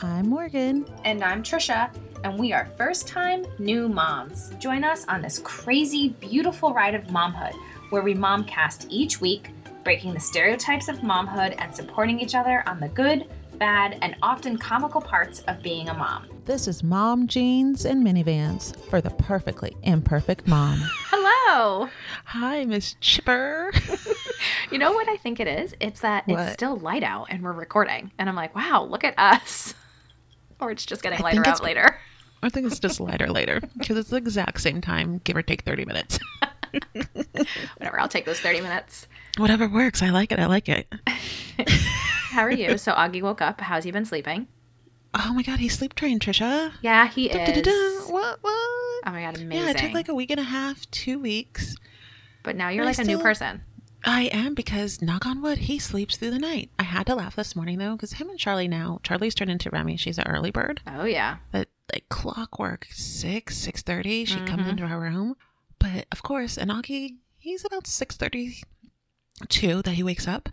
I'm 0.00 0.28
Morgan. 0.28 0.86
And 1.04 1.24
I'm 1.24 1.42
Trisha, 1.42 1.90
and 2.24 2.38
we 2.38 2.52
are 2.52 2.68
first 2.76 3.08
time 3.08 3.44
new 3.58 3.88
moms. 3.88 4.50
Join 4.58 4.84
us 4.84 5.04
on 5.08 5.22
this 5.22 5.40
crazy, 5.40 6.10
beautiful 6.20 6.72
ride 6.72 6.94
of 6.94 7.04
momhood 7.04 7.54
where 7.90 8.02
we 8.02 8.14
momcast 8.14 8.86
each 8.90 9.20
week, 9.20 9.50
breaking 9.82 10.14
the 10.14 10.20
stereotypes 10.20 10.88
of 10.88 10.98
momhood 10.98 11.54
and 11.58 11.74
supporting 11.74 12.20
each 12.20 12.34
other 12.34 12.62
on 12.68 12.78
the 12.78 12.88
good, 12.88 13.26
bad, 13.58 13.98
and 14.02 14.14
often 14.22 14.56
comical 14.56 15.00
parts 15.00 15.40
of 15.48 15.62
being 15.62 15.88
a 15.88 15.94
mom. 15.94 16.28
This 16.44 16.68
is 16.68 16.82
Mom 16.84 17.26
Jeans 17.26 17.84
and 17.84 18.06
Minivans 18.06 18.76
for 18.88 19.00
the 19.00 19.10
perfectly 19.10 19.76
imperfect 19.82 20.46
mom. 20.46 20.78
Hello. 21.10 21.88
Hi, 22.26 22.64
Miss 22.64 22.94
Chipper. 23.00 23.72
you 24.70 24.78
know 24.78 24.92
what 24.92 25.08
I 25.08 25.16
think 25.16 25.40
it 25.40 25.48
is? 25.48 25.74
It's 25.80 26.00
that 26.00 26.26
What? 26.28 26.38
it's 26.40 26.52
still 26.52 26.76
light 26.76 27.02
out 27.02 27.26
and 27.30 27.42
we're 27.42 27.52
recording. 27.52 28.12
And 28.18 28.28
I'm 28.28 28.36
like, 28.36 28.54
wow, 28.54 28.86
look 28.88 29.02
at 29.04 29.14
us. 29.18 29.74
Or 30.60 30.70
it's 30.70 30.84
just 30.86 31.02
getting 31.02 31.20
I 31.20 31.22
lighter 31.22 31.46
out 31.46 31.62
later. 31.62 31.98
I 32.42 32.48
think 32.48 32.66
it's 32.66 32.78
just 32.78 33.00
lighter 33.00 33.26
later 33.28 33.60
because 33.78 33.96
it's 33.96 34.10
the 34.10 34.16
exact 34.16 34.60
same 34.60 34.80
time, 34.80 35.20
give 35.24 35.36
or 35.36 35.42
take 35.42 35.62
30 35.62 35.84
minutes. 35.84 36.18
Whatever, 37.78 38.00
I'll 38.00 38.08
take 38.08 38.26
those 38.26 38.40
30 38.40 38.60
minutes. 38.60 39.06
Whatever 39.38 39.68
works. 39.68 40.02
I 40.02 40.10
like 40.10 40.32
it. 40.32 40.38
I 40.38 40.46
like 40.46 40.68
it. 40.68 40.86
How 42.30 42.42
are 42.42 42.50
you? 42.52 42.78
So 42.78 42.92
Augie 42.92 43.22
woke 43.22 43.40
up. 43.42 43.60
How's 43.60 43.84
he 43.84 43.90
been 43.90 44.04
sleeping? 44.04 44.46
Oh 45.14 45.32
my 45.32 45.42
God, 45.42 45.58
he 45.58 45.68
sleep 45.68 45.94
trained, 45.94 46.20
Trisha. 46.20 46.72
Yeah, 46.82 47.08
he 47.08 47.28
Da-da-da. 47.28 47.70
is. 47.70 48.08
What? 48.08 48.38
What? 48.42 48.52
Oh 48.52 49.02
my 49.06 49.22
god, 49.22 49.36
amazing. 49.40 49.64
Yeah, 49.64 49.70
it 49.70 49.78
took 49.78 49.92
like 49.94 50.08
a 50.08 50.14
week 50.14 50.30
and 50.30 50.38
a 50.38 50.44
half, 50.44 50.88
two 50.90 51.18
weeks. 51.18 51.74
but 52.42 52.54
now 52.56 52.68
you're 52.68 52.84
I 52.84 52.88
like 52.88 52.98
a 52.98 53.04
new 53.04 53.18
person. 53.18 53.62
I 54.04 54.24
am 54.32 54.54
because 54.54 55.02
knock 55.02 55.26
on 55.26 55.42
wood, 55.42 55.58
he 55.58 55.78
sleeps 55.78 56.16
through 56.16 56.30
the 56.30 56.38
night. 56.38 56.70
I 56.78 56.84
had 56.84 57.06
to 57.06 57.14
laugh 57.14 57.36
this 57.36 57.56
morning 57.56 57.78
though, 57.78 57.92
because 57.96 58.12
him 58.14 58.30
and 58.30 58.38
Charlie 58.38 58.68
now, 58.68 59.00
Charlie's 59.02 59.34
turned 59.34 59.50
into 59.50 59.70
Remy. 59.70 59.96
She's 59.96 60.18
an 60.18 60.26
early 60.28 60.50
bird. 60.50 60.80
Oh 60.86 61.04
yeah. 61.04 61.38
But 61.52 61.68
like 61.92 62.08
clockwork, 62.08 62.86
six, 62.90 63.56
six 63.56 63.82
thirty, 63.82 64.24
she 64.24 64.40
comes 64.40 64.66
Mhm. 64.66 64.70
into 64.70 64.84
our 64.84 65.00
room. 65.00 65.36
But 65.78 66.06
of 66.12 66.22
course, 66.22 66.56
Anaki, 66.56 67.16
he's 67.38 67.64
about 67.64 67.86
six 67.86 68.16
thirty 68.16 68.62
two 69.48 69.82
that 69.82 69.92
he 69.94 70.02
wakes 70.02 70.26
up, 70.28 70.48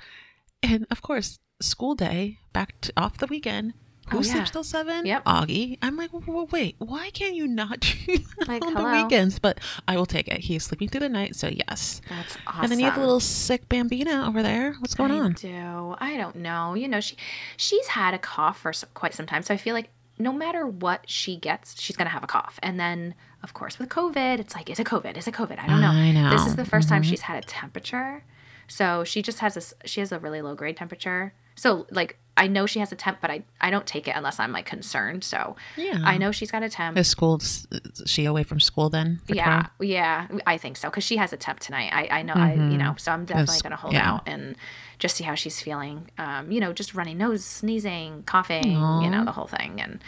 and 0.64 0.86
of 0.92 1.02
course, 1.02 1.40
school 1.62 1.96
day 1.96 2.40
back 2.54 2.80
to, 2.82 2.94
off 2.98 3.18
the 3.18 3.28
weekend. 3.28 3.74
Who 4.10 4.20
Oh, 4.20 4.22
yeah. 4.22 4.34
sleeps 4.34 4.52
till 4.52 4.64
seven? 4.64 5.06
Yep. 5.06 5.26
Augie. 5.26 5.80
I'm 5.82 5.98
like, 5.98 6.12
"W- 6.12 6.26
w- 6.26 6.48
wait, 6.52 6.76
why 6.78 7.10
can't 7.10 7.34
you 7.36 7.48
not 7.48 7.80
do 7.80 8.18
that 8.38 8.48
Like, 8.48 8.64
on 8.66 8.76
hello? 8.76 8.92
the 8.98 9.04
weekends? 9.04 9.40
But 9.40 9.60
I 9.88 9.96
will 9.98 10.06
take 10.06 10.28
it. 10.28 10.42
He's 10.42 10.64
sleeping 10.64 10.90
through 10.90 11.00
the 11.02 11.10
night, 11.10 11.36
so 11.36 11.48
yes. 11.48 12.02
That's 12.08 12.38
awesome. 12.46 12.62
And 12.64 12.72
then 12.72 12.80
you 12.80 12.86
have 12.86 12.96
the 12.96 13.02
little 13.02 13.20
sick 13.20 13.68
Bambina 13.68 14.28
over 14.28 14.44
there. 14.44 14.74
What's 14.80 14.94
going 14.94 15.12
I 15.12 15.20
on? 15.20 15.34
do. 15.34 15.96
I 16.00 16.18
don't 16.18 16.36
know. 16.36 16.76
You 16.76 16.88
know, 16.88 17.00
she 17.00 17.16
she's 17.58 17.88
had 17.88 18.14
a 18.14 18.20
cough 18.20 18.60
for 18.60 18.72
quite 18.94 19.14
some 19.16 19.26
time, 19.26 19.42
so 19.42 19.54
I 19.54 19.58
feel 19.58 19.74
like 19.74 19.90
no 20.20 20.32
matter 20.32 20.66
what 20.68 21.10
she 21.10 21.36
gets, 21.36 21.82
she's 21.82 21.98
gonna 21.98 22.10
have 22.12 22.24
a 22.24 22.28
cough. 22.28 22.60
And 22.64 22.80
then, 22.80 23.16
of 23.44 23.54
course, 23.54 23.80
with 23.80 23.90
COVID, 23.90 24.40
it's 24.40 24.54
like, 24.56 24.70
is 24.70 24.80
it 24.80 24.86
COVID? 24.88 25.18
Is 25.18 25.28
it 25.28 25.34
COVID? 25.34 25.60
I 25.60 25.68
don't 25.68 25.82
know. 25.82 25.90
I 25.90 26.12
know. 26.12 26.30
This 26.30 26.46
is 26.46 26.56
the 26.56 26.64
1st 26.64 26.88
time 26.90 27.02
Mhm. 27.02 27.06
she's 27.10 27.22
had 27.22 27.44
a 27.44 27.46
temperature, 27.48 28.24
so 28.68 29.04
she 29.04 29.22
just 29.22 29.40
has 29.40 29.56
this. 29.56 29.74
She 29.84 30.00
has 30.00 30.12
a 30.12 30.20
really 30.20 30.42
low 30.44 30.54
grade 30.56 30.78
temperature. 30.78 31.34
So 31.56 31.88
like, 31.92 32.18
I 32.38 32.48
know 32.48 32.66
she 32.66 32.80
has 32.80 32.92
a 32.92 32.96
temp, 32.96 33.20
but 33.22 33.32
I 33.32 33.44
I 33.62 33.72
don't 33.72 33.86
take 33.86 34.08
it 34.08 34.14
unless 34.16 34.40
I'm 34.40 34.52
like 34.52 34.66
concerned. 34.66 35.24
So 35.24 35.56
Yeah. 35.78 36.02
I 36.04 36.18
know 36.18 36.32
she's 36.32 36.52
got 36.52 36.64
a 36.64 36.70
temp. 36.70 36.98
Is 36.98 37.08
school, 37.08 37.38
is 37.38 37.68
she 38.06 38.26
away 38.26 38.44
from 38.44 38.60
school 38.60 38.90
then? 38.90 39.22
yeah, 39.28 39.44
tomorrow? 39.44 39.68
yeah, 39.80 40.28
I 40.46 40.58
think 40.58 40.76
so 40.78 40.90
because 40.90 41.06
she 41.06 41.16
has 41.18 41.32
a 41.32 41.38
temp 41.38 41.60
tonight. 41.60 41.92
I, 41.94 42.20
I 42.20 42.22
know, 42.24 42.34
I 42.34 42.54
you 42.56 42.78
know, 42.78 42.96
so 42.98 43.12
I'm 43.14 43.26
definitely 43.26 43.60
gonna 43.64 43.78
hold 43.78 43.94
yeah. 43.94 44.12
out 44.12 44.24
and 44.28 44.58
just 45.00 45.16
see 45.16 45.24
how 45.24 45.36
she's 45.36 45.62
feeling. 45.62 46.10
Um, 46.18 46.52
you 46.52 46.60
know, 46.60 46.74
just 46.74 46.94
runny 46.94 47.14
nose, 47.14 47.44
sneezing, 47.46 48.24
coughing, 48.24 48.72
you 48.72 49.10
know, 49.10 49.24
the 49.24 49.32
whole 49.32 49.48
thing, 49.48 49.80
and 49.82 50.02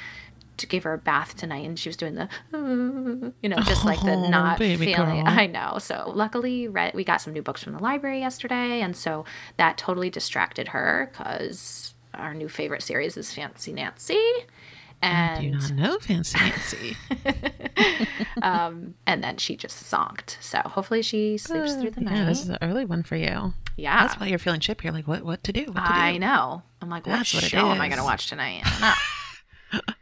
to 0.57 0.67
give 0.67 0.83
her 0.83 0.93
a 0.93 0.97
bath 0.97 1.35
tonight, 1.35 1.65
and 1.65 1.77
she 1.79 1.89
was 1.89 1.95
doing 1.97 2.15
the, 2.15 2.27
you 3.41 3.49
know, 3.49 3.57
just 3.61 3.85
like 3.85 4.01
the 4.01 4.13
Oh, 4.13 4.29
not 4.29 4.57
feeling. 4.57 4.93
girl. 4.95 5.23
I 5.25 5.47
know. 5.47 5.77
So 5.79 6.11
luckily, 6.15 6.67
read, 6.67 6.93
we 6.93 7.03
got 7.03 7.21
some 7.21 7.33
new 7.33 7.41
books 7.41 7.63
from 7.63 7.73
the 7.73 7.79
library 7.79 8.19
yesterday, 8.19 8.81
and 8.81 8.95
so 8.95 9.25
that 9.57 9.77
totally 9.77 10.09
distracted 10.09 10.69
her 10.69 11.09
because 11.11 11.93
our 12.13 12.33
new 12.33 12.49
favorite 12.49 12.81
series 12.81 13.17
is 13.17 13.33
Fancy 13.33 13.71
Nancy. 13.73 14.19
I 15.03 15.37
do 15.41 15.51
not 15.51 15.71
know 15.73 15.99
Fancy 15.99 16.39
Nancy. 16.39 16.97
um, 18.41 18.95
and 19.05 19.23
then 19.23 19.37
she 19.37 19.55
just 19.55 19.83
zonked. 19.91 20.37
So 20.41 20.59
hopefully 20.65 21.03
she 21.03 21.37
sleeps 21.37 21.75
through 21.75 21.91
the 21.91 22.01
night. 22.01 22.15
yeah, 22.15 22.25
this 22.25 22.41
is 22.41 22.49
an 22.49 22.57
early 22.63 22.83
one 22.85 23.03
for 23.03 23.15
you. 23.15 23.53
Yeah. 23.75 24.07
That's 24.07 24.19
why 24.19 24.25
you're 24.25 24.39
feeling 24.39 24.59
chip. 24.59 24.83
You're 24.83 24.93
like, 24.93 25.07
what? 25.07 25.21
What 25.23 25.43
to 25.43 25.53
do? 25.53 25.65
What 25.65 25.75
to 25.85 25.93
I 25.93 26.13
do? 26.13 26.19
know. 26.19 26.63
I'm 26.81 26.89
like, 26.89 27.05
what 27.05 27.13
That's 27.17 27.31
what 27.33 27.43
show 27.43 27.69
am 27.71 27.79
I 27.79 27.89
going 27.89 27.99
to 27.99 28.03
watch 28.03 28.27
tonight? 28.27 28.63
I 28.65 28.69
don't 28.71 28.81
know. 29.87 29.93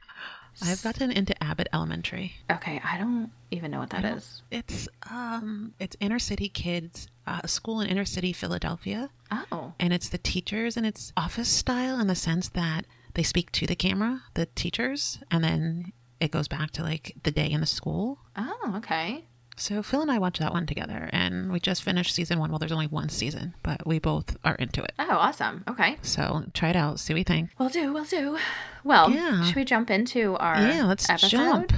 I've 0.62 0.82
gotten 0.84 1.12
into 1.12 1.42
Abbott 1.44 1.68
Elementary. 1.74 2.34
okay, 2.52 2.82
I 2.84 2.98
don't 2.98 3.32
even 3.52 3.72
know 3.72 3.80
what 3.80 3.90
that 3.92 4.06
is. 4.06 4.42
It's 4.52 4.88
um, 5.10 5.74
it's 5.80 5.96
inner 6.00 6.20
city 6.20 6.50
kids, 6.50 7.08
uh, 7.28 7.42
a 7.44 7.48
school 7.48 7.82
in 7.82 7.88
inner 7.90 8.06
city 8.06 8.34
Philadelphia, 8.34 9.10
Oh, 9.32 9.74
and 9.80 9.92
it's 9.94 10.10
the 10.10 10.18
teachers 10.18 10.78
and 10.78 10.86
it's 10.86 11.12
office 11.18 11.50
style 11.50 12.00
in 12.00 12.08
the 12.08 12.16
sense 12.16 12.50
that 12.50 12.86
they 13.16 13.24
speak 13.24 13.52
to 13.54 13.66
the 13.68 13.76
camera, 13.76 14.24
the 14.34 14.46
teachers, 14.48 15.20
and 15.32 15.44
then 15.44 15.94
it 16.20 16.32
goes 16.32 16.48
back 16.48 16.72
to 16.72 16.84
like 16.84 17.16
the 17.24 17.32
day 17.32 17.50
in 17.52 17.60
the 17.62 17.66
school. 17.68 18.20
oh, 18.38 18.74
okay. 18.78 19.26
So 19.58 19.82
Phil 19.82 20.02
and 20.02 20.12
I 20.12 20.18
watched 20.20 20.40
that 20.40 20.52
one 20.52 20.66
together, 20.66 21.10
and 21.14 21.52
we 21.52 21.60
just 21.62 21.82
finished 21.84 22.14
season 22.14 22.40
one. 22.40 22.50
Well, 22.50 22.60
there's 22.60 22.72
only 22.74 22.88
one 22.88 23.08
season, 23.10 23.54
but 23.64 23.88
we 23.88 24.00
both 24.00 24.36
are 24.44 24.56
into 24.56 24.84
it. 24.84 24.92
Oh, 25.00 25.06
awesome. 25.10 25.64
Okay, 25.68 25.98
So 26.02 26.44
try 26.54 26.70
it 26.72 26.76
out, 26.76 27.00
see 27.00 27.14
what 27.14 27.20
you 27.20 27.24
think. 27.24 27.52
we'll 27.58 27.70
do. 27.70 27.94
We'll 27.94 28.04
do. 28.04 28.38
Well, 28.84 29.10
Yeah. 29.12 29.44
should 29.46 29.56
we 29.56 29.64
jump 29.66 29.90
into 29.90 30.36
our 30.38 30.56
yeah, 30.58 30.84
let's 30.86 31.10
episode? 31.10 31.30
jump. 31.30 31.74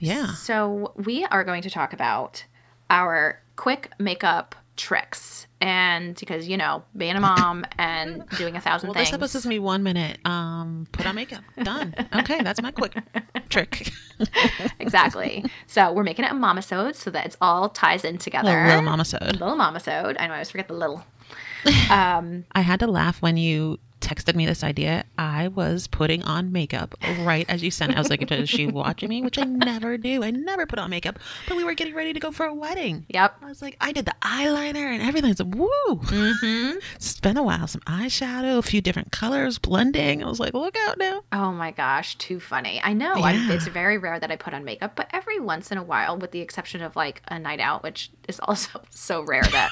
Yeah. 0.00 0.32
So 0.34 0.92
we 0.96 1.24
are 1.26 1.44
going 1.44 1.60
to 1.62 1.70
talk 1.70 1.92
about 1.92 2.44
our 2.88 3.40
quick 3.56 3.90
makeup 3.98 4.54
tricks, 4.78 5.46
and 5.60 6.14
because 6.16 6.48
you 6.48 6.56
know, 6.56 6.82
being 6.96 7.16
a 7.16 7.20
mom 7.20 7.66
and 7.78 8.26
doing 8.38 8.56
a 8.56 8.60
thousand 8.60 8.88
Well, 8.88 8.94
things. 8.94 9.08
this 9.08 9.14
episode's 9.14 9.44
gonna 9.44 9.54
be 9.56 9.58
one 9.58 9.82
minute. 9.82 10.18
Um, 10.24 10.86
put 10.92 11.04
on 11.06 11.14
makeup. 11.16 11.42
Done. 11.62 11.94
Okay, 12.16 12.40
that's 12.42 12.62
my 12.62 12.70
quick 12.70 12.96
trick. 13.50 13.90
exactly. 14.80 15.44
so 15.66 15.92
we're 15.92 16.02
making 16.04 16.24
it 16.24 16.30
a 16.30 16.34
mama-sode 16.34 16.96
so 16.96 17.10
that 17.10 17.26
it's 17.26 17.36
all 17.40 17.68
ties 17.68 18.04
in 18.04 18.16
together. 18.18 18.48
little, 18.50 18.66
little 18.68 18.82
mama 18.82 19.04
sewed. 19.04 19.40
Little 19.40 19.56
mama-sode. 19.56 20.16
I 20.18 20.26
know 20.26 20.32
I 20.32 20.36
always 20.36 20.50
forget 20.50 20.68
the 20.68 20.74
little. 20.74 21.04
Um, 21.90 22.44
I 22.52 22.60
had 22.60 22.78
to 22.80 22.86
laugh 22.86 23.20
when 23.20 23.36
you 23.36 23.78
texted 24.00 24.34
me 24.34 24.46
this 24.46 24.64
idea. 24.64 25.04
I 25.16 25.48
was 25.48 25.86
putting 25.86 26.22
on 26.22 26.52
makeup 26.52 26.94
right 27.20 27.48
as 27.48 27.62
you 27.62 27.70
sent 27.70 27.92
it. 27.92 27.96
I 27.96 28.00
was 28.00 28.10
like, 28.10 28.30
is 28.30 28.48
she 28.48 28.66
watching 28.66 29.08
me? 29.08 29.22
Which 29.22 29.38
I 29.38 29.44
never 29.44 29.96
do. 29.96 30.22
I 30.22 30.30
never 30.30 30.66
put 30.66 30.78
on 30.78 30.90
makeup. 30.90 31.18
But 31.46 31.56
we 31.56 31.64
were 31.64 31.74
getting 31.74 31.94
ready 31.94 32.12
to 32.12 32.20
go 32.20 32.30
for 32.30 32.46
a 32.46 32.54
wedding. 32.54 33.06
yep. 33.08 33.36
I 33.42 33.46
was 33.46 33.62
like, 33.62 33.76
I 33.80 33.92
did 33.92 34.04
the 34.04 34.14
eyeliner 34.22 34.76
and 34.76 35.02
everything. 35.02 35.30
It's 35.30 35.40
like, 35.40 35.54
woo. 35.54 35.68
Mm-hmm. 35.88 36.78
It's 36.96 37.20
been 37.20 37.36
a 37.36 37.42
while. 37.42 37.66
Some 37.66 37.80
eyeshadow, 37.82 38.58
a 38.58 38.62
few 38.62 38.80
different 38.80 39.12
colors, 39.12 39.58
blending. 39.58 40.22
I 40.22 40.28
was 40.28 40.40
like, 40.40 40.54
look 40.54 40.76
out 40.86 40.98
now. 40.98 41.22
Oh 41.32 41.52
my 41.52 41.70
gosh, 41.70 42.16
too 42.16 42.40
funny. 42.40 42.80
I 42.82 42.92
know. 42.92 43.16
Yeah. 43.16 43.52
it's 43.52 43.66
very 43.66 43.98
rare 43.98 44.18
that 44.20 44.30
I 44.30 44.36
put 44.36 44.54
on 44.54 44.64
makeup, 44.64 44.92
but 44.94 45.08
every 45.12 45.40
once 45.40 45.70
in 45.70 45.78
a 45.78 45.82
while, 45.82 46.16
with 46.16 46.30
the 46.30 46.40
exception 46.40 46.82
of 46.82 46.96
like 46.96 47.22
a 47.28 47.38
night 47.38 47.60
out, 47.60 47.82
which 47.82 48.10
is 48.28 48.38
also 48.44 48.80
so 48.90 49.22
rare 49.22 49.42
that 49.42 49.70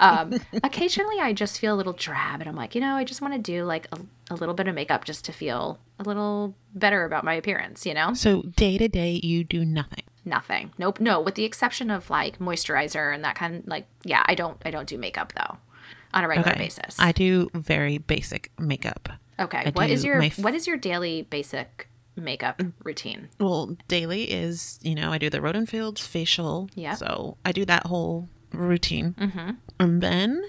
um, 0.00 0.34
occasionally 0.64 1.18
I 1.20 1.32
just 1.32 1.58
feel 1.58 1.74
a 1.74 1.76
little 1.76 1.92
drab 1.92 2.40
and 2.40 2.48
I'm 2.48 2.56
like, 2.56 2.74
you 2.74 2.80
know, 2.80 2.94
I 2.94 3.04
just 3.04 3.20
want 3.20 3.34
to 3.34 3.40
do 3.40 3.64
like 3.66 3.86
a, 3.92 3.98
a 4.30 4.34
little 4.34 4.54
bit 4.54 4.68
of 4.68 4.74
makeup 4.74 5.04
just 5.04 5.24
to 5.26 5.32
feel 5.32 5.78
a 5.98 6.02
little 6.04 6.54
better 6.74 7.04
about 7.04 7.24
my 7.24 7.34
appearance, 7.34 7.84
you 7.86 7.94
know? 7.94 8.14
So 8.14 8.42
day 8.42 8.78
to 8.78 8.88
day, 8.88 9.20
you 9.22 9.44
do 9.44 9.64
nothing. 9.64 10.04
Nothing. 10.24 10.72
Nope. 10.78 11.00
No, 11.00 11.20
with 11.20 11.34
the 11.36 11.44
exception 11.44 11.90
of 11.90 12.10
like 12.10 12.38
moisturizer 12.38 13.14
and 13.14 13.24
that 13.24 13.34
kind 13.36 13.56
of 13.56 13.66
like, 13.68 13.86
yeah, 14.02 14.22
I 14.26 14.34
don't, 14.34 14.56
I 14.64 14.70
don't 14.70 14.88
do 14.88 14.98
makeup 14.98 15.32
though 15.36 15.58
on 16.14 16.24
a 16.24 16.28
regular 16.28 16.50
Okay. 16.52 16.58
basis. 16.58 16.96
I 16.98 17.12
do 17.12 17.50
very 17.54 17.98
basic 17.98 18.50
makeup. 18.58 19.08
okay. 19.38 19.64
I 19.66 19.70
What 19.70 19.90
is 19.90 20.04
your, 20.04 20.22
f- 20.22 20.38
what 20.38 20.54
is 20.54 20.66
your 20.66 20.76
daily 20.76 21.22
basic 21.22 21.88
makeup 22.16 22.60
routine? 22.82 23.28
Well, 23.38 23.76
daily 23.88 24.24
is, 24.24 24.78
you 24.82 24.94
know, 24.94 25.12
I 25.12 25.18
do 25.18 25.28
the 25.30 25.40
Rodan 25.42 25.66
Fields 25.66 26.04
facial. 26.06 26.68
Yeah. 26.74 26.94
So 26.94 27.36
I 27.44 27.52
do 27.52 27.64
that 27.66 27.86
whole 27.86 28.28
routine. 28.52 29.14
Mm-hmm. 29.18 29.50
And 29.78 30.00
then 30.02 30.42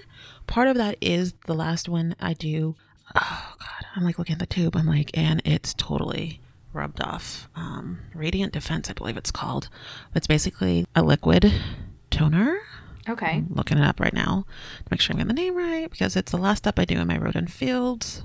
part 0.46 0.66
of 0.68 0.76
that 0.76 0.96
is 1.00 1.34
the 1.46 1.54
last 1.54 1.88
one 1.88 2.16
I 2.18 2.32
do. 2.32 2.74
Oh, 3.14 3.54
God. 3.58 3.86
I'm 3.96 4.04
like 4.04 4.18
looking 4.18 4.34
at 4.34 4.38
the 4.38 4.46
tube. 4.46 4.76
I'm 4.76 4.86
like, 4.86 5.10
and 5.14 5.42
it's 5.44 5.74
totally 5.74 6.40
rubbed 6.72 7.00
off. 7.00 7.48
Um, 7.56 8.00
Radiant 8.14 8.52
Defense, 8.52 8.90
I 8.90 8.92
believe 8.92 9.16
it's 9.16 9.30
called. 9.30 9.68
It's 10.14 10.26
basically 10.26 10.86
a 10.94 11.02
liquid 11.02 11.52
toner. 12.10 12.58
Okay. 13.08 13.36
I'm 13.38 13.48
looking 13.50 13.78
it 13.78 13.84
up 13.84 14.00
right 14.00 14.12
now 14.12 14.44
to 14.78 14.84
make 14.90 15.00
sure 15.00 15.14
I'm 15.14 15.18
getting 15.18 15.34
the 15.34 15.40
name 15.42 15.56
right 15.56 15.90
because 15.90 16.14
it's 16.14 16.30
the 16.30 16.36
last 16.38 16.58
step 16.58 16.78
I 16.78 16.84
do 16.84 16.98
in 16.98 17.06
my 17.06 17.16
Rodan 17.16 17.46
Fields. 17.46 18.22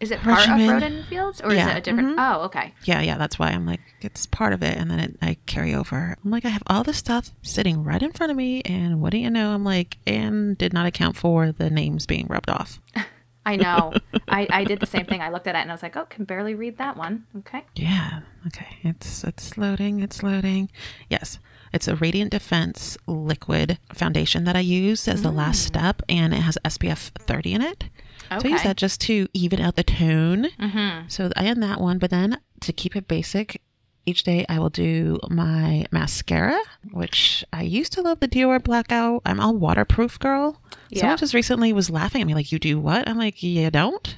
Is 0.00 0.10
it 0.10 0.20
part 0.20 0.38
Regimen. 0.38 0.62
of 0.62 0.82
Rodan 0.82 1.04
Fields 1.10 1.42
or 1.42 1.52
is 1.52 1.58
it 1.66 1.76
a 1.76 1.80
different? 1.82 2.16
mhm. 2.16 2.34
Oh, 2.38 2.44
okay. 2.44 2.72
Yeah, 2.84 3.02
yeah, 3.02 3.18
that's 3.18 3.38
why 3.38 3.48
I'm 3.48 3.66
like, 3.66 3.80
it's 4.00 4.24
part 4.24 4.54
of 4.54 4.62
it. 4.62 4.78
And 4.78 4.90
then 4.90 4.98
it, 4.98 5.16
I 5.20 5.36
carry 5.44 5.74
over. 5.74 6.16
I'm 6.24 6.30
like, 6.30 6.46
I 6.46 6.48
have 6.48 6.62
all 6.68 6.82
this 6.82 6.96
stuff 6.96 7.32
sitting 7.42 7.84
right 7.84 8.02
in 8.02 8.10
front 8.12 8.30
of 8.30 8.36
me. 8.36 8.62
And 8.62 9.02
what 9.02 9.10
do 9.10 9.18
you 9.18 9.28
know? 9.28 9.50
I'm 9.52 9.62
like, 9.62 9.98
and 10.06 10.56
did 10.56 10.72
not 10.72 10.86
account 10.86 11.16
for 11.16 11.52
the 11.52 11.68
names 11.68 12.06
being 12.06 12.26
rubbed 12.28 12.48
off. 12.48 12.80
I 13.46 13.56
know. 13.56 13.92
I, 14.28 14.46
I 14.50 14.64
did 14.64 14.80
the 14.80 14.86
same 14.86 15.06
thing. 15.06 15.22
I 15.22 15.30
looked 15.30 15.46
at 15.46 15.54
it 15.54 15.58
and 15.58 15.70
I 15.70 15.74
was 15.74 15.82
like, 15.82 15.96
oh, 15.96 16.04
can 16.04 16.24
barely 16.24 16.54
read 16.54 16.78
that 16.78 16.96
one. 16.96 17.26
Okay. 17.38 17.64
Yeah. 17.74 18.20
Okay. 18.46 18.78
It's 18.82 19.24
it's 19.24 19.56
loading. 19.56 20.00
It's 20.00 20.22
loading. 20.22 20.70
Yes. 21.08 21.38
It's 21.72 21.88
a 21.88 21.96
Radiant 21.96 22.32
Defense 22.32 22.98
liquid 23.06 23.78
foundation 23.92 24.44
that 24.44 24.56
I 24.56 24.60
use 24.60 25.06
as 25.06 25.22
the 25.22 25.30
last 25.30 25.62
step, 25.64 26.02
and 26.08 26.34
it 26.34 26.38
has 26.40 26.58
SPF 26.64 27.10
30 27.20 27.52
in 27.54 27.62
it. 27.62 27.84
Okay. 28.32 28.40
So 28.40 28.48
I 28.48 28.50
use 28.52 28.60
Mm. 28.60 28.64
That 28.64 28.76
just 28.76 29.00
to 29.02 29.28
even 29.32 29.60
out 29.60 29.76
the 29.76 29.84
tone. 29.84 30.48
Mm-hmm. 30.58 31.08
So 31.08 31.30
I 31.36 31.46
end 31.46 31.62
that 31.62 31.80
one, 31.80 31.98
but 31.98 32.10
then 32.10 32.38
to 32.60 32.72
keep 32.72 32.94
it 32.96 33.08
basic, 33.08 33.62
each 34.06 34.22
day 34.24 34.44
I 34.48 34.58
will 34.58 34.70
do 34.70 35.18
my 35.28 35.86
mascara, 35.90 36.58
which 36.92 37.44
I 37.52 37.62
used 37.62 37.92
to 37.94 38.02
love 38.02 38.20
the 38.20 38.28
Dior 38.28 38.62
Blackout. 38.62 39.22
I'm 39.26 39.40
all 39.40 39.54
waterproof 39.56 40.18
girl. 40.18 40.60
Yeah. 40.88 41.00
Someone 41.00 41.18
just 41.18 41.34
recently 41.34 41.72
was 41.72 41.90
laughing 41.90 42.20
at 42.22 42.26
me 42.26 42.34
like, 42.34 42.50
"You 42.52 42.58
do 42.58 42.78
what?" 42.78 43.08
I'm 43.08 43.18
like, 43.18 43.42
"You 43.42 43.70
don't." 43.70 44.16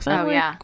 So 0.00 0.10
I'm 0.10 0.20
Oh, 0.20 0.24
like, 0.24 0.32
yeah. 0.32 0.56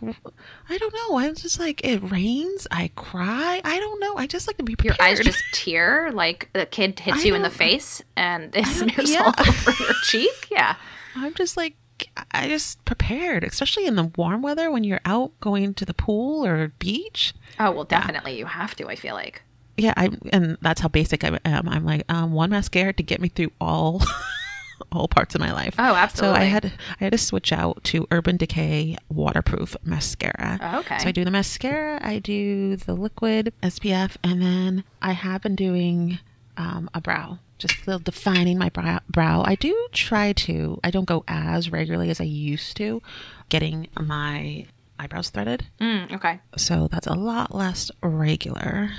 I 0.69 0.79
don't 0.79 0.93
know. 0.95 1.19
I'm 1.19 1.37
just 1.37 1.61
like, 1.61 1.85
it 1.85 1.99
rains. 2.11 2.67
I 2.73 2.91
cry. 2.97 3.61
I 3.65 3.79
don't 3.79 4.01
know. 4.01 4.17
I 4.17 4.27
just 4.27 4.49
like 4.49 4.57
to 4.57 4.65
be 4.65 4.73
Your 4.83 4.95
prepared. 4.95 5.19
eyes 5.19 5.25
just 5.25 5.43
tear 5.53 6.11
like 6.13 6.49
the 6.55 6.67
kid 6.67 6.99
hits 6.99 7.19
I 7.25 7.29
you 7.29 7.35
in 7.37 7.43
the 7.43 7.51
face 7.51 8.03
and 8.17 8.55
it 8.57 8.67
smears 8.67 9.09
yeah. 9.13 9.23
all 9.23 9.35
over 9.39 9.71
your 9.81 9.93
cheek. 10.03 10.49
Yeah. 10.51 10.75
I'm 11.15 11.35
just 11.35 11.57
like, 11.57 11.77
I 12.33 12.49
just 12.49 12.85
prepared, 12.85 13.45
especially 13.45 13.87
in 13.87 13.97
the 13.97 14.11
warm 14.17 14.43
weather 14.43 14.71
when 14.71 14.85
you're 14.85 15.01
out 15.05 15.33
going 15.41 15.75
to 15.75 15.85
the 15.85 15.95
pool 15.95 16.45
or 16.45 16.69
beach. 16.79 17.35
Oh, 17.59 17.71
well, 17.71 17.85
definitely. 17.85 18.39
You 18.39 18.47
have 18.47 18.75
to, 18.77 18.89
I 18.89 18.97
feel 18.97 19.15
like. 19.15 19.43
Yeah, 19.77 19.95
I 19.97 20.11
and 20.33 20.59
that's 20.61 20.81
how 20.81 20.89
basic 20.89 21.23
I 21.23 21.39
am. 21.45 21.69
I'm 21.69 21.85
like 21.85 22.03
um, 22.09 22.33
one 22.33 22.51
mascara 22.51 22.93
to 22.95 23.03
get 23.03 23.21
me 23.21 23.29
through 23.29 23.53
all 23.61 24.03
all 24.93 25.09
parts 25.09 25.35
of 25.35 25.41
my 25.41 25.53
life. 25.53 25.75
Oh, 25.79 25.95
absolutely. 25.95 26.37
So 26.37 26.43
I 26.43 26.45
had 26.45 26.73
I 27.01 27.05
had 27.05 27.13
to 27.13 27.19
switch 27.19 27.53
out 27.53 27.85
to 27.85 28.07
Urban 28.11 28.37
Decay 28.37 28.97
waterproof 29.09 29.77
mascara. 29.85 30.59
Oh, 30.61 30.81
okay. 30.81 30.99
So 30.99 31.09
I 31.09 31.13
do 31.13 31.25
the 31.25 31.31
mascara, 31.31 32.01
I 32.03 32.19
do 32.19 32.77
the 32.77 32.95
liquid 32.95 33.53
SPF, 33.63 34.17
and 34.25 34.43
then 34.43 34.85
I 35.01 35.13
have 35.13 35.43
been 35.43 35.55
doing 35.55 36.19
um, 36.57 36.91
a 36.93 37.01
brow, 37.01 37.39
just 37.59 37.85
the 37.87 37.99
defining 37.99 38.59
my 38.59 38.71
brow. 38.71 39.43
I 39.45 39.55
do 39.57 39.89
try 39.93 40.33
to. 40.33 40.79
I 40.85 40.91
don't 40.91 41.05
go 41.07 41.25
as 41.29 41.71
regularly 41.71 42.11
as 42.11 42.21
I 42.21 42.25
used 42.25 42.77
to, 42.79 43.03
getting 43.49 43.89
my 44.01 44.67
eyebrows 44.99 45.31
threaded. 45.31 45.67
Mm, 45.81 46.13
okay. 46.15 46.41
So 46.57 46.89
that's 46.91 47.07
a 47.07 47.15
lot 47.15 47.55
less 47.55 47.91
regular. 48.03 48.91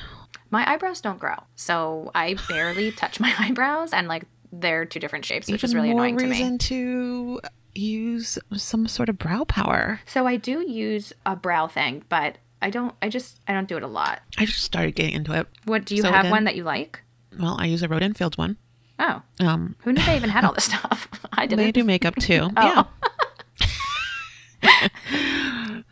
My 0.52 0.70
eyebrows 0.70 1.02
don't 1.02 1.20
grow. 1.20 1.36
So 1.56 2.12
I 2.16 2.36
barely 2.48 2.92
touch 3.02 3.20
my 3.20 3.34
eyebrows 3.40 3.94
and 3.94 4.08
like 4.08 4.24
they're 4.52 4.86
two 4.86 5.00
different 5.00 5.26
shapes, 5.26 5.50
which 5.50 5.64
is 5.64 5.76
really 5.76 5.92
annoying 5.92 6.18
to 6.18 6.24
me. 6.26 6.32
reason 6.32 6.58
to 6.58 7.40
use 7.76 8.40
some 8.54 8.88
sort 8.88 9.10
of 9.10 9.18
brow 9.18 9.44
power. 9.44 10.02
So 10.06 10.26
I 10.26 10.38
do 10.38 10.68
use 10.68 11.14
a 11.26 11.36
brow 11.36 11.68
thing, 11.68 12.04
but 12.10 12.38
I 12.62 12.70
don't 12.72 12.94
I 13.02 13.10
just 13.10 13.40
I 13.48 13.54
don't 13.54 13.68
do 13.68 13.78
it 13.78 13.84
a 13.84 13.88
lot. 13.88 14.22
I 14.38 14.46
just 14.46 14.64
started 14.64 14.96
getting 14.96 15.14
into 15.14 15.34
it. 15.34 15.48
What 15.66 15.86
do 15.86 15.96
you 15.96 16.02
So 16.02 16.12
have 16.12 16.24
then- 16.24 16.32
one 16.32 16.44
that 16.46 16.56
you 16.56 16.64
like? 16.64 17.04
Well, 17.38 17.58
I 17.60 17.66
use 17.66 17.84
a 17.84 17.88
Rodan 17.88 18.14
Fields 18.14 18.38
one. 18.38 18.58
Oh. 18.98 19.22
Um, 19.40 19.76
Who 19.84 19.94
knew 19.94 20.04
they 20.04 20.16
even 20.16 20.30
had 20.30 20.44
all 20.44 20.54
this 20.54 20.64
stuff? 20.72 21.08
I 21.34 21.46
didn't. 21.46 21.64
they 21.66 21.72
do 21.72 21.84
makeup 21.84 22.16
too. 22.16 22.50
Oh. 22.58 22.88
Yeah. 24.62 24.88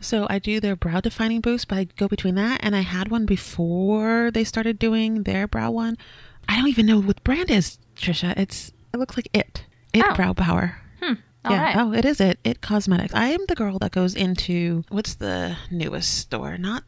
so 0.00 0.26
I 0.28 0.38
do 0.38 0.60
their 0.60 0.76
brow 0.76 1.00
defining 1.00 1.40
boost, 1.40 1.68
but 1.68 1.78
I 1.78 1.84
go 1.84 2.06
between 2.08 2.34
that 2.36 2.60
and 2.62 2.76
I 2.76 2.80
had 2.80 3.08
one 3.10 3.24
before 3.26 4.30
they 4.30 4.44
started 4.44 4.78
doing 4.78 5.22
their 5.24 5.46
brow 5.48 5.70
one. 5.70 5.96
I 6.48 6.56
don't 6.56 6.68
even 6.68 6.86
know 6.86 7.00
what 7.00 7.22
brand 7.24 7.50
is, 7.50 7.78
Trisha. 7.96 8.36
It's 8.38 8.72
it 8.92 8.98
looks 8.98 9.16
like 9.16 9.28
it. 9.32 9.64
It 9.92 10.04
Oh. 10.06 10.14
brow 10.14 10.32
power. 10.34 10.80
All 11.48 11.56
yeah. 11.56 11.62
right. 11.64 11.76
Oh, 11.76 11.92
it 11.92 12.04
is 12.04 12.20
it. 12.20 12.38
IT 12.44 12.60
Cosmetics. 12.60 13.14
I 13.14 13.28
am 13.28 13.40
the 13.48 13.54
girl 13.54 13.78
that 13.78 13.92
goes 13.92 14.14
into 14.14 14.84
what's 14.90 15.14
the 15.14 15.56
newest 15.70 16.18
store? 16.18 16.56
Not 16.58 16.84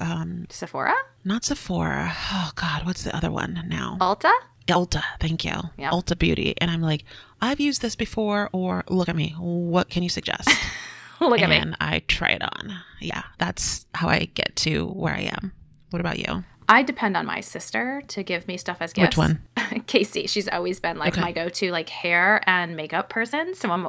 um 0.00 0.46
Sephora? 0.50 0.94
not 1.24 1.44
Sephora. 1.44 2.12
Oh 2.32 2.50
God, 2.54 2.84
what's 2.84 3.04
the 3.04 3.14
other 3.16 3.30
one 3.30 3.64
now? 3.68 3.96
Ulta? 4.00 4.32
Ulta, 4.68 5.02
thank 5.20 5.44
you. 5.44 5.54
Yeah. 5.76 5.90
Ulta 5.90 6.16
Beauty. 6.18 6.54
And 6.60 6.70
I'm 6.70 6.82
like, 6.82 7.04
I've 7.40 7.60
used 7.60 7.82
this 7.82 7.96
before, 7.96 8.48
or 8.52 8.84
look 8.88 9.08
at 9.08 9.16
me. 9.16 9.34
What 9.38 9.88
can 9.88 10.02
you 10.02 10.08
suggest? 10.08 10.48
Look 11.20 11.40
at 11.40 11.48
me. 11.50 11.56
and 11.56 11.76
I 11.80 12.00
try 12.08 12.30
it 12.30 12.42
on. 12.42 12.76
Yeah, 13.00 13.22
that's 13.38 13.86
how 13.94 14.08
I 14.08 14.24
get 14.34 14.56
to 14.56 14.86
where 14.88 15.14
I 15.14 15.30
am. 15.38 15.52
What 15.90 16.00
about 16.00 16.18
you? 16.18 16.42
I 16.72 16.82
depend 16.82 17.16
on 17.16 17.26
my 17.26 17.40
sister 17.40 18.02
to 18.08 18.22
give 18.22 18.48
me 18.48 18.56
stuff 18.56 18.78
as 18.80 18.92
gifts. 18.94 19.16
Which 19.16 19.18
one? 19.18 19.42
Casey. 19.86 20.26
She's 20.26 20.48
always 20.48 20.80
been 20.80 20.96
like 20.96 21.12
Okay. 21.14 21.20
my 21.20 21.32
go-to 21.32 21.70
like 21.70 21.90
hair 21.90 22.42
and 22.46 22.74
makeup 22.76 23.10
person. 23.10 23.54
So 23.54 23.70
I'm 23.70 23.88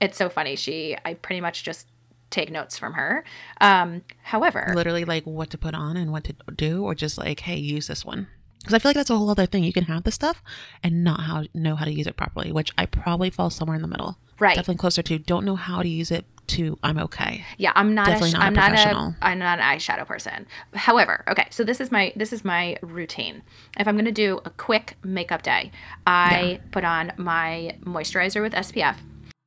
it's 0.00 0.16
so 0.16 0.28
funny. 0.28 0.54
She 0.56 0.96
I 1.04 1.14
pretty 1.14 1.40
much 1.40 1.64
just 1.64 1.88
take 2.30 2.50
notes 2.50 2.78
from 2.78 2.92
her. 2.92 3.24
Um 3.60 4.02
however, 4.22 4.72
Literally, 4.76 5.04
like 5.04 5.24
what 5.24 5.50
to 5.50 5.58
put 5.58 5.74
on 5.74 5.96
and 5.96 6.12
what 6.12 6.22
to 6.24 6.34
do, 6.54 6.84
or 6.84 6.94
just 6.94 7.18
like, 7.18 7.40
hey, 7.40 7.56
use 7.56 7.88
this 7.88 8.04
one. 8.04 8.28
Because 8.60 8.74
I 8.74 8.78
feel 8.78 8.90
like 8.90 8.96
that's 8.96 9.10
a 9.10 9.16
whole 9.16 9.30
other 9.30 9.46
thing. 9.46 9.64
You 9.64 9.72
can 9.72 9.84
have 9.84 10.04
the 10.04 10.12
stuff 10.12 10.42
and 10.84 11.02
not 11.02 11.20
how 11.22 11.44
know 11.54 11.74
how 11.74 11.84
to 11.84 11.92
use 11.92 12.06
it 12.06 12.16
properly, 12.16 12.52
which 12.52 12.70
I 12.78 12.86
probably 12.86 13.30
fall 13.30 13.50
somewhere 13.50 13.74
in 13.76 13.82
the 13.82 13.88
middle. 13.88 14.18
Right. 14.38 14.54
Definitely 14.54 14.76
closer 14.78 15.02
to 15.02 15.18
don't 15.18 15.44
know 15.44 15.56
how 15.56 15.82
to 15.82 15.88
use 15.88 16.10
it 16.12 16.24
to 16.56 16.78
I'm 16.82 16.98
okay. 16.98 17.44
yeah, 17.58 17.72
I'm 17.74 17.94
not 17.94 18.06
Definitely 18.06 18.30
a, 18.30 18.32
not 18.32 18.42
a 18.42 18.46
I'm 18.46 18.54
not 18.54 18.68
professional. 18.70 19.02
a 19.08 19.16
I'm 19.22 19.38
not 19.38 19.58
an 19.58 19.64
eyeshadow 19.64 20.06
person. 20.06 20.46
However, 20.74 21.24
okay, 21.28 21.46
so 21.50 21.64
this 21.64 21.80
is 21.80 21.90
my 21.90 22.12
this 22.16 22.32
is 22.32 22.44
my 22.44 22.76
routine. 22.82 23.42
If 23.78 23.86
I'm 23.88 23.94
going 23.94 24.04
to 24.04 24.12
do 24.12 24.40
a 24.44 24.50
quick 24.50 24.96
makeup 25.04 25.42
day, 25.42 25.70
I 26.06 26.60
put 26.70 26.84
on 26.84 27.12
my 27.16 27.76
moisturizer 27.84 28.42
with 28.42 28.52
SPF. 28.52 28.96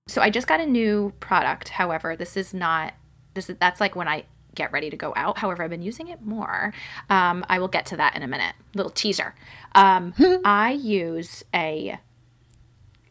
So 0.08 0.22
I 0.22 0.30
just 0.30 0.48
got 0.48 0.60
a 0.60 0.66
new 0.66 1.14
product. 1.20 1.70
However, 1.70 2.16
this 2.16 2.36
is 2.38 2.54
not 2.54 2.94
this 3.34 3.50
is 3.50 3.58
that's 3.60 3.80
like 3.80 3.96
when 3.96 4.08
I 4.08 4.26
get 4.56 4.72
ready 4.72 4.90
to 4.90 4.98
go 4.98 5.14
out. 5.16 5.38
However, 5.40 5.64
I've 5.64 5.70
been 5.70 5.82
using 5.82 6.08
it 6.10 6.22
more. 6.22 6.74
Um, 7.10 7.46
I 7.50 7.60
will 7.60 7.68
get 7.68 7.86
to 7.88 7.98
that 7.98 8.16
in 8.16 8.22
a 8.24 8.28
minute. 8.28 8.56
Little 8.76 8.92
teaser. 8.92 9.34
Um, 9.74 10.14
I 10.46 10.72
use 10.72 11.44
a 11.54 12.00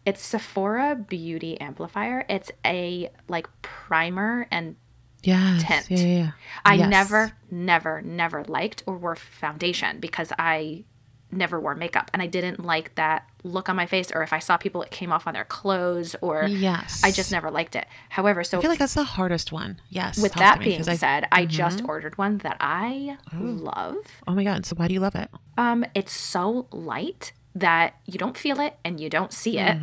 it's 0.04 0.24
Sephora 0.24 0.96
Beauty 0.96 1.60
Amplifier. 1.60 2.24
It's 2.28 2.50
a 2.64 3.10
like 3.28 3.46
primer 3.62 4.46
and 4.50 4.76
Yes. 5.24 5.62
Tint. 5.62 5.86
Yeah, 5.90 5.98
yeah, 5.98 6.16
yeah. 6.24 6.30
I 6.64 6.74
Yes. 6.74 6.90
never, 6.90 7.32
never, 7.50 8.02
never 8.02 8.42
liked 8.44 8.82
or 8.86 8.96
wore 8.98 9.14
foundation 9.14 10.00
because 10.00 10.32
I 10.36 10.82
never 11.30 11.60
wore 11.60 11.74
makeup 11.76 12.10
and 12.12 12.20
I 12.20 12.26
didn't 12.26 12.62
like 12.62 12.94
that 12.96 13.26
look 13.44 13.68
on 13.70 13.76
my 13.76 13.86
face 13.86 14.10
or 14.12 14.22
if 14.24 14.32
I 14.34 14.38
saw 14.40 14.56
people 14.58 14.82
it 14.82 14.90
came 14.90 15.12
off 15.12 15.26
on 15.28 15.32
their 15.32 15.44
clothes 15.44 16.14
or 16.20 16.44
Yes. 16.44 17.02
I 17.04 17.10
just 17.12 17.30
never 17.30 17.50
liked 17.52 17.76
it. 17.76 17.86
However, 18.10 18.42
so 18.44 18.58
I 18.58 18.60
feel 18.62 18.68
like 18.70 18.80
that's 18.80 18.94
the 18.94 19.04
hardest 19.04 19.52
one. 19.52 19.80
Yes. 19.90 20.18
with 20.18 20.32
that 20.34 20.58
me, 20.58 20.64
being 20.66 20.78
'cause 20.78 20.88
I- 20.88 20.96
said, 20.96 21.28
I 21.30 21.46
just 21.46 21.84
ordered 21.84 22.18
one 22.18 22.38
that 22.38 22.56
I 22.60 23.16
love. 23.32 23.96
oh 24.26 24.34
my 24.34 24.42
god! 24.44 24.66
So 24.66 24.74
why 24.76 24.88
do 24.88 24.94
you 24.94 25.00
love 25.00 25.14
it? 25.14 25.30
Um, 25.56 25.84
it's 25.94 26.12
so 26.12 26.66
light 26.72 27.32
that 27.54 27.94
you 28.06 28.18
don't 28.18 28.36
feel 28.36 28.60
it 28.60 28.76
and 28.84 28.98
you 29.00 29.10
don't 29.10 29.32
see 29.32 29.58
it. 29.58 29.76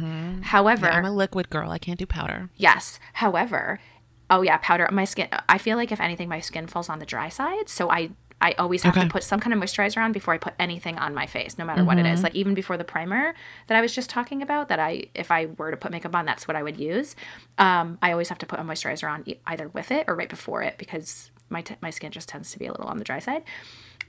However, 0.43 0.87
Mm-hmm. 0.87 0.93
Yeah, 0.93 0.97
I'm 0.99 1.05
a 1.05 1.11
liquid 1.11 1.49
girl. 1.49 1.69
I 1.71 1.77
can't 1.77 1.99
do 1.99 2.05
powder. 2.05 2.49
Yes. 2.55 2.99
However, 3.13 3.79
oh 4.29 4.41
yeah, 4.41 4.57
powder. 4.61 4.87
On 4.87 4.95
my 4.95 5.05
skin. 5.05 5.27
I 5.47 5.57
feel 5.57 5.77
like 5.77 5.91
if 5.91 5.99
anything, 5.99 6.29
my 6.29 6.39
skin 6.39 6.67
falls 6.67 6.89
on 6.89 6.99
the 6.99 7.05
dry 7.05 7.29
side. 7.29 7.69
So 7.69 7.89
I 7.91 8.11
I 8.41 8.53
always 8.53 8.83
have 8.83 8.95
Okay. 8.95 9.05
to 9.05 9.11
put 9.11 9.23
some 9.23 9.41
kind 9.41 9.53
of 9.53 9.59
moisturizer 9.59 10.01
on 10.01 10.13
before 10.13 10.33
I 10.33 10.37
put 10.37 10.53
anything 10.57 10.97
on 10.97 11.13
my 11.13 11.25
face, 11.25 11.57
no 11.57 11.65
matter 11.65 11.83
what 11.83 11.97
it 11.97 12.05
Mm-hmm. 12.05 12.13
is. 12.13 12.23
Like 12.23 12.35
even 12.35 12.53
before 12.53 12.77
the 12.77 12.85
primer 12.85 13.33
that 13.67 13.77
I 13.77 13.81
was 13.81 13.93
just 13.93 14.09
talking 14.09 14.41
about, 14.41 14.69
that 14.69 14.79
I 14.79 15.07
if 15.13 15.29
I 15.29 15.47
were 15.57 15.71
to 15.71 15.77
put 15.77 15.91
makeup 15.91 16.15
on, 16.15 16.25
that's 16.25 16.47
what 16.47 16.55
I 16.55 16.63
would 16.63 16.77
use. 16.79 17.15
Um, 17.57 17.97
I 18.01 18.11
always 18.13 18.29
have 18.29 18.37
to 18.39 18.45
put 18.45 18.59
a 18.59 18.63
moisturizer 18.63 19.11
on 19.11 19.25
either 19.45 19.67
with 19.67 19.91
it 19.91 20.05
or 20.07 20.15
right 20.15 20.29
before 20.29 20.63
it 20.63 20.77
because 20.77 21.31
my 21.49 21.61
t- 21.61 21.75
my 21.81 21.89
skin 21.89 22.11
just 22.11 22.29
tends 22.29 22.51
to 22.53 22.59
be 22.59 22.65
a 22.65 22.71
little 22.71 22.87
on 22.87 22.97
the 22.97 23.03
dry 23.03 23.19
side. 23.19 23.43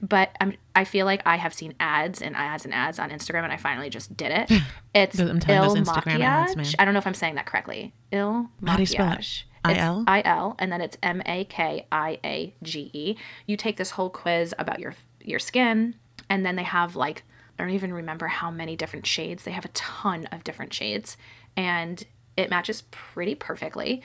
But 0.01 0.35
I'm, 0.41 0.53
I 0.75 0.83
feel 0.83 1.05
like 1.05 1.21
I 1.25 1.35
have 1.35 1.53
seen 1.53 1.75
ads 1.79 2.21
and 2.21 2.35
ads 2.35 2.65
and 2.65 2.73
ads 2.73 2.97
on 2.97 3.11
Instagram, 3.11 3.43
and 3.43 3.53
I 3.53 3.57
finally 3.57 3.89
just 3.89 4.15
did 4.17 4.31
it. 4.31 4.51
It's 4.93 5.17
Il 5.17 5.27
Instagram 5.27 6.19
ads, 6.19 6.55
Makiage. 6.55 6.75
I 6.77 6.83
don't 6.83 6.93
know 6.93 6.97
if 6.97 7.07
I'm 7.07 7.13
saying 7.13 7.35
that 7.35 7.45
correctly. 7.45 7.93
Il 8.11 8.49
How 8.65 8.75
do 8.75 8.83
you? 8.83 8.87
Makiage. 8.87 9.43
I-L? 9.63 10.03
I 10.07 10.21
L, 10.25 10.55
and 10.59 10.71
then 10.71 10.81
it's 10.81 10.97
M 11.03 11.21
A 11.25 11.45
K 11.45 11.87
I 11.91 12.19
A 12.25 12.53
G 12.63 12.89
E. 12.93 13.15
You 13.45 13.55
take 13.55 13.77
this 13.77 13.91
whole 13.91 14.09
quiz 14.09 14.53
about 14.57 14.79
your 14.79 14.95
your 15.21 15.39
skin, 15.39 15.95
and 16.29 16.45
then 16.45 16.55
they 16.55 16.63
have 16.63 16.95
like 16.95 17.23
I 17.57 17.63
don't 17.63 17.73
even 17.73 17.93
remember 17.93 18.27
how 18.27 18.49
many 18.49 18.75
different 18.75 19.05
shades. 19.05 19.43
They 19.43 19.51
have 19.51 19.65
a 19.65 19.69
ton 19.69 20.25
of 20.31 20.43
different 20.43 20.73
shades, 20.73 21.15
and 21.55 22.03
it 22.35 22.49
matches 22.49 22.83
pretty 22.91 23.35
perfectly. 23.35 24.01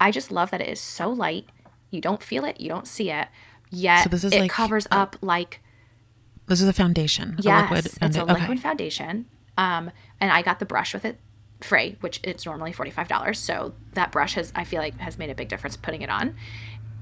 I 0.00 0.10
just 0.10 0.30
love 0.30 0.50
that 0.52 0.60
it 0.60 0.68
is 0.68 0.80
so 0.80 1.10
light. 1.10 1.46
You 1.90 2.00
don't 2.00 2.22
feel 2.22 2.44
it, 2.44 2.60
you 2.60 2.68
don't 2.68 2.86
see 2.86 3.10
it, 3.10 3.28
yet 3.70 4.04
So 4.04 4.08
this 4.10 4.24
is 4.24 4.32
it 4.32 4.40
like 4.40 4.50
covers 4.50 4.86
a- 4.86 4.94
up 4.94 5.16
like 5.22 5.60
This 6.46 6.60
is 6.60 6.68
a 6.68 6.72
foundation. 6.72 7.36
a 7.38 7.42
Yes, 7.42 7.70
liquid 7.70 7.86
it's 8.02 8.16
a 8.16 8.24
liquid 8.24 8.50
okay. 8.50 8.56
foundation. 8.58 9.26
Um, 9.56 9.90
and 10.20 10.30
I 10.32 10.42
got 10.42 10.58
the 10.58 10.66
brush 10.66 10.92
with 10.94 11.04
it 11.04 11.18
free, 11.60 11.96
which 12.00 12.20
it's 12.22 12.46
normally 12.46 12.72
forty 12.72 12.90
five 12.90 13.08
dollars. 13.08 13.38
So 13.38 13.74
that 13.94 14.10
brush 14.12 14.34
has, 14.34 14.52
I 14.54 14.64
feel 14.64 14.80
like, 14.80 14.98
has 14.98 15.18
made 15.18 15.30
a 15.30 15.34
big 15.34 15.48
difference 15.48 15.76
putting 15.76 16.02
it 16.02 16.10
on. 16.10 16.34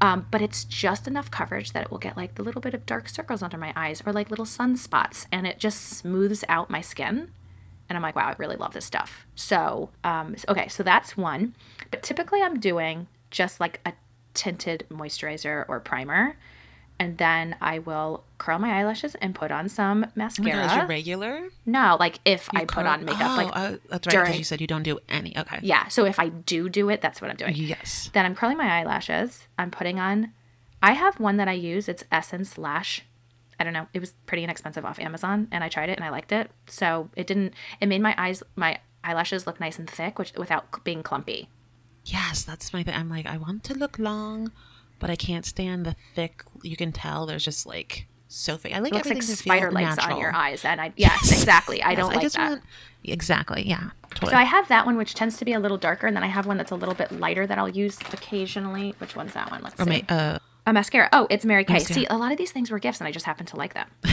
Um, 0.00 0.26
but 0.30 0.40
it's 0.42 0.62
just 0.64 1.08
enough 1.08 1.28
coverage 1.30 1.72
that 1.72 1.82
it 1.84 1.90
will 1.90 1.98
get 1.98 2.16
like 2.16 2.36
the 2.36 2.42
little 2.44 2.60
bit 2.60 2.72
of 2.74 2.86
dark 2.86 3.08
circles 3.08 3.42
under 3.42 3.58
my 3.58 3.72
eyes 3.74 4.00
or 4.06 4.12
like 4.12 4.30
little 4.30 4.44
sunspots, 4.44 5.26
and 5.32 5.46
it 5.46 5.58
just 5.58 5.80
smooths 5.82 6.44
out 6.48 6.70
my 6.70 6.80
skin. 6.80 7.30
And 7.88 7.96
I'm 7.96 8.02
like, 8.02 8.14
wow, 8.16 8.26
I 8.28 8.34
really 8.38 8.56
love 8.56 8.74
this 8.74 8.84
stuff. 8.84 9.26
So, 9.34 9.90
um, 10.04 10.36
okay, 10.48 10.68
so 10.68 10.82
that's 10.82 11.16
one. 11.16 11.54
But 11.90 12.02
typically, 12.02 12.42
I'm 12.42 12.60
doing 12.60 13.06
just 13.30 13.60
like 13.60 13.80
a 13.86 13.92
tinted 14.34 14.84
moisturizer 14.90 15.64
or 15.68 15.80
primer. 15.80 16.36
And 17.00 17.16
then 17.18 17.54
I 17.60 17.78
will 17.78 18.24
curl 18.38 18.58
my 18.58 18.80
eyelashes 18.80 19.14
and 19.16 19.34
put 19.34 19.50
on 19.52 19.68
some 19.68 20.04
Oh 20.04 20.12
mascara. 20.16 20.50
God, 20.52 20.66
is 20.70 20.76
your 20.76 20.86
regular? 20.86 21.48
no, 21.64 21.96
like 22.00 22.18
if 22.24 22.48
I 22.54 22.60
You 22.62 22.66
put 22.66 22.86
on 22.86 23.04
makeup, 23.04 23.20
Oh, 23.32 23.36
like 23.36 23.56
uh, 23.56 23.76
that's 23.88 24.06
right. 24.08 24.12
during- 24.24 24.34
you 24.38 24.44
said 24.44 24.60
you 24.60 24.66
don't 24.66 24.82
do 24.82 24.98
any. 25.08 25.36
Okay. 25.38 25.60
yeah. 25.62 25.86
So 25.88 26.04
if 26.04 26.18
I 26.18 26.28
do 26.28 26.68
do 26.68 26.88
it, 26.90 27.00
that's 27.00 27.20
what 27.20 27.30
I'm 27.30 27.36
doing. 27.36 27.54
Yes. 27.54 28.10
Then 28.12 28.24
I'm 28.26 28.34
curling 28.34 28.56
my 28.56 28.80
eyelashes. 28.80 29.46
I'm 29.58 29.70
putting 29.70 30.00
on. 30.00 30.32
I 30.82 30.92
have 30.92 31.20
one 31.20 31.36
that 31.38 31.46
I 31.48 31.52
use. 31.52 31.88
It's 31.88 32.02
Essence 32.10 32.58
Lash. 32.58 33.02
I 33.60 33.64
don't 33.64 33.72
know. 33.72 33.86
It 33.92 33.98
was 34.00 34.14
pretty 34.26 34.44
inexpensive 34.44 34.84
off 34.84 35.00
Amazon, 35.00 35.48
and 35.50 35.64
I 35.64 35.68
tried 35.68 35.88
it 35.88 35.96
and 35.98 36.04
I 36.04 36.10
liked 36.10 36.30
it. 36.32 36.50
So 36.68 37.10
it 37.16 37.26
didn't. 37.26 37.54
It 37.80 37.86
made 37.86 38.00
my 38.00 38.14
eyes, 38.16 38.42
my 38.56 38.78
eyelashes 39.04 39.46
look 39.46 39.58
nice 39.60 39.78
and 39.78 39.88
thick, 39.90 40.18
which 40.18 40.32
without 40.34 40.84
being 40.84 41.02
clumpy. 41.02 41.48
Yes, 42.04 42.44
that's 42.44 42.72
my 42.72 42.82
thing. 42.82 42.94
I'm 42.94 43.08
like, 43.08 43.26
I 43.26 43.36
want 43.36 43.64
to 43.64 43.74
look 43.74 43.98
long, 43.98 44.52
but 44.98 45.10
I 45.10 45.16
can't 45.16 45.44
stand 45.46 45.86
the 45.86 45.96
thick. 46.14 46.42
You 46.62 46.76
can 46.76 46.92
tell 46.92 47.26
there's 47.26 47.44
just 47.44 47.66
like 47.66 48.06
so 48.28 48.56
thick. 48.56 48.74
I 48.74 48.78
like 48.80 48.92
It 48.92 48.96
looks 48.96 49.08
like 49.08 49.22
spider 49.22 49.70
legs 49.70 49.96
natural. 49.96 50.16
on 50.16 50.20
your 50.20 50.34
eyes, 50.34 50.64
and 50.64 50.80
I 50.80 50.92
yes, 50.96 51.30
exactly. 51.32 51.82
I 51.82 51.90
Yes, 51.90 51.98
don't 51.98 52.12
like 52.12 52.20
just 52.22 52.36
that. 52.36 52.48
Want, 52.50 52.62
exactly. 53.04 53.66
Yeah. 53.68 53.90
Totally. 54.10 54.32
So 54.32 54.36
I 54.38 54.44
have 54.44 54.68
that 54.68 54.86
one, 54.86 54.96
which 54.96 55.14
tends 55.14 55.36
to 55.38 55.44
be 55.44 55.52
a 55.52 55.60
little 55.60 55.76
darker, 55.78 56.06
and 56.06 56.16
then 56.16 56.24
I 56.24 56.28
have 56.28 56.46
one 56.46 56.56
that's 56.56 56.70
a 56.70 56.76
little 56.76 56.94
bit 56.94 57.12
lighter 57.12 57.46
that 57.46 57.58
I'll 57.58 57.68
use 57.68 57.98
occasionally. 58.12 58.94
Which 58.98 59.14
one's 59.16 59.34
that 59.34 59.50
one? 59.50 59.62
Let's 59.62 59.78
or 59.80 59.84
see. 59.84 60.04
my, 60.08 60.14
uh, 60.14 60.38
A 60.66 60.72
mascara. 60.72 61.08
Oh, 61.12 61.26
it's 61.30 61.44
Mary 61.44 61.64
Kay. 61.64 61.74
Mascara. 61.74 62.00
See, 62.00 62.06
a 62.06 62.16
lot 62.16 62.32
of 62.32 62.38
these 62.38 62.50
things 62.52 62.70
were 62.70 62.78
gifts, 62.78 63.00
and 63.00 63.08
I 63.08 63.12
just 63.12 63.26
happen 63.26 63.46
to 63.46 63.56
like 63.56 63.74
them. 63.74 63.88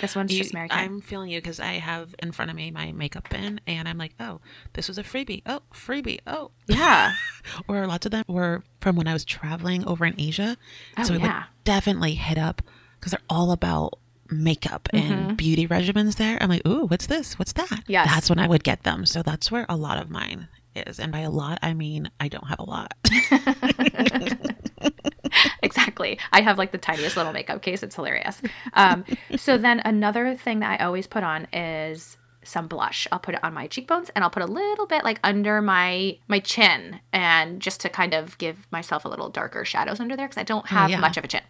this 0.00 0.16
one's 0.16 0.32
you- 0.32 0.38
just 0.38 0.54
Mary 0.54 0.68
Kay. 0.68 0.76
I'm 0.76 1.00
feeling 1.00 1.30
you 1.30 1.40
because 1.40 1.60
I 1.60 1.74
have 1.74 2.14
in 2.18 2.32
front 2.32 2.50
of 2.50 2.56
me 2.56 2.70
my 2.70 2.92
makeup 2.92 3.28
bin, 3.28 3.60
and 3.66 3.88
I'm 3.88 3.98
like, 3.98 4.14
oh, 4.20 4.40
this 4.72 4.88
was 4.88 4.98
a 4.98 5.02
freebie. 5.02 5.42
Oh, 5.46 5.60
freebie. 5.72 6.20
Oh, 6.26 6.50
yeah. 6.66 7.14
or 7.68 7.86
lots 7.86 8.06
of 8.06 8.12
them 8.12 8.24
were 8.28 8.62
from 8.80 8.96
when 8.96 9.06
I 9.06 9.12
was 9.12 9.24
traveling 9.24 9.86
over 9.86 10.04
in 10.04 10.14
Asia. 10.18 10.56
Oh, 10.98 11.02
so 11.04 11.14
I 11.14 11.16
yeah. 11.18 11.38
would 11.38 11.44
definitely 11.64 12.14
hit 12.14 12.38
up 12.38 12.62
because 12.98 13.12
they're 13.12 13.20
all 13.28 13.52
about 13.52 13.98
makeup 14.30 14.88
and 14.92 15.36
beauty 15.36 15.66
regimens 15.66 16.16
there. 16.16 16.38
I'm 16.40 16.48
like, 16.48 16.66
ooh, 16.66 16.86
what's 16.86 17.06
this? 17.06 17.38
What's 17.38 17.52
that? 17.54 17.68
Mm-hmm. 17.68 17.92
Yes. 17.92 18.06
That's 18.08 18.30
when 18.30 18.38
I 18.38 18.46
would 18.46 18.62
get 18.64 18.84
them. 18.84 19.04
So 19.06 19.22
that's 19.22 19.50
where 19.50 19.66
a 19.68 19.76
lot 19.76 19.98
of 19.98 20.10
mine 20.10 20.48
is. 20.74 20.98
And 20.98 21.12
by 21.12 21.20
a 21.20 21.30
lot, 21.30 21.58
I 21.62 21.74
mean, 21.74 22.10
I 22.18 22.28
don't 22.28 22.46
have 22.46 22.58
a 22.58 22.64
lot. 22.64 22.94
exactly. 25.62 26.18
I 26.32 26.40
have 26.40 26.58
like 26.58 26.72
the 26.72 26.78
tiniest 26.78 27.16
little 27.16 27.32
makeup 27.32 27.62
case. 27.62 27.82
It's 27.82 27.94
hilarious. 27.94 28.40
Um, 28.74 29.04
so 29.36 29.58
then 29.58 29.80
another 29.80 30.36
thing 30.36 30.60
that 30.60 30.80
I 30.80 30.84
always 30.84 31.06
put 31.06 31.22
on 31.22 31.46
is 31.52 32.16
some 32.42 32.68
blush. 32.68 33.06
I'll 33.12 33.18
put 33.18 33.34
it 33.34 33.44
on 33.44 33.52
my 33.52 33.66
cheekbones 33.66 34.10
and 34.14 34.24
I'll 34.24 34.30
put 34.30 34.42
a 34.42 34.46
little 34.46 34.86
bit 34.86 35.04
like 35.04 35.20
under 35.22 35.60
my 35.60 36.18
my 36.26 36.38
chin 36.40 37.00
and 37.12 37.60
just 37.60 37.80
to 37.82 37.88
kind 37.88 38.14
of 38.14 38.38
give 38.38 38.66
myself 38.70 39.04
a 39.04 39.08
little 39.08 39.28
darker 39.28 39.64
shadows 39.64 40.00
under 40.00 40.16
there 40.16 40.26
because 40.26 40.40
I 40.40 40.44
don't 40.44 40.66
have 40.68 40.90
yeah. 40.90 41.00
much 41.00 41.16
of 41.16 41.24
a 41.24 41.28
chin. 41.28 41.42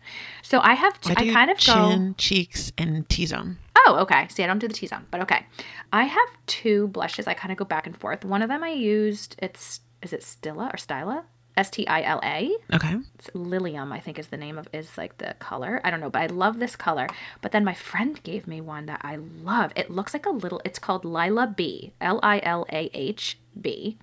So 0.43 0.61
I 0.61 0.75
have 0.75 0.99
I, 1.07 1.15
I, 1.17 1.33
kind 1.33 1.51
of 1.51 1.59
go 1.59 1.91
chin, 1.91 2.15
cheeks, 2.19 2.73
and 2.77 3.09
T-zone. 3.09 3.59
Oh, 3.87 3.99
okay. 4.01 4.27
See, 4.29 4.43
I 4.43 4.47
don't 4.47 4.59
do 4.59 4.69
the 4.69 4.75
T 4.75 4.87
zone, 4.87 5.07
but 5.11 5.21
okay. 5.23 5.47
I 5.93 6.05
have 6.05 6.29
two 6.47 6.89
blushes. 6.89 7.27
I 7.27 7.35
kind 7.35 7.53
of 7.53 7.59
go 7.59 7.65
back 7.65 7.87
and 7.87 7.97
forth. 7.97 8.25
One 8.25 8.43
of 8.43 8.49
them 8.49 8.63
I 8.63 8.71
used. 8.71 9.37
It's 9.39 9.81
is 10.03 10.13
it 10.13 10.21
Stila 10.21 10.73
or 10.73 10.77
Styla? 10.77 11.25
S 11.57 11.69
T 11.71 11.87
I 11.87 12.03
L 12.03 12.21
A. 12.23 12.57
Okay. 12.73 12.97
It's 13.17 13.29
Lilium, 13.35 13.93
I 13.93 14.01
think 14.01 14.19
is 14.19 14.29
the 14.29 14.37
name 14.37 14.57
of 14.57 14.69
is 14.73 14.97
like 14.97 15.19
the 15.19 15.35
color. 15.41 15.81
I 15.85 15.91
don't 15.91 16.01
know, 16.01 16.09
but 16.09 16.23
I 16.23 16.27
love 16.27 16.59
this 16.59 16.77
color. 16.77 17.09
But 17.43 17.53
then 17.53 17.65
my 17.65 17.75
friend 17.75 18.23
gave 18.23 18.47
me 18.47 18.61
one 18.61 18.87
that 18.87 19.01
I 19.03 19.17
love. 19.17 19.73
It 19.77 19.91
looks 19.91 20.15
like 20.15 20.27
a 20.27 20.31
little. 20.31 20.63
It's 20.65 20.79
called 20.79 21.05
Lilah 21.05 21.57
B. 21.57 21.93
L 22.01 22.21
I 22.23 22.41
L 22.43 22.67
A 22.73 22.89
H 22.95 23.39
B. 23.61 23.99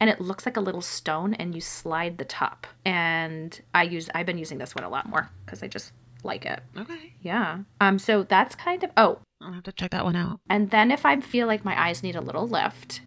And 0.00 0.08
it 0.08 0.20
looks 0.20 0.46
like 0.46 0.56
a 0.56 0.60
little 0.60 0.80
stone, 0.80 1.34
and 1.34 1.54
you 1.54 1.60
slide 1.60 2.18
the 2.18 2.24
top. 2.24 2.66
And 2.84 3.60
I 3.74 3.82
use. 3.82 4.08
I've 4.14 4.26
been 4.26 4.38
using 4.38 4.58
this 4.58 4.74
one 4.74 4.84
a 4.84 4.88
lot 4.88 5.08
more 5.08 5.28
because 5.44 5.62
I 5.62 5.68
just 5.68 5.92
like 6.22 6.44
it. 6.46 6.60
Okay. 6.76 7.14
Yeah. 7.20 7.58
Um. 7.80 7.98
So 7.98 8.22
that's 8.22 8.54
kind 8.54 8.82
of. 8.84 8.90
Oh, 8.96 9.18
I'll 9.40 9.52
have 9.52 9.64
to 9.64 9.72
check 9.72 9.90
that 9.90 10.04
one 10.04 10.16
out. 10.16 10.40
and 10.48 10.70
then 10.70 10.90
if 10.90 11.04
I 11.04 11.20
feel 11.20 11.46
like 11.46 11.64
my 11.64 11.80
eyes 11.80 12.02
need 12.02 12.16
a 12.16 12.20
little 12.20 12.46
lift, 12.46 13.00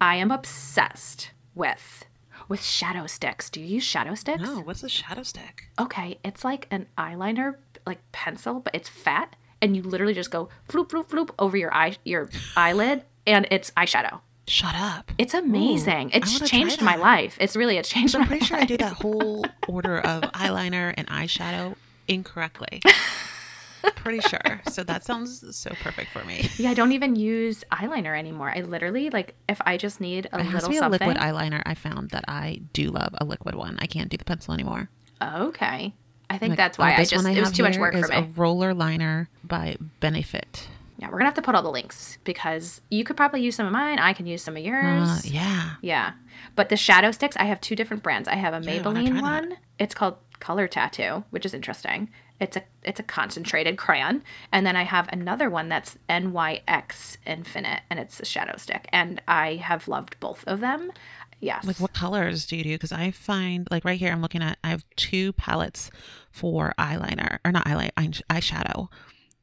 I 0.00 0.16
am 0.16 0.30
obsessed 0.30 1.30
with 1.54 2.04
with 2.48 2.62
shadow 2.62 3.06
sticks. 3.06 3.50
Do 3.50 3.60
you 3.60 3.66
use 3.66 3.84
shadow 3.84 4.14
sticks? 4.14 4.42
No, 4.42 4.60
what's 4.60 4.82
a 4.82 4.88
shadow 4.88 5.22
stick? 5.22 5.64
Okay, 5.78 6.18
it's 6.24 6.44
like 6.44 6.66
an 6.70 6.86
eyeliner 6.96 7.56
like 7.86 8.00
pencil, 8.12 8.60
but 8.60 8.74
it's 8.74 8.88
fat 8.88 9.36
and 9.60 9.76
you 9.76 9.82
literally 9.82 10.14
just 10.14 10.30
go 10.30 10.48
floop 10.68 10.88
floop 10.88 11.08
floop 11.08 11.30
over 11.38 11.56
your 11.56 11.72
eye 11.74 11.96
your 12.04 12.28
eyelid 12.56 13.02
and 13.26 13.46
it's 13.50 13.70
eyeshadow. 13.72 14.20
Shut 14.46 14.74
up. 14.74 15.12
It's 15.18 15.34
amazing. 15.34 16.10
I 16.14 16.18
it's 16.18 16.40
changed 16.48 16.80
my 16.80 16.96
life. 16.96 17.36
It's 17.38 17.54
really 17.54 17.76
it's 17.76 17.88
changed 17.88 18.16
I'm 18.16 18.26
pretty 18.26 18.44
sure 18.46 18.56
I 18.56 18.60
life. 18.60 18.68
do 18.68 18.76
that 18.78 18.94
whole 18.94 19.44
order 19.68 19.98
of 19.98 20.22
eyeliner 20.32 20.94
and 20.96 21.06
eyeshadow 21.08 21.74
incorrectly. 22.08 22.80
pretty 23.96 24.20
sure. 24.20 24.60
So 24.70 24.82
that 24.84 25.04
sounds 25.04 25.56
so 25.56 25.70
perfect 25.82 26.10
for 26.10 26.24
me. 26.24 26.48
Yeah, 26.56 26.70
I 26.70 26.74
don't 26.74 26.92
even 26.92 27.16
use 27.16 27.64
eyeliner 27.72 28.18
anymore. 28.18 28.52
I 28.54 28.60
literally 28.62 29.10
like 29.10 29.34
if 29.48 29.60
I 29.64 29.76
just 29.76 30.00
need 30.00 30.26
a 30.32 30.38
It 30.40 30.44
has 30.44 30.54
little 30.54 30.60
to 30.68 30.70
be 30.70 30.76
a 30.76 30.80
something. 30.80 31.08
liquid 31.08 31.16
eyeliner. 31.22 31.62
I 31.64 31.74
found 31.74 32.10
that 32.10 32.24
I 32.28 32.60
do 32.72 32.90
love 32.90 33.14
a 33.18 33.24
liquid 33.24 33.54
one. 33.54 33.78
I 33.80 33.86
can't 33.86 34.08
do 34.08 34.16
the 34.16 34.24
pencil 34.24 34.54
anymore. 34.54 34.88
okay. 35.22 35.94
I 36.30 36.36
think 36.36 36.50
Like, 36.50 36.56
that's 36.58 36.78
oh, 36.78 36.82
why 36.82 36.92
I 36.92 36.96
this 36.98 37.10
just 37.10 37.24
one 37.24 37.34
it 37.34 37.38
was 37.40 37.48
have 37.48 37.56
too 37.56 37.62
much 37.62 37.74
here 37.76 37.80
work 37.80 37.94
for 37.94 38.00
is 38.04 38.10
me. 38.10 38.16
A 38.16 38.22
roller 38.36 38.74
liner 38.74 39.30
by 39.44 39.76
Benefit. 40.00 40.68
Yeah, 40.98 41.06
we're 41.06 41.12
gonna 41.18 41.26
have 41.26 41.34
to 41.34 41.42
put 41.42 41.54
all 41.54 41.62
the 41.62 41.70
links 41.70 42.18
because 42.24 42.80
you 42.90 43.02
could 43.04 43.16
probably 43.16 43.40
use 43.40 43.54
some 43.56 43.64
of 43.66 43.72
mine. 43.72 43.98
I 43.98 44.12
can 44.12 44.26
use 44.26 44.42
some 44.42 44.56
of 44.56 44.62
yours. 44.62 45.08
Uh, 45.08 45.20
yeah. 45.24 45.70
Yeah, 45.80 46.12
but 46.56 46.68
the 46.68 46.76
shadow 46.76 47.12
sticks, 47.12 47.36
I 47.36 47.44
have 47.44 47.60
two 47.62 47.76
different 47.76 48.02
brands. 48.02 48.28
I 48.28 48.34
have 48.34 48.52
a 48.52 48.56
I 48.56 48.60
wanna 48.82 49.00
Maybelline 49.00 49.06
try 49.08 49.14
that. 49.14 49.22
one. 49.48 49.56
It's 49.78 49.94
called 49.94 50.16
Color 50.40 50.68
Tattoo, 50.68 51.24
which 51.30 51.44
is 51.46 51.54
interesting. 51.54 52.10
It's 52.40 52.56
a 52.56 52.62
it's 52.84 53.00
a 53.00 53.02
concentrated 53.02 53.76
crayon, 53.76 54.22
and 54.52 54.64
then 54.64 54.76
I 54.76 54.84
have 54.84 55.08
another 55.12 55.50
one 55.50 55.68
that's 55.68 55.98
NYX 56.08 57.16
Infinite, 57.26 57.80
and 57.90 57.98
it's 57.98 58.20
a 58.20 58.24
shadow 58.24 58.56
stick. 58.56 58.88
And 58.92 59.20
I 59.26 59.56
have 59.56 59.88
loved 59.88 60.18
both 60.20 60.44
of 60.46 60.60
them. 60.60 60.92
Yes. 61.40 61.64
Like 61.64 61.76
what 61.80 61.92
colors 61.92 62.46
do 62.46 62.56
you 62.56 62.64
do? 62.64 62.74
Because 62.74 62.92
I 62.92 63.10
find 63.10 63.66
like 63.70 63.84
right 63.84 63.98
here, 63.98 64.12
I'm 64.12 64.22
looking 64.22 64.42
at. 64.42 64.58
I 64.62 64.68
have 64.68 64.84
two 64.96 65.32
palettes 65.34 65.90
for 66.30 66.74
eyeliner 66.78 67.38
or 67.44 67.52
not 67.52 67.64
eyeliner, 67.66 67.90
eye- 67.96 68.38
eyeshadow. 68.38 68.88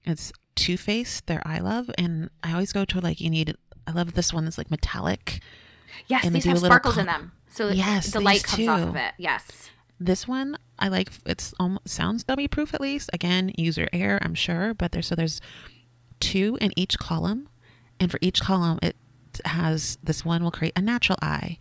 It's 0.06 0.32
Too 0.56 0.78
Faced, 0.78 1.28
their 1.28 1.42
I 1.46 1.60
love, 1.60 1.90
and 1.98 2.30
I 2.44 2.54
always 2.54 2.72
go 2.72 2.86
to 2.86 3.02
like 3.02 3.20
you 3.20 3.30
need. 3.30 3.56
I 3.88 3.92
love 3.92 4.14
this 4.14 4.34
one 4.34 4.46
that's 4.46 4.58
like 4.58 4.72
metallic. 4.72 5.40
yes, 6.08 6.24
and 6.26 6.34
these 6.34 6.46
have 6.46 6.60
sparkles 6.60 6.98
in 6.98 7.06
them, 7.08 7.32
so 7.50 7.70
Yes, 7.70 8.12
the 8.12 8.20
light 8.22 8.44
comes 8.44 8.68
off 8.68 8.82
of 8.90 8.96
it. 8.96 9.14
Yes. 9.18 9.70
This 10.00 10.28
one 10.28 10.58
I 10.78 10.90
like. 10.90 11.12
It's 11.26 11.54
almost 11.60 11.90
sounds 11.90 12.24
dummy 12.24 12.48
proof 12.48 12.74
at 12.74 12.82
least. 12.82 13.10
Again, 13.14 13.52
user 13.58 13.88
error, 13.94 14.20
I'm 14.22 14.36
sure, 14.36 14.74
but 14.74 14.92
there's 14.92 15.08
so 15.08 15.16
there's 15.16 15.40
two 16.20 16.58
in 16.62 16.72
each 16.76 16.98
column, 17.00 17.50
and 18.00 18.12
for 18.12 18.20
each 18.22 18.42
column 18.42 18.80
it 18.82 18.96
has 19.46 19.98
this 20.04 20.24
one 20.26 20.44
will 20.44 20.52
create 20.52 20.74
a 20.76 20.82
natural 20.82 21.18
eye, 21.22 21.58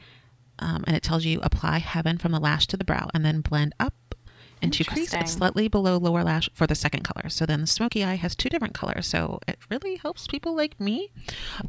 um, 0.59 0.85
and 0.87 0.97
it 0.97 1.03
tells 1.03 1.25
you 1.25 1.41
apply 1.43 1.79
heaven 1.79 2.19
from 2.19 2.33
the 2.33 2.41
lash 2.41 2.67
to 2.69 2.77
the 2.77 2.85
brow, 2.85 3.09
and 3.15 3.25
then 3.25 3.41
blend 3.41 3.75
up 3.79 3.95
into 4.65 4.85
crease 4.85 5.13
Interesting. 5.15 5.39
slightly 5.39 5.69
below 5.69 5.97
lower 5.99 6.25
lash 6.25 6.49
for 6.55 6.67
the 6.67 6.75
second 6.75 7.03
color. 7.05 7.29
So 7.29 7.47
then 7.47 7.61
the 7.61 7.67
smoky 7.67 8.03
eye 8.05 8.17
has 8.17 8.35
two 8.35 8.49
different 8.49 8.75
colors, 8.75 9.07
so 9.07 9.39
it 9.47 9.59
really 9.71 9.97
helps 9.97 10.27
people 10.27 10.55
like 10.57 10.79
me. 10.81 11.11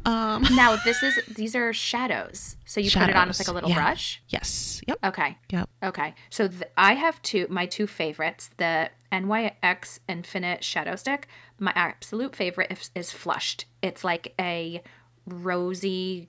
Um, 0.04 0.44
Now 0.54 0.76
this 0.84 1.02
is 1.02 1.18
these 1.34 1.54
are 1.54 1.72
shadows, 1.72 2.56
so 2.64 2.80
you 2.80 2.90
put 2.90 3.08
it 3.10 3.16
on 3.16 3.28
with 3.28 3.38
like 3.38 3.48
a 3.48 3.52
little 3.52 3.70
yeah. 3.70 3.76
brush. 3.76 4.22
yes, 4.28 4.80
yep, 4.88 4.98
Okay. 5.04 5.36
yep. 5.50 5.68
Okay, 5.82 6.14
so 6.30 6.48
th- 6.48 6.62
I 6.76 6.94
have 6.94 7.20
two, 7.22 7.46
my 7.50 7.66
two 7.66 7.86
favorites, 7.86 8.50
the 8.56 8.90
NYX 9.12 10.00
Infinite 10.08 10.64
Shadow 10.64 10.96
Stick. 10.96 11.28
My 11.58 11.72
absolute 11.74 12.34
favorite 12.36 12.70
is, 12.70 12.90
is 12.94 13.10
Flushed. 13.12 13.66
It's 13.82 14.02
like 14.04 14.34
a 14.40 14.82
rosy 15.26 16.28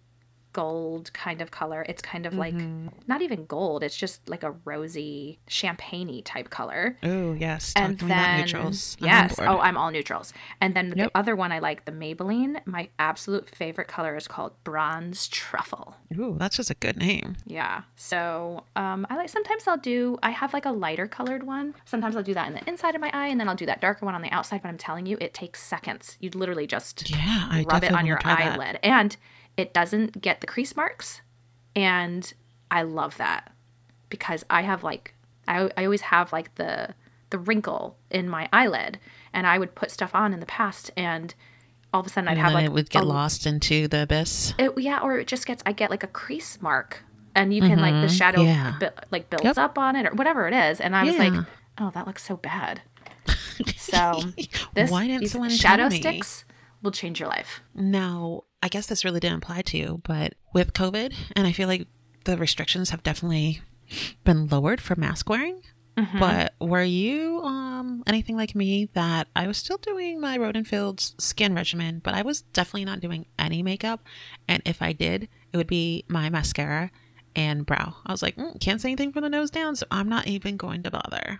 gold 0.57 1.13
kind 1.13 1.39
of 1.41 1.51
color. 1.51 1.85
It's 1.87 2.01
kind 2.01 2.25
of 2.25 2.33
like 2.33 2.55
not 3.07 3.21
even 3.21 3.45
gold. 3.45 3.83
It's 3.83 3.95
just 3.95 4.27
like 4.27 4.43
a 4.43 4.51
rosy 4.65 5.37
champagne 5.47 6.23
type 6.23 6.49
color. 6.49 6.97
Oh 7.03 7.33
yes, 7.33 7.73
And 7.75 7.99
talking 7.99 8.07
then 8.15 8.37
neutrals. 8.39 8.97
I'm 9.01 9.05
yes, 9.07 9.35
oh, 9.39 9.59
I'm 9.59 9.77
all 9.77 9.91
neutrals. 9.91 10.33
And 10.61 10.75
then 10.75 10.87
Yep. 10.97 11.13
the 11.13 11.17
other 11.19 11.35
one 11.35 11.51
I 11.51 11.59
like, 11.59 11.85
the 11.85 11.91
Maybelline. 11.91 12.53
My 12.65 12.89
absolute 12.97 13.47
favorite 13.61 13.87
color 13.87 14.15
is 14.15 14.27
called 14.27 14.53
Bronze 14.63 15.27
Truffle. 15.27 15.95
Ooh, 16.17 16.35
that's 16.39 16.57
just 16.57 16.71
a 16.71 16.75
good 16.75 16.97
name. 16.97 17.35
Yeah. 17.45 17.83
So 17.95 18.63
um, 18.75 19.05
I 19.11 19.15
like 19.15 19.29
sometimes 19.29 19.67
I'll 19.67 19.77
do 19.77 20.17
I 20.23 20.31
have 20.31 20.53
like 20.53 20.65
a 20.65 20.71
lighter 20.71 21.07
colored 21.07 21.43
one. 21.43 21.75
Sometimes 21.85 22.15
I'll 22.15 22.23
do 22.23 22.33
that 22.33 22.47
in 22.47 22.53
the 22.55 22.67
inside 22.67 22.95
of 22.95 23.01
my 23.01 23.11
eye, 23.13 23.27
and 23.27 23.39
then 23.39 23.47
I'll 23.47 23.55
do 23.63 23.67
that 23.67 23.81
darker 23.81 24.05
one 24.05 24.15
on 24.15 24.21
the 24.23 24.31
outside. 24.31 24.61
But 24.63 24.69
I'm 24.69 24.77
telling 24.77 25.05
you, 25.05 25.17
it 25.21 25.33
takes 25.35 25.61
seconds. 25.61 26.17
You'd 26.19 26.35
literally 26.35 26.65
just 26.65 27.09
Yeah, 27.11 27.47
I 27.51 27.63
rub 27.67 27.83
it 27.83 27.91
on 27.93 28.05
your 28.07 28.19
wanna 28.25 28.35
that. 28.37 28.53
eyelid, 28.53 28.79
and 28.81 29.15
it 29.57 29.73
doesn't 29.73 30.21
get 30.21 30.39
the 30.41 30.47
crease 30.47 30.75
marks. 30.75 31.21
And 31.75 32.31
I 32.71 32.83
love 32.83 33.17
that 33.17 33.51
because 34.09 34.45
I 34.49 34.61
have 34.61 34.83
like 34.83 35.13
I 35.47 35.69
I 35.75 35.83
always 35.85 36.01
have 36.01 36.31
like 36.31 36.55
the 36.55 36.93
the 37.29 37.37
wrinkle 37.37 37.97
in 38.09 38.29
my 38.29 38.47
eyelid, 38.53 38.99
and 39.33 39.45
I 39.45 39.57
would 39.59 39.75
put 39.75 39.91
stuff 39.91 40.15
on 40.15 40.33
in 40.33 40.39
the 40.39 40.45
past, 40.45 40.91
and 40.95 41.33
all 41.93 41.99
of 42.01 42.07
a 42.07 42.09
sudden 42.09 42.27
I'd 42.29 42.31
And 42.37 42.39
have 42.41 42.53
like 42.53 42.65
it 42.65 42.71
would 42.71 42.89
get 42.89 43.03
a 43.03 43.05
lost 43.05 43.45
into 43.45 43.87
the 43.87 44.03
abyss. 44.03 44.53
it, 44.57 44.71
yeah, 44.77 44.99
or 44.99 45.17
it 45.19 45.27
just 45.27 45.45
gets 45.45 45.61
I 45.65 45.71
get 45.73 45.89
like 45.89 46.03
a 46.03 46.07
crease 46.07 46.61
mark 46.61 47.03
and 47.35 47.53
you 47.53 47.61
can 47.61 47.79
like 47.79 47.93
the 47.93 48.07
Mhm. 48.13 48.17
shadow 48.17 48.41
Yeah. 48.41 48.75
bu- 48.79 48.89
like 49.11 49.29
builds 49.29 49.43
Yep. 49.45 49.57
up 49.57 49.77
on 49.77 49.95
it 49.95 50.05
or 50.07 50.11
whatever 50.15 50.47
it 50.47 50.53
is. 50.53 50.79
And 50.81 50.95
I 50.95 51.03
was 51.03 51.17
like, 51.17 51.33
oh, 51.77 51.91
that 51.91 52.07
looks 52.07 52.23
so 52.23 52.35
bad. 52.37 52.81
So 53.77 54.21
this 54.73 54.91
Why 54.91 55.07
didn't 55.07 55.27
someone 55.27 55.49
shadow 55.49 55.83
tell 55.83 55.89
me? 55.91 55.99
sticks 55.99 56.45
will 56.81 56.91
change 56.91 57.19
your 57.19 57.29
life. 57.29 57.61
Now, 57.75 58.43
I 58.61 58.67
guess 58.69 58.87
this 58.87 59.05
really 59.05 59.19
didn't 59.19 59.43
apply 59.43 59.61
to 59.63 59.77
you, 59.77 60.01
but 60.03 60.33
with 60.53 60.73
COVID, 60.73 61.13
and 61.35 61.47
I 61.47 61.51
feel 61.51 61.67
like 61.67 61.87
the 62.25 62.37
restrictions 62.37 62.89
have 62.89 63.03
definitely 63.03 63.61
been 64.23 64.47
lowered 64.47 64.81
for 64.81 64.95
mask 64.95 65.29
wearing. 65.29 65.61
Mhm. 65.97 66.19
But 66.19 66.53
were 66.59 66.83
you 66.83 67.41
um 67.41 68.03
anything 68.05 68.35
like 68.35 68.53
me 68.53 68.89
that 68.93 69.27
I 69.35 69.47
was 69.47 69.57
still 69.57 69.77
doing 69.77 70.19
my 70.19 70.37
Rodenfield's 70.37 71.15
skin 71.17 71.55
regimen, 71.55 71.99
but 72.03 72.13
I 72.13 72.21
was 72.21 72.41
definitely 72.41 72.85
not 72.85 72.99
doing 72.99 73.25
any 73.39 73.63
makeup, 73.63 74.01
and 74.47 74.61
if 74.65 74.81
I 74.81 74.93
did, 74.93 75.27
it 75.51 75.57
would 75.57 75.67
be 75.67 76.03
my 76.07 76.29
mascara 76.29 76.91
and 77.35 77.65
brow. 77.65 77.95
I 78.05 78.11
was 78.11 78.21
like, 78.21 78.35
mm, 78.35 78.59
can't 78.59 78.79
say 78.81 78.89
anything 78.89 79.11
from 79.11 79.23
the 79.23 79.29
nose 79.29 79.49
down, 79.49 79.75
so 79.75 79.85
I'm 79.89 80.09
not 80.09 80.27
even 80.27 80.57
going 80.57 80.83
to 80.83 80.91
bother. 80.91 81.39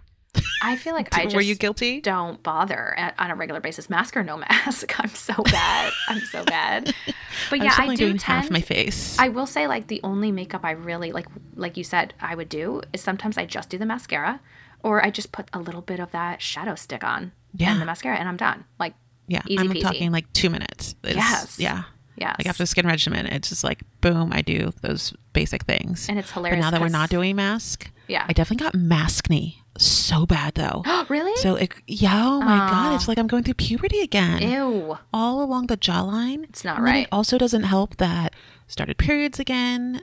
I 0.62 0.76
feel 0.76 0.94
like 0.94 1.10
I 1.18 1.24
just 1.24 1.36
were 1.36 1.42
you 1.42 1.56
guilty? 1.56 2.02
don't 2.02 2.42
bother 2.44 2.94
at, 2.98 3.14
on 3.20 3.32
a 3.32 3.36
regular 3.36 3.60
basis, 3.62 3.90
mask 3.90 4.16
or 4.18 4.24
no 4.24 4.38
mask. 4.38 5.00
I'm 5.04 5.10
so 5.10 5.34
bad. 5.44 5.94
I'm 6.10 6.20
so 6.22 6.44
bad. 6.44 6.94
But 7.52 7.60
yeah, 7.64 7.76
I 7.78 7.88
do 7.90 7.96
doing 7.98 8.18
tend. 8.18 8.22
half 8.24 8.50
my 8.50 8.62
face. 8.62 9.18
I 9.20 9.30
will 9.30 9.46
say, 9.46 9.68
like 9.68 9.88
the 9.88 10.02
only 10.04 10.32
makeup 10.32 10.62
I 10.64 10.72
really 10.72 11.12
like, 11.12 11.28
like 11.56 11.78
you 11.78 11.84
said, 11.84 12.14
I 12.20 12.34
would 12.34 12.50
do 12.50 12.82
is 12.94 13.00
sometimes 13.02 13.38
I 13.38 13.46
just 13.46 13.70
do 13.70 13.78
the 13.78 13.86
mascara, 13.86 14.40
or 14.84 15.06
I 15.06 15.12
just 15.12 15.32
put 15.32 15.48
a 15.54 15.60
little 15.60 15.82
bit 15.82 16.00
of 16.00 16.12
that 16.12 16.42
shadow 16.42 16.74
stick 16.76 17.04
on 17.04 17.32
Yeah. 17.54 17.72
and 17.72 17.80
the 17.80 17.86
mascara, 17.86 18.18
and 18.18 18.28
I'm 18.28 18.38
done. 18.38 18.66
Like 18.80 18.96
yeah, 19.28 19.44
easy 19.48 19.60
I'm 19.60 19.70
peasy. 19.70 19.82
talking 19.82 20.12
like 20.12 20.32
two 20.34 20.50
minutes. 20.50 20.96
It's- 21.04 21.16
Yes. 21.16 21.60
Yeah. 21.60 21.84
yes, 22.16 22.36
Like 22.40 22.48
after 22.48 22.64
the 22.64 22.68
skin 22.68 22.88
regimen, 22.88 23.28
it's 23.28 23.50
just 23.50 23.64
like 23.64 23.82
boom, 24.02 24.34
I 24.34 24.42
do 24.42 24.72
those 24.82 25.14
basic 25.34 25.64
things. 25.66 26.10
and 26.10 26.18
it's 26.18 26.30
But 26.30 26.36
hilarious. 26.40 26.64
now 26.64 26.72
that 26.72 26.82
we're 26.82 26.88
not 26.90 27.10
doing 27.12 27.36
mask, 27.36 27.90
yeah, 28.08 28.26
I 28.28 28.34
definitely 28.34 28.64
got 28.66 28.74
maskne 28.74 29.56
so 29.78 30.26
bad 30.26 30.56
though. 30.56 30.82
Oh, 30.86 31.06
really? 31.10 31.36
So 31.38 31.56
it, 31.56 31.74
yeah, 31.88 32.22
oh 32.26 32.42
my 32.42 32.58
Aw. 32.60 32.70
god, 32.70 32.96
it's 32.96 33.08
like 33.08 33.18
I'm 33.18 33.28
going 33.28 33.44
through 33.44 33.56
puberty 33.56 34.00
again, 34.02 34.42
Ew, 34.42 34.98
all 35.14 35.44
along 35.44 35.68
the 35.68 35.78
jawline. 35.78 36.44
it's 36.46 36.64
not 36.64 36.78
And 36.78 36.86
right. 36.86 37.04
It 37.04 37.10
also 37.12 37.38
doesn't 37.38 37.64
help 37.64 37.98
that 37.98 38.34
started 38.68 38.98
periods 38.98 39.40
again, 39.40 40.02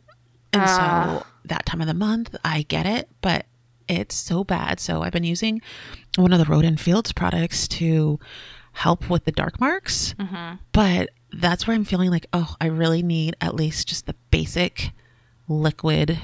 and 0.53 0.63
Ah. 0.63 1.19
so 1.21 1.27
that 1.45 1.67
time 1.67 1.81
of 1.81 1.87
the 1.87 1.95
month, 1.95 2.35
I 2.45 2.63
get 2.63 2.87
it, 2.87 3.09
but 3.21 3.47
it's 3.89 4.15
so 4.15 4.45
bad. 4.45 4.81
So 4.81 5.03
I've 5.03 5.13
been 5.13 5.25
using 5.25 5.61
one 6.17 6.33
of 6.33 6.39
the 6.39 6.47
Rodan 6.47 6.77
Fields 6.79 7.13
products 7.13 7.69
to 7.69 8.19
help 8.73 9.11
with 9.11 9.25
the 9.25 9.33
dark 9.33 9.61
marks, 9.61 10.15
hmm 10.19 10.55
but 10.73 11.11
that's 11.33 11.67
where 11.67 11.75
I'm 11.75 11.85
feeling 11.85 12.11
like, 12.11 12.27
oh, 12.33 12.55
I 12.61 12.67
really 12.67 13.03
need 13.03 13.35
at 13.41 13.55
least 13.57 13.89
just 13.89 14.07
the 14.07 14.15
basic 14.31 14.93
liquid 15.49 16.19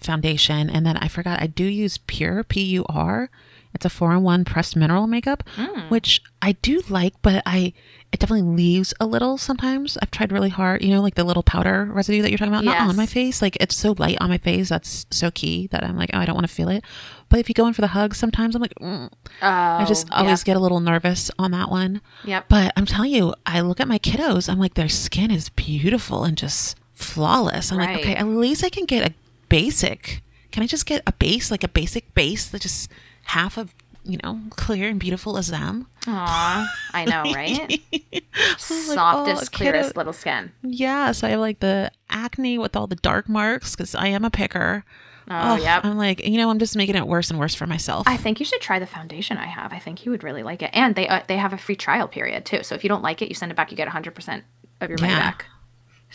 foundation. 0.00 0.68
And 0.70 0.84
then 0.86 0.96
I 0.96 1.08
forgot 1.08 1.40
I 1.42 1.46
do 1.46 1.64
use 1.64 1.98
PUR 1.98 2.44
P 2.44 2.62
U 2.62 2.84
R. 2.88 3.30
It's 3.74 3.84
a 3.84 3.90
four 3.90 4.12
in 4.14 4.22
one 4.22 4.46
pressed 4.46 4.74
mineral 4.74 5.06
makeup, 5.06 5.42
Mm. 5.56 5.90
which 5.90 6.22
I 6.40 6.52
do 6.52 6.82
like, 6.88 7.12
but 7.20 7.42
I 7.44 7.74
it 8.10 8.20
definitely 8.20 8.50
leaves 8.56 8.94
a 9.00 9.04
little 9.04 9.36
sometimes. 9.36 9.98
I've 10.00 10.10
tried 10.12 10.32
really 10.32 10.48
hard, 10.48 10.82
you 10.82 10.90
know, 10.94 11.02
like 11.02 11.16
the 11.16 11.24
little 11.24 11.42
powder 11.42 11.84
residue 11.92 12.22
that 12.22 12.30
you're 12.30 12.38
talking 12.38 12.54
about, 12.54 12.64
not 12.64 12.80
on 12.88 12.96
my 12.96 13.04
face. 13.04 13.42
Like 13.42 13.56
it's 13.60 13.76
so 13.76 13.94
light 13.98 14.16
on 14.20 14.30
my 14.30 14.38
face. 14.38 14.70
That's 14.70 15.04
so 15.10 15.30
key 15.30 15.66
that 15.72 15.84
I'm 15.84 15.98
like, 15.98 16.10
oh, 16.14 16.18
I 16.18 16.24
don't 16.24 16.36
want 16.36 16.46
to 16.48 16.54
feel 16.54 16.70
it. 16.70 16.84
But 17.28 17.40
if 17.40 17.48
you 17.50 17.54
go 17.54 17.66
in 17.66 17.74
for 17.74 17.82
the 17.82 17.88
hug, 17.88 18.14
sometimes 18.14 18.54
I'm 18.54 18.62
like, 18.62 18.74
mm. 18.80 19.10
Oh, 19.42 19.46
I 19.46 19.84
just 19.86 20.08
always 20.12 20.42
get 20.44 20.56
a 20.56 20.60
little 20.60 20.80
nervous 20.80 21.30
on 21.38 21.50
that 21.50 21.68
one. 21.68 21.94
Yep. 22.24 22.28
yep. 22.28 22.48
But 22.48 22.72
I'm 22.76 22.86
telling 22.86 23.10
you, 23.12 23.34
I 23.44 23.60
look 23.60 23.80
at 23.80 23.88
my 23.88 23.98
kiddos, 23.98 24.48
I'm 24.48 24.60
like, 24.60 24.74
their 24.74 24.88
skin 24.88 25.30
is 25.30 25.50
beautiful 25.50 26.24
and 26.24 26.38
just 26.38 26.78
flawless. 26.94 27.72
I'm 27.72 27.78
Right. 27.78 27.96
like, 27.96 28.04
okay, 28.04 28.14
at 28.14 28.26
least 28.26 28.64
I 28.64 28.70
can 28.70 28.86
get 28.86 29.10
a 29.10 29.14
basic. 29.48 30.22
Can 30.52 30.62
I 30.62 30.66
just 30.66 30.86
get 30.86 31.02
a 31.06 31.12
base, 31.12 31.50
like 31.50 31.64
a 31.64 31.68
basic 31.68 32.14
base 32.14 32.48
that 32.48 32.62
just 32.62 32.90
half 33.24 33.56
of, 33.58 33.74
you 34.04 34.18
know, 34.22 34.40
clear 34.50 34.88
and 34.88 34.98
beautiful 35.00 35.36
as 35.36 35.48
them? 35.48 35.86
Aw, 36.06 36.74
I 36.94 37.04
know, 37.04 37.22
right? 37.34 37.80
like, 37.92 38.24
Softest, 38.56 38.96
oh, 38.98 39.56
clearest 39.56 39.90
kiddo- 39.90 39.98
little 39.98 40.12
skin. 40.12 40.52
Yeah, 40.62 41.12
so 41.12 41.26
I 41.26 41.30
have 41.30 41.40
like 41.40 41.60
the 41.60 41.90
acne 42.08 42.58
with 42.58 42.76
all 42.76 42.86
the 42.86 42.96
dark 42.96 43.28
marks 43.28 43.74
because 43.76 43.94
I 43.94 44.08
am 44.08 44.24
a 44.24 44.30
picker. 44.30 44.84
Oh, 45.28 45.56
yep. 45.56 45.84
I'm 45.84 45.98
like, 45.98 46.24
you 46.24 46.36
know, 46.38 46.48
I'm 46.50 46.60
just 46.60 46.76
making 46.76 46.94
it 46.94 47.06
worse 47.06 47.30
and 47.30 47.38
worse 47.40 47.54
for 47.54 47.66
myself. 47.66 48.06
I 48.06 48.16
think 48.16 48.38
you 48.38 48.46
should 48.46 48.60
try 48.60 48.78
the 48.78 48.86
foundation 48.86 49.36
I 49.38 49.46
have. 49.46 49.72
I 49.72 49.80
think 49.80 50.04
you 50.04 50.12
would 50.12 50.22
really 50.22 50.44
like 50.44 50.62
it. 50.62 50.70
And 50.72 50.94
they 50.94 51.08
uh, 51.08 51.22
they 51.26 51.36
have 51.36 51.52
a 51.52 51.58
free 51.58 51.74
trial 51.74 52.06
period 52.06 52.44
too. 52.44 52.62
So 52.62 52.76
if 52.76 52.84
you 52.84 52.88
don't 52.88 53.02
like 53.02 53.20
it, 53.22 53.28
you 53.28 53.34
send 53.34 53.50
it 53.50 53.56
back. 53.56 53.72
You 53.72 53.76
get 53.76 53.88
100% 53.88 54.42
of 54.80 54.88
your 54.88 54.98
money 55.00 55.12
Yeah. 55.12 55.18
back. 55.18 55.46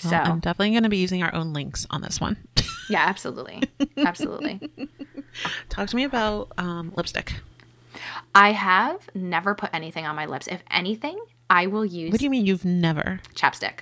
Well, 0.06 0.12
So 0.12 0.16
I'm 0.16 0.40
definitely 0.40 0.72
going 0.72 0.84
to 0.84 0.90
be 0.90 0.98
using 0.98 1.22
our 1.24 1.36
own 1.36 1.52
links 1.52 1.86
on 1.90 2.02
this 2.02 2.22
one. 2.22 2.38
Yeah, 2.90 3.06
absolutely, 3.06 3.62
absolutely. 3.98 4.62
Talk 5.70 5.90
to 5.90 5.96
me 5.96 6.04
about 6.04 6.52
um, 6.58 6.92
lipstick. 6.96 7.34
I 8.34 8.52
have 8.54 9.10
never 9.14 9.56
put 9.56 9.70
anything 9.74 10.06
on 10.06 10.16
my 10.16 10.26
lips. 10.26 10.48
If 10.48 10.64
anything, 10.72 11.20
I 11.50 11.68
will 11.68 11.86
use 11.86 12.12
What 12.12 12.20
do 12.20 12.26
you 12.26 12.30
mean 12.30 12.46
you've 12.46 12.66
never? 12.66 13.20
chapstick, 13.36 13.80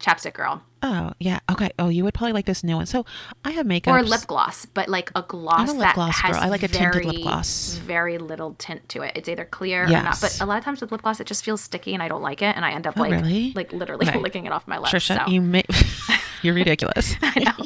chapstick 0.00 0.34
girl, 0.34 0.62
Oh, 0.82 1.12
yeah. 1.18 1.40
Okay. 1.50 1.70
Oh, 1.78 1.88
you 1.88 2.04
would 2.04 2.14
probably 2.14 2.32
like 2.32 2.46
this 2.46 2.62
new 2.62 2.76
one. 2.76 2.86
So 2.86 3.04
I 3.44 3.50
have 3.52 3.66
makeup. 3.66 3.92
or 3.94 4.02
lip 4.02 4.26
gloss, 4.26 4.64
but 4.64 4.88
like 4.88 5.10
a 5.16 5.22
gloss 5.22 5.68
I'm 5.70 5.76
a 5.76 5.78
lip 5.80 5.94
gloss 5.94 6.20
girl. 6.22 6.34
I 6.36 6.48
like 6.48 6.62
a 6.62 6.68
very, 6.68 6.92
tinted 6.92 7.14
lip 7.14 7.22
gloss. 7.22 7.74
very 7.84 8.18
little 8.18 8.54
tint 8.58 8.88
to 8.90 9.02
it. 9.02 9.12
It's 9.16 9.28
either 9.28 9.44
clear 9.44 9.84
or 9.84 9.88
not. 9.88 10.20
But 10.20 10.40
a 10.40 10.46
lot 10.46 10.58
of 10.58 10.64
times 10.64 10.80
with 10.80 10.92
lip 10.92 11.02
gloss, 11.02 11.18
it 11.20 11.26
just 11.26 11.44
feels 11.44 11.60
sticky, 11.60 11.94
and 11.94 12.02
I 12.02 12.06
don't 12.08 12.22
like 12.22 12.42
it, 12.42 12.54
and 12.54 12.64
I 12.64 12.70
end 12.72 12.86
up 12.86 12.94
Oh, 12.96 13.02
like 13.02 13.10
really? 13.10 13.52
like 13.54 13.72
literally 13.72 14.08
Okay. 14.08 14.18
licking 14.20 14.46
it 14.46 14.52
off 14.52 14.68
my 14.68 14.78
lips. 14.78 14.92
Trisha, 14.92 15.24
so. 15.24 15.30
you 15.30 15.40
may. 15.40 15.64
You're 16.42 16.54
ridiculous. 16.54 17.16
I 17.22 17.40
know. 17.40 17.64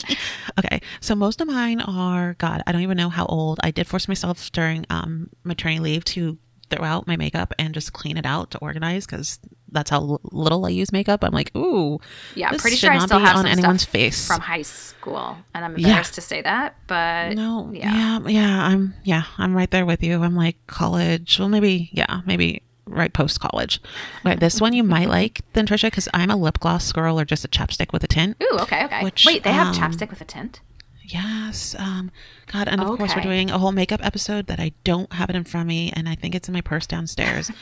okay. 0.58 0.80
So 1.00 1.14
most 1.14 1.42
of 1.42 1.46
mine 1.48 1.82
are, 1.82 2.34
God, 2.38 2.62
I 2.66 2.72
don't 2.72 2.80
even 2.80 2.96
know 2.96 3.10
how 3.10 3.26
old. 3.26 3.60
I 3.62 3.70
did 3.70 3.86
force 3.86 4.08
myself 4.08 4.50
during 4.52 4.86
um, 4.88 5.28
maternity 5.44 5.80
leave 5.80 6.04
to 6.06 6.38
throw 6.72 6.84
out 6.84 7.06
my 7.06 7.16
makeup 7.16 7.52
and 7.58 7.74
just 7.74 7.92
clean 7.92 8.16
it 8.16 8.26
out 8.26 8.50
to 8.52 8.58
organize 8.58 9.06
because 9.06 9.38
that's 9.70 9.90
how 9.90 9.98
l- 10.00 10.20
little 10.24 10.64
I 10.66 10.70
use 10.70 10.92
makeup. 10.92 11.22
I'm 11.24 11.32
like, 11.32 11.54
ooh, 11.56 11.98
Yeah, 12.34 12.48
I'm 12.48 12.52
this 12.54 12.62
pretty 12.62 12.76
sure 12.76 12.90
I 12.90 12.96
not 12.98 13.08
still 13.08 13.18
have 13.20 13.36
on 13.36 13.42
some 13.44 13.52
anyone's 13.52 13.82
stuff 13.82 13.92
face. 13.92 14.26
from 14.26 14.40
high 14.40 14.62
school, 14.62 15.36
and 15.54 15.64
I'm 15.64 15.76
Yeah. 15.78 15.88
embarrassed 15.88 16.14
to 16.14 16.20
say 16.20 16.42
that, 16.42 16.76
but 16.86 17.34
No, 17.34 17.70
yeah. 17.72 17.92
yeah. 17.94 18.28
yeah, 18.28 18.66
I'm 18.66 18.94
yeah, 19.04 19.22
I'm 19.38 19.54
right 19.54 19.70
there 19.70 19.86
with 19.86 20.02
you. 20.02 20.22
I'm 20.22 20.36
like 20.36 20.56
college. 20.66 21.38
Well, 21.38 21.48
maybe 21.48 21.88
yeah, 21.92 22.20
maybe 22.26 22.62
right 22.86 23.12
post 23.12 23.40
college. 23.40 23.80
Right, 24.24 24.38
this 24.38 24.60
one 24.60 24.72
you 24.74 24.82
might 24.82 25.08
like 25.08 25.40
then 25.54 25.66
Trisha 25.66 25.84
because 25.86 26.08
I'm 26.12 26.30
a 26.30 26.36
lip 26.36 26.58
gloss 26.60 26.90
girl 26.92 27.18
or 27.18 27.24
just 27.24 27.44
a 27.44 27.48
chapstick 27.48 27.92
with 27.92 28.04
a 28.04 28.08
tint. 28.08 28.36
Ooh, 28.42 28.58
okay, 28.60 28.84
okay. 28.84 29.02
Which, 29.02 29.24
Wait, 29.24 29.44
they 29.44 29.52
have 29.52 29.68
um, 29.68 29.74
chapstick 29.74 30.10
with 30.10 30.20
a 30.20 30.24
tint. 30.26 30.60
Yes. 31.04 31.74
Um. 31.78 32.10
God, 32.46 32.68
and 32.68 32.80
of 32.80 32.96
course 32.98 33.14
we're 33.16 33.22
doing 33.22 33.50
a 33.50 33.58
whole 33.58 33.72
makeup 33.72 34.00
episode 34.04 34.46
that 34.46 34.60
I 34.60 34.72
don't 34.84 35.12
have 35.12 35.30
it 35.30 35.36
in 35.36 35.44
front 35.44 35.64
of 35.64 35.68
me, 35.68 35.92
and 35.96 36.08
I 36.08 36.14
think 36.14 36.34
it's 36.34 36.48
in 36.48 36.54
my 36.54 36.60
purse 36.60 36.86
downstairs. 36.86 37.50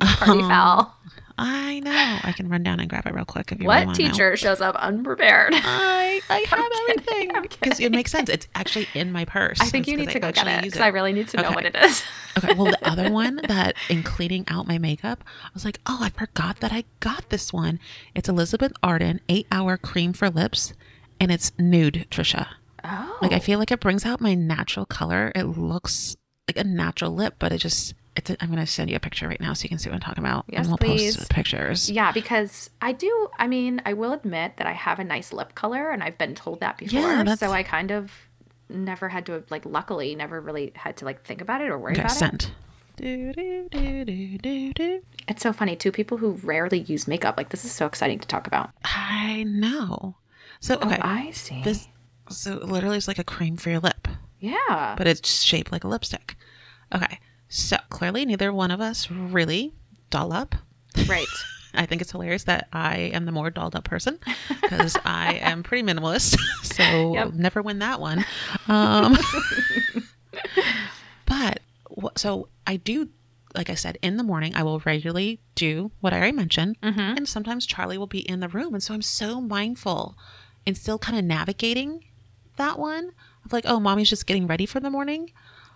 Party 0.00 0.40
um, 0.42 0.48
foul. 0.48 0.94
I 1.42 1.80
know. 1.80 2.18
I 2.22 2.32
can 2.32 2.48
run 2.50 2.62
down 2.62 2.80
and 2.80 2.88
grab 2.90 3.06
it 3.06 3.14
real 3.14 3.24
quick 3.24 3.50
if 3.50 3.60
you 3.60 3.66
What 3.66 3.80
to 3.80 3.86
know. 3.86 3.92
teacher 3.94 4.36
shows 4.36 4.60
up 4.60 4.74
unprepared? 4.76 5.54
I 5.56 6.20
I 6.28 6.38
have 6.48 6.70
kidding, 7.06 7.34
everything 7.34 7.42
because 7.60 7.80
it 7.80 7.90
makes 7.92 8.10
sense. 8.12 8.28
It's 8.28 8.46
actually 8.54 8.88
in 8.94 9.10
my 9.10 9.24
purse. 9.24 9.58
I 9.60 9.64
think 9.64 9.88
It's 9.88 9.92
you 9.92 9.96
need 9.96 10.10
to 10.10 10.20
go 10.20 10.30
get 10.32 10.46
it 10.46 10.62
because 10.64 10.80
I 10.80 10.88
really 10.88 11.12
need 11.14 11.28
to 11.28 11.38
know 11.40 11.50
what 11.50 11.64
it 11.64 11.74
is. 11.76 12.04
Okay, 12.38 12.52
well, 12.54 12.66
the 12.66 12.78
other 12.88 13.10
one 13.12 13.40
that 13.48 13.74
in 13.88 14.02
cleaning 14.02 14.44
out 14.48 14.68
my 14.68 14.76
makeup, 14.78 15.24
I 15.44 15.48
was 15.54 15.64
like, 15.64 15.80
oh, 15.86 15.98
I 16.02 16.10
forgot 16.10 16.60
that 16.60 16.72
I 16.72 16.84
got 17.00 17.30
this 17.30 17.52
one. 17.52 17.80
It's 18.14 18.28
Elizabeth 18.28 18.72
Arden 18.82 19.20
eight 19.28 19.46
hour 19.50 19.76
cream 19.78 20.12
for 20.12 20.28
lips, 20.28 20.74
and 21.18 21.32
it's 21.32 21.52
nude, 21.58 22.06
Trisha. 22.10 22.46
Oh, 22.84 23.18
Like, 23.22 23.32
I 23.32 23.38
feel 23.38 23.58
like 23.58 23.70
it 23.70 23.80
brings 23.80 24.04
out 24.06 24.20
my 24.20 24.34
natural 24.34 24.86
color. 24.86 25.32
It 25.34 25.44
looks 25.44 26.16
like 26.48 26.56
a 26.56 26.64
natural 26.64 27.12
lip, 27.14 27.34
but 27.38 27.52
it 27.52 27.58
just, 27.58 27.94
it's, 28.16 28.30
a, 28.30 28.36
I'm 28.42 28.50
going 28.50 28.58
to 28.60 28.66
send 28.66 28.90
you 28.90 28.96
a 28.96 29.00
picture 29.00 29.28
right 29.28 29.40
now 29.40 29.52
so 29.52 29.64
you 29.64 29.68
can 29.68 29.78
see 29.78 29.88
what 29.88 29.94
I'm 29.94 30.00
talking 30.00 30.24
about. 30.24 30.44
Yes, 30.48 30.60
and 30.60 30.68
we'll 30.68 30.78
please. 30.78 31.16
post 31.16 31.30
pictures. 31.30 31.90
yeah, 31.90 32.10
because 32.12 32.70
I 32.80 32.92
do. 32.92 33.28
I 33.38 33.46
mean, 33.46 33.80
I 33.84 33.92
will 33.92 34.12
admit 34.12 34.56
that 34.56 34.66
I 34.66 34.72
have 34.72 34.98
a 34.98 35.04
nice 35.04 35.32
lip 35.32 35.54
color, 35.54 35.90
and 35.90 36.02
I've 36.02 36.18
been 36.18 36.34
told 36.34 36.60
that 36.60 36.76
before. 36.78 37.00
Yeah, 37.00 37.16
that's- 37.18 37.38
so 37.40 37.52
I 37.52 37.62
kind 37.62 37.90
of 37.90 38.12
never 38.68 39.08
had 39.08 39.26
to 39.26 39.44
like. 39.50 39.64
Luckily, 39.66 40.14
never 40.14 40.40
really 40.40 40.72
had 40.74 40.96
to 40.98 41.04
like 41.04 41.24
think 41.24 41.40
about 41.40 41.60
it 41.60 41.68
or 41.68 41.78
worry 41.78 41.92
Okay, 41.92 42.00
about 42.02 42.12
it. 42.12 42.18
sent. 42.18 42.52
Do, 42.96 43.32
do, 43.32 43.68
do, 43.70 44.04
do, 44.04 44.38
do, 44.38 44.72
do. 44.74 45.02
It's 45.28 45.42
so 45.42 45.52
funny. 45.52 45.74
Two 45.76 45.90
people 45.92 46.18
who 46.18 46.32
rarely 46.42 46.80
use 46.80 47.08
makeup. 47.08 47.36
Like 47.36 47.48
this 47.50 47.64
is 47.64 47.72
so 47.72 47.86
exciting 47.86 48.18
to 48.18 48.28
talk 48.28 48.46
about. 48.46 48.70
I 48.84 49.44
know. 49.46 50.16
So, 50.60 50.76
oh, 50.82 50.86
okay. 50.86 50.98
Oh, 51.02 51.08
I 51.08 51.30
see. 51.30 51.62
this, 51.62 51.88
so 52.30 52.54
literally 52.56 52.96
it's 52.96 53.08
like 53.08 53.18
a 53.18 53.24
cream 53.24 53.56
for 53.56 53.70
your 53.70 53.80
lip. 53.80 54.08
yeah. 54.38 54.94
but 54.96 55.06
it's 55.06 55.42
shaped 55.42 55.70
like 55.72 55.84
a 55.84 55.88
lipstick. 55.88 56.36
Okay, 56.94 57.18
so 57.48 57.76
clearly 57.90 58.24
neither 58.24 58.52
one 58.52 58.70
of 58.70 58.80
us 58.80 59.10
really 59.10 59.74
doll 60.10 60.32
up. 60.32 60.54
right. 61.08 61.26
I 61.72 61.86
think 61.86 62.02
it's 62.02 62.10
hilarious 62.10 62.44
that 62.44 62.66
I 62.72 62.96
am 63.14 63.26
the 63.26 63.30
more 63.32 63.48
dolled 63.48 63.76
up 63.76 63.84
person 63.84 64.18
because 64.60 64.96
I 65.04 65.34
am 65.34 65.62
pretty 65.62 65.82
minimalist. 65.86 66.36
So 66.64 67.14
Yep. 67.14 67.34
never 67.34 67.62
win 67.62 67.78
that 67.80 68.00
one. 68.00 68.24
Um, 68.66 69.16
but 71.26 71.60
so 72.16 72.48
I 72.66 72.76
do, 72.76 73.08
like 73.54 73.70
I 73.70 73.74
said, 73.74 73.98
in 74.02 74.16
the 74.16 74.22
morning, 74.22 74.54
I 74.54 74.62
will 74.62 74.80
regularly 74.80 75.40
do 75.54 75.90
what 76.00 76.12
I 76.12 76.18
already 76.18 76.36
mentioned. 76.36 76.80
Mm-hmm. 76.82 77.00
And 77.00 77.28
sometimes 77.28 77.66
Charlie 77.66 77.98
will 77.98 78.06
be 78.06 78.28
in 78.28 78.40
the 78.40 78.48
room. 78.48 78.74
And 78.74 78.82
so 78.82 78.94
I'm 78.94 79.02
so 79.02 79.40
mindful 79.40 80.16
and 80.66 80.76
still 80.76 80.98
kind 80.98 81.18
of 81.18 81.24
navigating 81.24 82.04
that 82.60 82.78
one 82.78 83.12
of 83.44 83.52
like, 83.52 83.64
oh, 83.66 83.80
mommy's 83.80 84.08
just 84.10 84.26
getting 84.26 84.46
ready 84.46 84.66
for 84.66 84.78
the 84.80 84.90
morning. 84.90 85.32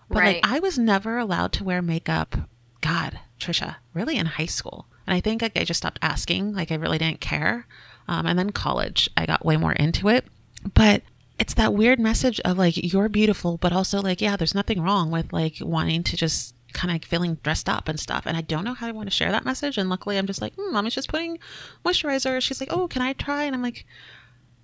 But 0.08 0.18
Right. 0.18 0.42
like, 0.42 0.52
I 0.52 0.60
was 0.60 0.78
never 0.78 1.18
allowed 1.18 1.52
to 1.54 1.64
wear 1.64 1.82
makeup. 1.82 2.36
God, 2.80 3.18
Trisha, 3.40 3.76
really 3.94 4.16
in 4.16 4.26
high 4.26 4.46
school. 4.46 4.86
And 5.06 5.14
I 5.14 5.20
think 5.20 5.42
like 5.42 5.56
I 5.58 5.64
just 5.64 5.78
stopped 5.78 5.98
asking. 6.02 6.54
Like 6.54 6.70
I 6.70 6.76
really 6.76 6.98
didn't 6.98 7.20
care. 7.20 7.66
Um, 8.06 8.26
and 8.26 8.38
then 8.38 8.50
college, 8.50 9.08
I 9.16 9.24
got 9.26 9.44
way 9.44 9.56
more 9.56 9.72
into 9.72 10.08
it. 10.08 10.26
But 10.74 11.02
it's 11.38 11.54
that 11.54 11.74
weird 11.74 11.98
message 11.98 12.38
of 12.44 12.58
like 12.58 12.74
you're 12.76 13.08
beautiful, 13.08 13.56
but 13.56 13.72
also 13.72 14.00
like 14.00 14.20
yeah, 14.20 14.36
there's 14.36 14.54
nothing 14.54 14.80
wrong 14.82 15.10
with 15.10 15.32
like 15.32 15.56
wanting 15.60 16.02
to 16.04 16.16
just 16.16 16.54
kind 16.74 16.94
of 16.94 17.08
feeling 17.08 17.36
dressed 17.42 17.68
up 17.68 17.88
and 17.88 17.98
stuff. 17.98 18.24
And 18.26 18.36
I 18.36 18.40
don't 18.42 18.64
know 18.64 18.74
how 18.74 18.86
I 18.88 18.92
want 18.92 19.06
to 19.06 19.14
share 19.14 19.30
that 19.32 19.44
message. 19.44 19.78
And 19.78 19.88
luckily, 19.88 20.18
I'm 20.18 20.26
just 20.26 20.42
like, 20.42 20.54
mm, 20.56 20.72
mommy's 20.72 20.94
just 20.94 21.08
putting 21.08 21.38
moisturizer. 21.84 22.40
She's 22.42 22.60
like, 22.60 22.72
oh, 22.72 22.88
can 22.88 23.00
I 23.02 23.14
try? 23.14 23.44
And 23.44 23.54
I'm 23.54 23.62
like, 23.62 23.86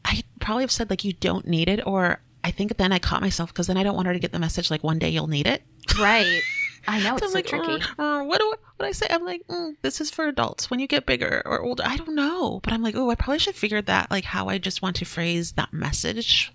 I 0.05 0.23
probably 0.41 0.63
have 0.65 0.71
said 0.73 0.91
like 0.91 1.05
you 1.05 1.13
don't 1.13 1.47
need 1.47 1.69
it, 1.69 1.87
or 1.87 2.21
I 2.43 2.51
think 2.51 2.77
then 2.77 2.93
I 2.93 2.99
caught 2.99 3.21
myself 3.21 3.51
because 3.53 3.67
then 3.67 3.77
I 3.77 3.83
don't 3.83 3.95
want 3.97 4.07
her 4.07 4.13
to 4.15 4.19
get 4.19 4.33
the 4.33 4.39
message 4.39 4.71
like 4.71 4.83
one 4.83 4.99
day 4.99 5.11
you'll 5.11 5.27
need 5.27 5.47
it. 5.47 5.63
Right. 5.99 6.41
I 6.89 6.99
know 7.03 7.11
So 7.11 7.17
it's 7.17 7.23
I'm 7.25 7.29
so 7.31 7.35
like, 7.35 7.47
tricky. 7.47 7.85
"Uh, 7.99 8.03
uh, 8.03 8.25
what 8.25 8.39
do 8.39 8.47
I, 8.47 8.55
what 8.77 8.81
do 8.81 8.85
I 8.87 8.93
say? 8.93 9.07
I'm 9.11 9.25
like, 9.25 9.47
mm, 9.49 9.77
this 9.83 10.01
is 10.01 10.11
for 10.11 10.27
adults. 10.27 10.71
When 10.71 10.81
you 10.81 10.87
get 10.87 11.05
bigger 11.05 11.43
or 11.45 11.61
older, 11.61 11.83
I 11.87 11.97
don't 11.99 12.15
know. 12.15 12.61
But 12.63 12.73
I'm 12.73 12.83
like, 12.83 12.95
oh, 12.97 13.11
I 13.11 13.15
probably 13.15 13.39
should 13.39 13.55
figure 13.55 13.83
that 13.83 14.11
like 14.11 14.25
how 14.25 14.49
I 14.49 14.57
just 14.57 14.81
want 14.81 14.97
to 14.97 15.05
phrase 15.05 15.53
that 15.53 15.73
message 15.75 16.53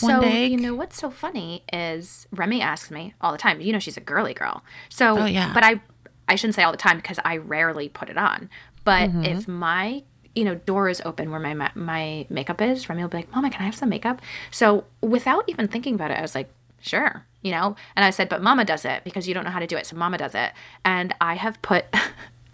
one 0.00 0.14
so 0.14 0.20
day. 0.22 0.46
you 0.46 0.56
know 0.56 0.74
what's 0.74 0.98
so 0.98 1.10
funny 1.10 1.62
is 1.72 2.26
Remy 2.32 2.62
asks 2.62 2.90
me 2.90 3.12
all 3.20 3.32
the 3.32 3.38
time. 3.38 3.60
You 3.60 3.72
know 3.74 3.78
she's 3.78 3.98
a 3.98 4.00
girly 4.00 4.32
girl. 4.32 4.64
So 4.88 5.18
Oh, 5.18 5.24
yeah. 5.26 5.52
but 5.52 5.62
I 5.62 5.80
I 6.28 6.34
shouldn't 6.36 6.54
say 6.54 6.62
all 6.62 6.72
the 6.72 6.78
time 6.78 6.96
because 6.96 7.18
I 7.24 7.36
rarely 7.36 7.90
put 7.90 8.08
it 8.08 8.16
on. 8.16 8.48
But 8.84 9.10
Mm-hmm. 9.10 9.24
if 9.24 9.46
my 9.46 10.04
you 10.36 10.44
know 10.44 10.54
door 10.54 10.88
is 10.88 11.02
open 11.04 11.30
where 11.30 11.40
my 11.40 11.70
my 11.74 12.26
makeup 12.28 12.60
is, 12.60 12.88
Remy 12.88 13.02
will 13.02 13.08
be 13.08 13.16
like, 13.16 13.32
"Mama, 13.34 13.50
can 13.50 13.62
I 13.62 13.64
have 13.64 13.74
some 13.74 13.88
makeup?" 13.88 14.20
So 14.50 14.84
without 15.00 15.44
even 15.48 15.66
thinking 15.66 15.94
about 15.94 16.10
it, 16.12 16.18
I 16.18 16.22
was 16.22 16.34
like, 16.34 16.50
"Sure." 16.80 17.24
You 17.42 17.52
know, 17.52 17.74
and 17.96 18.04
I 18.04 18.10
said, 18.10 18.28
"But 18.28 18.42
Mama 18.42 18.64
does 18.64 18.84
it 18.84 19.02
because 19.02 19.26
you 19.26 19.34
don't 19.34 19.44
know 19.44 19.50
how 19.50 19.60
to 19.60 19.66
do 19.66 19.76
it, 19.76 19.86
so 19.86 19.96
Mama 19.96 20.18
does 20.18 20.34
it." 20.34 20.52
And 20.84 21.14
I 21.20 21.34
have 21.34 21.60
put. 21.62 21.86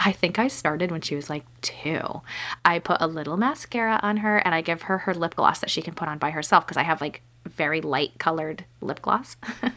I 0.04 0.10
think 0.10 0.36
I 0.36 0.48
started 0.48 0.90
when 0.90 1.00
she 1.00 1.14
was 1.14 1.30
like 1.30 1.44
two. 1.60 2.22
I 2.64 2.80
put 2.80 2.96
a 3.00 3.06
little 3.06 3.36
mascara 3.36 4.00
on 4.02 4.16
her 4.16 4.38
and 4.38 4.52
I 4.52 4.60
give 4.60 4.82
her 4.82 4.98
her 4.98 5.14
lip 5.14 5.36
gloss 5.36 5.60
that 5.60 5.70
she 5.70 5.80
can 5.80 5.94
put 5.94 6.08
on 6.08 6.18
by 6.18 6.30
herself 6.30 6.66
because 6.66 6.76
I 6.76 6.82
have 6.82 7.00
like 7.00 7.22
very 7.46 7.80
light 7.80 8.18
colored 8.18 8.64
lip 8.80 9.00
gloss. 9.00 9.36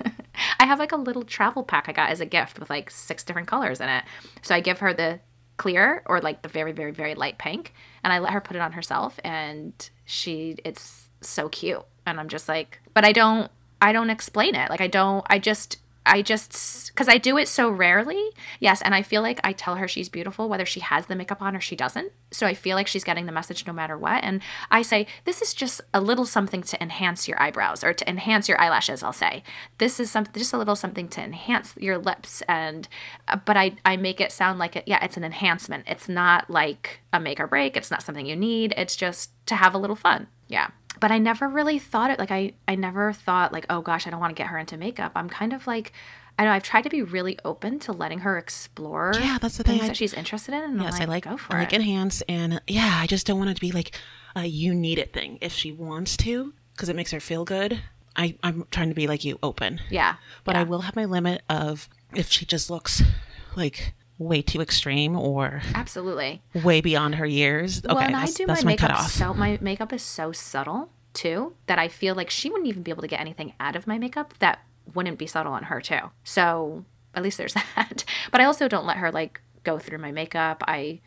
I 0.60 0.66
have 0.66 0.80
like 0.80 0.92
a 0.92 0.96
little 0.98 1.24
travel 1.24 1.62
pack 1.62 1.88
I 1.88 1.92
got 1.92 2.10
as 2.10 2.22
a 2.22 2.26
gift 2.26 2.60
with 2.60 2.72
like 2.72 2.90
six 2.90 3.24
different 3.24 3.48
colors 3.48 3.80
in 3.80 3.88
it. 3.88 4.04
So 4.42 4.56
I 4.56 4.62
give 4.62 4.80
her 4.80 4.94
the 4.96 5.20
clear 5.58 6.02
or 6.06 6.20
like 6.22 6.42
the 6.42 6.50
very 6.50 6.72
very 6.72 6.92
very 6.92 7.16
light 7.16 7.38
pink 7.38 7.74
and 8.06 8.14
I 8.14 8.20
let 8.20 8.32
her 8.32 8.40
put 8.40 8.56
it 8.56 8.62
on 8.62 8.74
herself 8.74 9.20
and 9.24 9.74
she 10.06 10.58
it's 10.64 11.10
so 11.22 11.50
cute 11.50 11.84
and 12.06 12.20
I'm 12.20 12.30
just 12.30 12.48
like 12.48 12.80
but 12.94 13.04
I 13.04 13.12
don't 13.12 13.52
I 13.82 13.92
don't 13.92 14.10
explain 14.10 14.56
it. 14.56 14.70
Like 14.70 14.80
I 14.80 14.88
don't 14.88 15.26
I 15.30 15.40
just 15.40 15.78
I 16.06 16.22
just 16.22 16.88
because 16.88 17.08
I 17.10 17.18
do 17.18 17.38
it 17.38 17.48
so 17.48 17.70
rarely. 17.70 18.30
Yes, 18.60 18.82
and 18.82 18.94
I 18.94 19.02
feel 19.02 19.22
like 19.22 19.40
I 19.44 19.54
tell 19.54 19.76
her 19.76 19.88
she's 19.88 20.08
beautiful 20.08 20.48
whether 20.48 20.66
she 20.66 20.80
has 20.80 21.08
the 21.08 21.16
makeup 21.16 21.42
on 21.42 21.56
or 21.56 21.62
she 21.62 21.76
doesn't. 21.76 22.12
So 22.32 22.46
I 22.46 22.54
feel 22.54 22.76
like 22.76 22.88
she's 22.88 23.04
getting 23.04 23.26
the 23.26 23.32
message 23.32 23.66
no 23.66 23.74
matter 23.74 23.98
what. 23.98 24.24
And 24.24 24.42
I 24.70 24.82
say 24.82 25.08
this 25.26 25.42
is 25.42 25.54
just 25.54 25.82
a 25.94 26.02
little 26.02 26.26
something 26.26 26.62
to 26.64 26.82
enhance 26.82 27.28
your 27.28 27.42
eyebrows 27.42 27.84
or 27.84 27.94
to 27.94 28.10
enhance 28.10 28.48
your 28.48 28.60
eyelashes. 28.60 29.04
I'll 29.04 29.14
say 29.14 29.44
this 29.78 30.00
is 30.00 30.12
something 30.12 30.34
just 30.34 30.54
a 30.54 30.58
little 30.58 30.76
something 30.76 31.08
to 31.10 31.22
enhance 31.22 31.74
your 31.78 31.98
lips. 31.98 32.42
And 32.48 32.88
uh, 33.28 33.38
but 33.38 33.58
I 33.58 33.76
I 33.84 33.98
make 33.98 34.22
it 34.22 34.32
sound 34.32 34.60
like 34.60 34.76
it. 34.76 34.84
Yeah, 34.88 35.04
it's 35.04 35.18
an 35.18 35.24
enhancement. 35.24 35.86
It's 35.88 36.08
not 36.08 36.50
like 36.50 37.00
a 37.12 37.20
make 37.20 37.40
or 37.40 37.48
break. 37.48 37.76
It's 37.76 37.92
not 37.92 38.04
something 38.04 38.26
you 38.26 38.36
need. 38.36 38.74
It's 38.78 38.96
just 38.96 39.32
to 39.48 39.56
have 39.56 39.74
a 39.74 39.80
little 39.80 39.96
fun. 39.96 40.28
Yeah 40.48 40.70
but 41.00 41.12
I 41.12 41.18
never 41.18 41.48
really 41.48 41.80
thought 41.80 42.10
it 42.12 42.20
like 42.20 42.32
I 42.32 42.54
I 42.68 42.76
never 42.76 43.14
thought 43.14 43.52
like 43.54 43.66
oh 43.70 43.82
gosh 43.82 44.08
I 44.08 44.10
don't 44.10 44.20
want 44.20 44.36
to 44.36 44.42
get 44.42 44.48
her 44.48 44.58
into 44.58 44.78
makeup. 44.78 45.12
I'm 45.16 45.30
kind 45.30 45.54
of 45.54 45.68
like 45.68 45.92
I 46.38 46.44
know 46.46 46.52
I've 46.52 46.64
tried 46.64 46.82
to 46.84 46.90
be 46.90 47.02
really 47.02 47.38
open 47.46 47.80
to 47.80 47.94
letting 47.94 48.20
her 48.20 48.38
explore 48.38 49.14
Yeah, 49.20 49.38
that's 49.40 49.58
the 49.58 49.64
thing. 49.64 49.82
I- 49.82 49.88
that 49.88 49.98
she's 49.98 50.14
interested 50.14 50.54
in. 50.54 50.64
And 50.64 50.82
yes, 50.82 50.96
I'm 50.96 51.04
I 51.04 51.06
like 51.06 51.24
go 51.26 51.38
for 51.38 51.56
I 51.56 51.60
like 51.60 51.74
it. 51.74 51.78
enhance 51.78 52.22
and 52.28 52.56
uh, 52.56 52.60
yeah, 52.68 52.98
I 53.02 53.08
just 53.08 53.26
don't 53.26 53.38
want 53.38 53.50
it 53.52 53.56
to 53.56 53.62
be 53.62 53.72
like 53.72 53.98
a 54.36 54.46
you 54.46 54.74
need 54.76 54.98
it 54.98 55.14
thing. 55.14 55.38
If 55.42 55.54
she 55.54 55.72
wants 55.72 56.18
to, 56.18 56.54
because 56.74 56.90
it 56.90 56.96
makes 56.96 57.12
her 57.12 57.20
feel 57.22 57.46
good. 57.46 57.80
I 58.18 58.36
I'm 58.44 58.66
trying 58.72 58.90
to 58.90 58.96
be 58.96 59.08
like 59.08 59.24
you, 59.24 59.38
open. 59.44 59.80
Yeah, 59.90 60.16
But 60.44 60.56
yeah. 60.56 60.62
I 60.62 60.64
will 60.64 60.82
have 60.82 60.96
my 60.96 61.06
limit 61.06 61.42
of 61.50 61.88
if 62.14 62.30
she 62.32 62.46
just 62.46 62.70
looks 62.70 63.02
like 63.56 63.94
way 64.18 64.42
too 64.42 64.62
extreme 64.62 65.16
or 65.16 65.62
absolutely. 65.74 66.42
way 66.64 66.82
beyond 66.82 67.16
her 67.16 67.26
years. 67.26 67.80
Okay, 67.80 67.94
well, 67.94 68.04
and 68.04 68.16
I 68.16 68.26
do 68.26 68.46
that's 68.46 68.64
my 68.64 68.70
my, 68.70 68.72
makeup 68.74 68.90
cutoff. 68.90 69.12
so 69.12 69.34
my 69.34 69.58
makeup 69.62 69.92
is 69.94 70.02
so 70.02 70.32
subtle 70.32 70.90
too 71.14 71.54
that 71.68 71.80
I 71.80 71.88
feel 71.88 72.16
like 72.16 72.30
she 72.30 72.50
wouldn't 72.50 72.68
even 72.68 72.84
be 72.84 72.92
able 72.92 73.02
to 73.02 73.08
get 73.08 73.20
anything 73.20 73.54
out 73.60 73.76
of 73.76 73.88
my 73.88 73.98
makeup 73.98 74.34
that 74.40 74.60
wouldn't 74.94 75.18
be 75.18 75.28
subtle 75.28 75.54
on 75.54 75.64
her 75.64 75.82
too. 75.82 76.12
So 76.24 76.86
at 77.14 77.24
least 77.24 77.38
there's 77.38 77.54
that. 77.76 78.06
But 78.32 78.42
I 78.42 78.46
also 78.46 78.68
don't 78.68 78.86
let 78.86 78.98
her 78.98 79.12
like 79.12 79.42
go 79.64 79.80
through 79.80 79.98
my 79.98 80.12
makeup. 80.12 80.64
I 80.68 81.00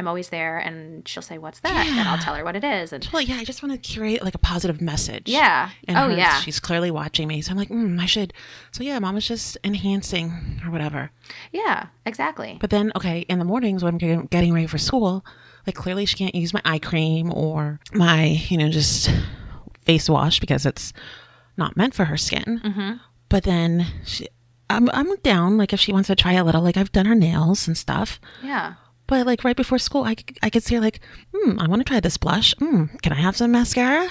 am 0.00 0.08
always 0.08 0.30
there, 0.30 0.58
and 0.58 1.06
she'll 1.06 1.22
say, 1.22 1.38
"What's 1.38 1.60
that?" 1.60 1.86
And 1.86 2.08
I'll 2.08 2.18
tell 2.18 2.34
her 2.34 2.42
what 2.42 2.56
it 2.56 2.64
is. 2.64 2.92
And 2.92 3.08
well, 3.12 3.22
yeah, 3.22 3.36
I 3.36 3.44
just 3.44 3.62
want 3.62 3.72
to 3.72 3.78
curate 3.78 4.24
like 4.24 4.34
a 4.34 4.38
positive 4.38 4.80
message. 4.80 5.28
yeah, 5.28 5.70
And 5.86 5.96
oh 5.96 6.08
hers, 6.08 6.18
yeah, 6.18 6.40
she's 6.40 6.58
clearly 6.58 6.90
watching 6.90 7.28
me, 7.28 7.40
so 7.40 7.52
I'm 7.52 7.56
like, 7.56 7.68
mm, 7.68 8.00
I 8.00 8.06
should. 8.06 8.32
So 8.72 8.82
yeah, 8.82 8.98
mom 8.98 9.16
is 9.16 9.28
just 9.28 9.56
enhancing 9.62 10.60
or 10.64 10.70
whatever. 10.72 11.10
yeah, 11.52 11.86
exactly. 12.04 12.58
But 12.60 12.70
then, 12.70 12.90
okay, 12.96 13.20
in 13.28 13.38
the 13.38 13.44
mornings 13.44 13.84
when 13.84 13.94
I'm 13.94 13.98
getting- 13.98 14.26
getting 14.26 14.52
ready 14.52 14.66
for 14.66 14.78
school, 14.78 15.24
like 15.66 15.76
clearly 15.76 16.06
she 16.06 16.16
can't 16.16 16.34
use 16.34 16.52
my 16.52 16.62
eye 16.64 16.78
cream 16.80 17.32
or 17.32 17.78
my, 17.92 18.24
you 18.48 18.56
know, 18.58 18.68
just 18.70 19.10
face 19.84 20.08
wash 20.08 20.40
because 20.40 20.66
it's 20.66 20.92
not 21.56 21.76
meant 21.76 21.94
for 21.94 22.06
her 22.06 22.16
skin. 22.16 22.60
Mm-hmm. 22.64 22.92
But 23.28 23.44
then 23.44 23.86
she, 24.04 24.26
I'm, 24.68 24.88
I'm 24.92 25.14
down. 25.16 25.56
Like 25.58 25.72
if 25.72 25.80
she 25.80 25.92
wants 25.92 26.06
to 26.08 26.14
try 26.16 26.32
a 26.32 26.44
little, 26.44 26.62
like 26.62 26.76
I've 26.76 26.92
done 26.92 27.06
her 27.06 27.14
nails 27.14 27.66
and 27.68 27.76
stuff. 27.76 28.18
Yeah. 28.42 28.74
But 29.10 29.26
like 29.26 29.42
right 29.42 29.56
before 29.56 29.78
school, 29.78 30.04
I, 30.04 30.14
I 30.40 30.50
could 30.50 30.62
see 30.62 30.76
her 30.76 30.80
like, 30.80 31.00
hmm, 31.34 31.58
I 31.58 31.66
want 31.66 31.80
to 31.80 31.84
try 31.84 31.98
this 31.98 32.16
blush. 32.16 32.54
Hmm, 32.60 32.84
can 33.02 33.12
I 33.12 33.16
have 33.16 33.36
some 33.36 33.50
mascara? 33.50 34.08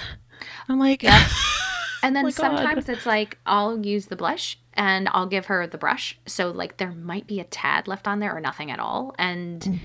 I'm 0.68 0.78
like, 0.78 1.02
And 2.02 2.14
then 2.14 2.24
God. 2.24 2.34
sometimes 2.34 2.86
it's 2.86 3.06
like 3.06 3.38
I'll 3.46 3.84
use 3.84 4.06
the 4.06 4.16
blush 4.16 4.58
and 4.74 5.08
I'll 5.12 5.26
give 5.26 5.46
her 5.46 5.66
the 5.66 5.78
brush. 5.78 6.18
So 6.26 6.50
like 6.50 6.76
there 6.76 6.92
might 6.92 7.26
be 7.26 7.40
a 7.40 7.44
tad 7.44 7.88
left 7.88 8.06
on 8.06 8.20
there 8.20 8.36
or 8.36 8.40
nothing 8.40 8.70
at 8.70 8.78
all. 8.78 9.14
And 9.18 9.80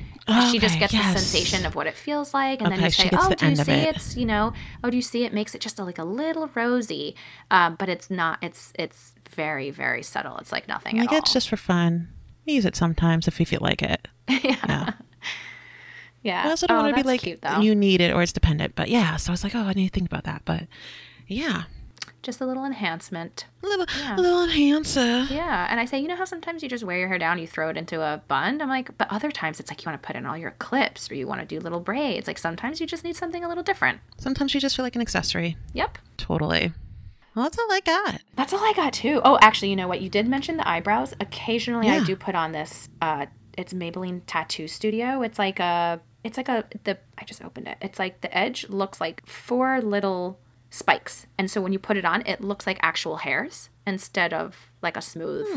she 0.51 0.59
just 0.59 0.79
gets 0.79 0.91
yes. 0.91 1.13
the 1.13 1.19
sensation 1.19 1.65
of 1.65 1.75
what 1.75 1.87
it 1.87 1.93
feels 1.93 2.33
like. 2.33 2.61
And 2.61 2.73
then 2.73 2.81
you 2.81 2.89
say, 2.89 3.09
Oh, 3.13 3.33
do 3.33 3.49
you 3.49 3.55
see 3.55 3.71
it. 3.71 3.95
it's 3.95 4.17
you 4.17 4.25
know, 4.25 4.51
oh 4.83 4.89
do 4.89 4.97
you 4.97 5.01
see 5.01 5.23
it 5.23 5.33
makes 5.33 5.55
it 5.55 5.61
just 5.61 5.79
a, 5.79 5.85
like 5.85 5.97
a 5.97 6.03
little 6.03 6.49
rosy. 6.55 7.15
Um, 7.51 7.75
but 7.75 7.87
it's 7.87 8.09
not 8.11 8.39
it's 8.41 8.73
it's 8.75 9.13
very, 9.29 9.71
very 9.71 10.03
subtle. 10.03 10.37
It's 10.39 10.51
like 10.51 10.67
nothing 10.67 10.97
like 10.97 11.11
all. 11.11 11.17
it's 11.17 11.31
just 11.31 11.47
for 11.47 11.57
fun. 11.57 12.09
We 12.45 12.53
use 12.53 12.65
it 12.65 12.75
sometimes 12.75 13.27
if 13.27 13.39
we 13.39 13.45
feel 13.45 13.59
like 13.61 13.81
it. 13.81 14.07
yeah. 14.27 14.93
Yeah. 16.21 16.43
I 16.45 16.49
also 16.49 16.65
don't 16.67 16.79
Oh, 16.79 16.83
want 16.83 16.95
to 16.97 17.03
be 17.03 17.07
like 17.07 17.21
cute, 17.21 17.39
you 17.61 17.75
need 17.75 18.01
it 18.01 18.13
or 18.13 18.23
it's 18.23 18.33
dependent. 18.33 18.75
But 18.75 18.89
yeah, 18.89 19.15
so 19.17 19.31
I 19.31 19.33
was 19.33 19.43
like, 19.43 19.53
oh, 19.55 19.59
I 19.61 19.73
need 19.73 19.87
to 19.89 19.93
think 19.93 20.07
about 20.07 20.23
that. 20.23 20.41
But 20.45 20.63
yeah, 21.27 21.63
just 22.23 22.41
a 22.41 22.45
little 22.47 22.65
enhancement. 22.65 23.45
a 23.63 23.67
little, 23.67 23.85
Yeah. 23.99 24.15
a 24.15 24.19
little 24.19 24.43
enhancer. 24.43 25.27
Yeah, 25.31 25.67
and 25.69 25.79
I 25.79 25.85
say, 25.85 25.99
you 25.99 26.07
know 26.07 26.15
how 26.15 26.25
sometimes 26.25 26.63
you 26.63 26.69
just 26.69 26.83
wear 26.83 26.97
your 26.97 27.07
hair 27.07 27.19
down, 27.19 27.37
you 27.37 27.45
throw 27.45 27.69
it 27.69 27.77
into 27.77 28.01
a 28.01 28.23
bun? 28.27 28.59
I'm 28.61 28.69
like, 28.69 28.97
but 28.97 29.07
other 29.11 29.29
times 29.31 29.59
it's 29.59 29.69
like 29.69 29.83
you 29.85 29.89
want 29.91 30.01
to 30.01 30.05
put 30.07 30.15
in 30.15 30.25
all 30.25 30.35
your 30.37 30.51
clips 30.57 31.11
or 31.11 31.15
you 31.15 31.27
want 31.27 31.41
to 31.41 31.45
do 31.45 31.59
little 31.59 31.79
braids. 31.79 32.25
Like 32.25 32.39
sometimes 32.39 32.81
you 32.81 32.87
just 32.87 33.03
need 33.03 33.15
something 33.15 33.43
a 33.43 33.47
little 33.47 33.63
different. 33.63 33.99
Sometimes 34.17 34.55
you 34.55 34.59
just 34.59 34.75
feel 34.75 34.83
like 34.85 34.95
an 34.95 35.01
accessory. 35.01 35.57
Yep. 35.73 35.99
Totally. 36.17 36.73
Well, 37.35 37.43
that's 37.43 37.59
all 37.59 37.71
I 37.71 37.81
got. 37.81 38.21
That's 38.35 38.53
all 38.53 38.63
I 38.63 38.73
got 38.75 38.93
too. 38.93 39.21
Oh, 39.23 39.37
actually, 39.41 39.69
you 39.69 39.75
know 39.75 39.87
what? 39.87 40.01
You 40.01 40.09
did 40.09 40.27
mention 40.27 40.57
the 40.57 40.67
eyebrows. 40.67 41.13
Occasionally 41.19 41.89
I 41.89 42.03
do 42.03 42.15
put 42.15 42.35
on 42.35 42.51
this 42.53 42.89
uh 43.01 43.25
it's 43.57 43.73
Maybelline 43.73 44.21
Tattoo 44.25 44.67
Studio. 44.67 45.21
It's 45.21 45.39
like 45.39 45.59
a 45.59 45.99
it's 46.23 46.37
like 46.37 46.49
a 46.49 46.63
the 46.85 46.97
I 47.17 47.25
just 47.25 47.43
opened 47.43 47.67
it. 47.67 47.77
It's 47.81 47.99
like 47.99 48.21
the 48.21 48.35
edge 48.35 48.69
looks 48.69 49.01
like 49.01 49.25
four 49.27 49.81
little 49.81 50.39
spikes. 50.69 51.27
And 51.37 51.51
so 51.51 51.61
when 51.61 51.73
you 51.73 51.79
put 51.79 51.97
it 51.97 52.05
on, 52.05 52.21
it 52.25 52.41
looks 52.41 52.65
like 52.65 52.79
actual 52.81 53.17
hairs 53.17 53.69
instead 53.85 54.33
of 54.33 54.71
like 54.81 54.97
a 54.97 55.01
smooth 55.01 55.47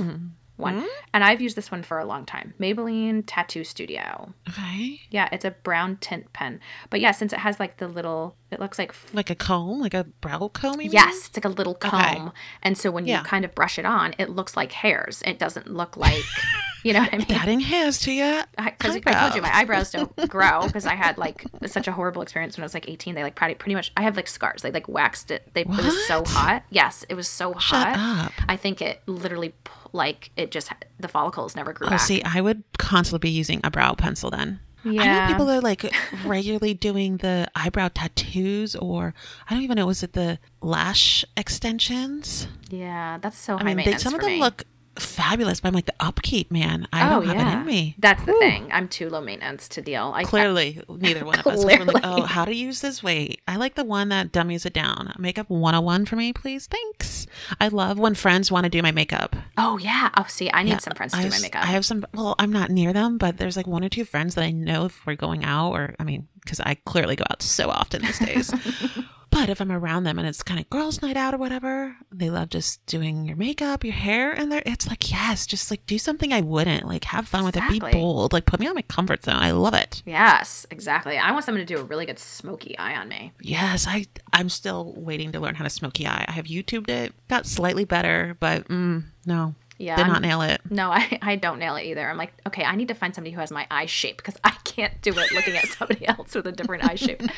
one. 0.58 0.80
Hmm? 0.80 0.86
And 1.14 1.24
I've 1.24 1.40
used 1.40 1.56
this 1.56 1.70
one 1.70 1.82
for 1.82 1.98
a 1.98 2.04
long 2.04 2.26
time. 2.26 2.52
Maybelline 2.60 3.22
Tattoo 3.26 3.64
Studio. 3.64 4.34
Okay. 4.48 5.00
Yeah, 5.10 5.28
it's 5.32 5.44
a 5.44 5.52
brown 5.52 5.96
tint 6.00 6.32
pen. 6.32 6.60
But 6.90 7.00
yeah, 7.00 7.12
since 7.12 7.32
it 7.32 7.38
has 7.38 7.58
like 7.58 7.78
the 7.78 7.88
little, 7.88 8.36
it 8.50 8.60
looks 8.60 8.78
like, 8.78 8.94
Like 9.12 9.30
a 9.30 9.34
comb, 9.34 9.80
like 9.80 9.94
a 9.94 10.04
brow 10.20 10.48
comb. 10.48 10.72
you 10.74 10.78
mean? 10.78 10.92
yes, 10.92 11.28
it's 11.28 11.36
like 11.36 11.44
a 11.44 11.48
little 11.48 11.74
comb. 11.74 12.28
Okay. 12.28 12.36
And 12.62 12.76
so 12.76 12.90
when 12.90 13.06
Yeah. 13.06 13.18
you 13.18 13.24
kind 13.24 13.44
of 13.44 13.54
brush 13.54 13.78
it 13.78 13.86
on, 13.86 14.14
it 14.18 14.30
looks 14.30 14.56
like 14.56 14.72
hairs. 14.72 15.22
It 15.24 15.38
doesn't 15.38 15.68
look 15.72 15.96
like, 15.96 16.24
you 16.84 16.92
know 16.92 17.00
what 17.00 17.14
I 17.14 17.18
mean? 17.18 17.26
Adding 17.30 17.60
hairs 17.60 17.98
to 18.00 18.12
you. 18.12 18.42
Because 18.56 18.96
I, 18.96 19.00
told 19.00 19.34
you 19.34 19.42
my 19.42 19.54
eyebrows 19.56 19.90
don't 19.90 20.14
grow 20.28 20.62
because 20.66 20.86
I 20.86 20.94
had 20.94 21.18
like 21.18 21.44
such 21.66 21.88
a 21.88 21.92
horrible 21.92 22.22
experience 22.22 22.56
when 22.56 22.62
I 22.62 22.66
was 22.66 22.74
like 22.74 22.88
18. 22.88 23.14
They 23.14 23.22
like 23.22 23.34
pretty, 23.34 23.54
pretty 23.54 23.74
much, 23.74 23.92
I 23.96 24.02
have 24.02 24.16
like 24.16 24.28
scars. 24.28 24.62
They 24.62 24.70
like 24.70 24.88
waxed 24.88 25.30
it. 25.30 25.48
They, 25.54 25.62
it 25.62 25.68
was 25.68 26.06
so 26.06 26.24
hot. 26.24 26.64
Yes, 26.70 27.04
it 27.08 27.14
was 27.14 27.28
so 27.28 27.52
Shut 27.58 27.96
hot. 27.96 28.26
up. 28.26 28.32
I 28.48 28.56
think 28.56 28.80
it 28.82 29.02
literally, 29.06 29.54
like, 29.92 30.30
it 30.36 30.50
just, 30.50 30.70
the 30.98 31.08
follicles 31.08 31.54
never 31.56 31.72
grew 31.72 31.86
Oh, 31.86 31.90
back. 31.90 32.00
see, 32.00 32.22
I 32.22 32.40
would 32.40 32.62
constantly 32.78 33.18
be 33.28 33.30
using 33.30 33.60
a 33.64 33.70
brow 33.70 33.94
pencil 33.94 34.30
then. 34.30 34.60
Yeah. 34.84 35.02
I 35.02 35.06
know 35.26 35.32
people 35.32 35.50
are 35.50 35.60
like 35.60 35.92
regularly 36.24 36.72
doing 36.72 37.16
the 37.18 37.48
eyebrow 37.54 37.88
tattoos, 37.92 38.76
or 38.76 39.12
I 39.50 39.54
don't 39.54 39.62
even 39.64 39.76
know, 39.76 39.86
was 39.86 40.02
it 40.02 40.12
the 40.12 40.38
lash 40.62 41.24
extensions? 41.36 42.46
Yeah, 42.70 43.18
that's 43.18 43.36
so 43.38 43.54
I 43.56 43.58
high 43.58 43.64
mean, 43.64 43.76
they, 43.78 43.82
maintenance 43.84 44.02
some 44.04 44.14
of 44.14 44.20
them 44.20 44.30
me. 44.30 44.40
look 44.40 44.64
fabulous, 45.00 45.60
but 45.60 45.68
I'm 45.68 45.74
like, 45.74 45.86
the 45.86 45.94
upkeep, 46.00 46.50
man, 46.50 46.86
I 46.92 47.06
oh 47.06 47.20
don't 47.20 47.26
have 47.28 47.36
yeah, 47.36 47.56
it 47.56 47.60
in 47.60 47.66
me. 47.66 47.94
that's 47.98 48.24
the 48.24 48.32
Whew. 48.32 48.40
thing. 48.40 48.68
I'm 48.72 48.88
too 48.88 49.08
low 49.08 49.20
maintenance 49.20 49.68
to 49.70 49.82
deal. 49.82 50.12
I 50.14 50.24
Clearly, 50.24 50.82
neither 50.88 51.24
one 51.24 51.38
of 51.38 51.46
us. 51.46 51.58
We're 51.64 51.64
like, 51.64 51.80
oh, 51.80 51.84
Clearly. 51.86 52.00
oh, 52.04 52.22
how 52.22 52.44
to 52.44 52.54
use 52.54 52.80
this? 52.80 53.02
Wait, 53.02 53.40
I 53.48 53.56
like 53.56 53.74
the 53.74 53.84
one 53.84 54.08
that 54.10 54.32
dummies 54.32 54.66
it 54.66 54.72
down. 54.72 55.14
Makeup 55.18 55.48
101 55.50 56.06
for 56.06 56.16
me, 56.16 56.32
please. 56.32 56.66
Thanks. 56.66 57.26
I 57.60 57.68
love 57.68 57.98
when 57.98 58.14
friends 58.14 58.50
want 58.50 58.64
to 58.64 58.70
do 58.70 58.82
my 58.82 58.92
makeup. 58.92 59.36
Oh 59.56 59.78
yeah. 59.78 60.10
Oh, 60.16 60.26
see, 60.28 60.50
I 60.52 60.62
need 60.62 60.70
Yeah, 60.70 60.78
some 60.78 60.94
friends 60.94 61.12
to 61.12 61.18
I 61.18 61.22
do 61.22 61.30
my 61.30 61.38
makeup. 61.40 61.62
I 61.62 61.66
have 61.68 61.84
some. 61.84 62.04
Well, 62.14 62.34
I'm 62.38 62.52
not 62.52 62.70
near 62.70 62.92
them, 62.92 63.18
but 63.18 63.36
there's 63.38 63.56
like 63.56 63.66
one 63.66 63.84
or 63.84 63.88
two 63.88 64.04
friends 64.04 64.34
that 64.34 64.44
I 64.44 64.50
know 64.50 64.86
if 64.86 65.06
we're 65.06 65.14
going 65.16 65.44
out, 65.44 65.72
or 65.72 65.94
I 65.98 66.04
mean, 66.04 66.26
because 66.44 66.60
I 66.60 66.74
clearly 66.74 67.16
go 67.16 67.24
out 67.30 67.42
so 67.42 67.68
often 67.70 68.02
these 68.02 68.18
days. 68.18 68.52
but 69.40 69.50
if 69.50 69.60
I'm 69.60 69.70
around 69.72 70.04
them 70.04 70.18
and 70.18 70.26
it's 70.26 70.42
kind 70.42 70.58
of 70.58 70.68
girls' 70.70 71.00
night 71.02 71.16
out 71.16 71.34
or 71.34 71.38
whatever, 71.38 71.96
they 72.10 72.28
love 72.30 72.48
just 72.50 72.84
doing 72.86 73.24
your 73.24 73.36
makeup, 73.36 73.84
your 73.84 73.92
hair, 73.94 74.32
and 74.32 74.50
they're 74.50 74.62
it's 74.66 74.86
like 74.88 75.10
yes, 75.10 75.46
just 75.46 75.70
like 75.70 75.84
do 75.86 75.98
something 75.98 76.32
I 76.32 76.40
wouldn't 76.40 76.86
like 76.86 77.04
have 77.04 77.28
fun 77.28 77.44
with 77.44 77.56
it, 77.56 77.62
be 77.68 77.78
bold, 77.80 78.32
like 78.32 78.46
put 78.46 78.60
me 78.60 78.66
on 78.66 78.74
my 78.74 78.82
comfort 78.82 79.24
zone. 79.24 79.36
I 79.36 79.52
love 79.52 79.74
it. 79.74 80.02
yes, 80.06 80.66
exactly. 80.70 81.18
I 81.18 81.30
want 81.32 81.44
someone 81.44 81.64
to 81.64 81.74
do 81.74 81.80
a 81.80 81.84
really 81.84 82.06
good 82.06 82.18
smoky 82.18 82.76
eye 82.78 82.96
on 82.96 83.08
me. 83.08 83.32
Yes, 83.40 83.86
I 83.88 84.06
I'm 84.32 84.48
still 84.48 84.94
waiting 84.96 85.32
to 85.32 85.40
learn 85.40 85.54
how 85.54 85.64
to 85.64 85.70
smoky 85.70 86.06
eye. 86.06 86.24
I 86.26 86.32
have 86.32 86.46
YouTubed 86.46 86.88
it, 86.90 87.12
got 87.28 87.46
slightly 87.46 87.84
better, 87.84 88.36
but 88.40 88.66
mm, 88.68 89.04
no, 89.26 89.54
Yeah, 89.78 89.96
did 89.96 90.02
I'm- 90.02 90.12
not 90.12 90.22
nail 90.22 90.42
it. 90.42 90.60
No, 90.70 90.90
I, 90.90 91.18
I 91.22 91.36
don't 91.36 91.58
nail 91.58 91.76
it 91.76 91.84
either. 91.84 92.08
I'm 92.08 92.16
like, 92.16 92.32
okay, 92.46 92.64
I 92.64 92.74
need 92.76 92.88
to 92.88 92.94
find 92.94 93.14
somebody 93.14 93.32
who 93.32 93.40
has 93.40 93.50
my 93.50 93.66
eye 93.70 93.86
shape 93.86 94.16
because 94.16 94.36
I 94.42 94.50
can't 94.64 95.00
do 95.02 95.10
it 95.16 95.32
looking 95.32 95.56
at 95.56 95.66
somebody 95.68 96.06
else 96.08 96.34
with 96.34 96.46
a 96.46 96.52
different 96.52 96.84
eye 96.88 96.96
shape. 96.96 97.22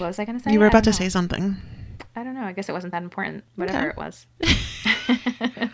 what 0.00 0.08
was 0.08 0.18
I 0.18 0.24
going 0.24 0.38
to 0.38 0.42
say? 0.44 0.52
You 0.52 0.60
were 0.60 0.66
about 0.66 0.84
to 0.84 0.90
know. 0.90 0.96
say 0.96 1.08
something. 1.08 1.56
I 2.16 2.24
don't 2.24 2.34
know. 2.34 2.42
I 2.42 2.52
guess 2.52 2.68
it 2.68 2.72
wasn't 2.72 2.92
that 2.92 3.02
important. 3.02 3.44
Whatever 3.56 3.78
Okay. 3.78 3.88
it 3.90 3.96
was. 3.96 4.26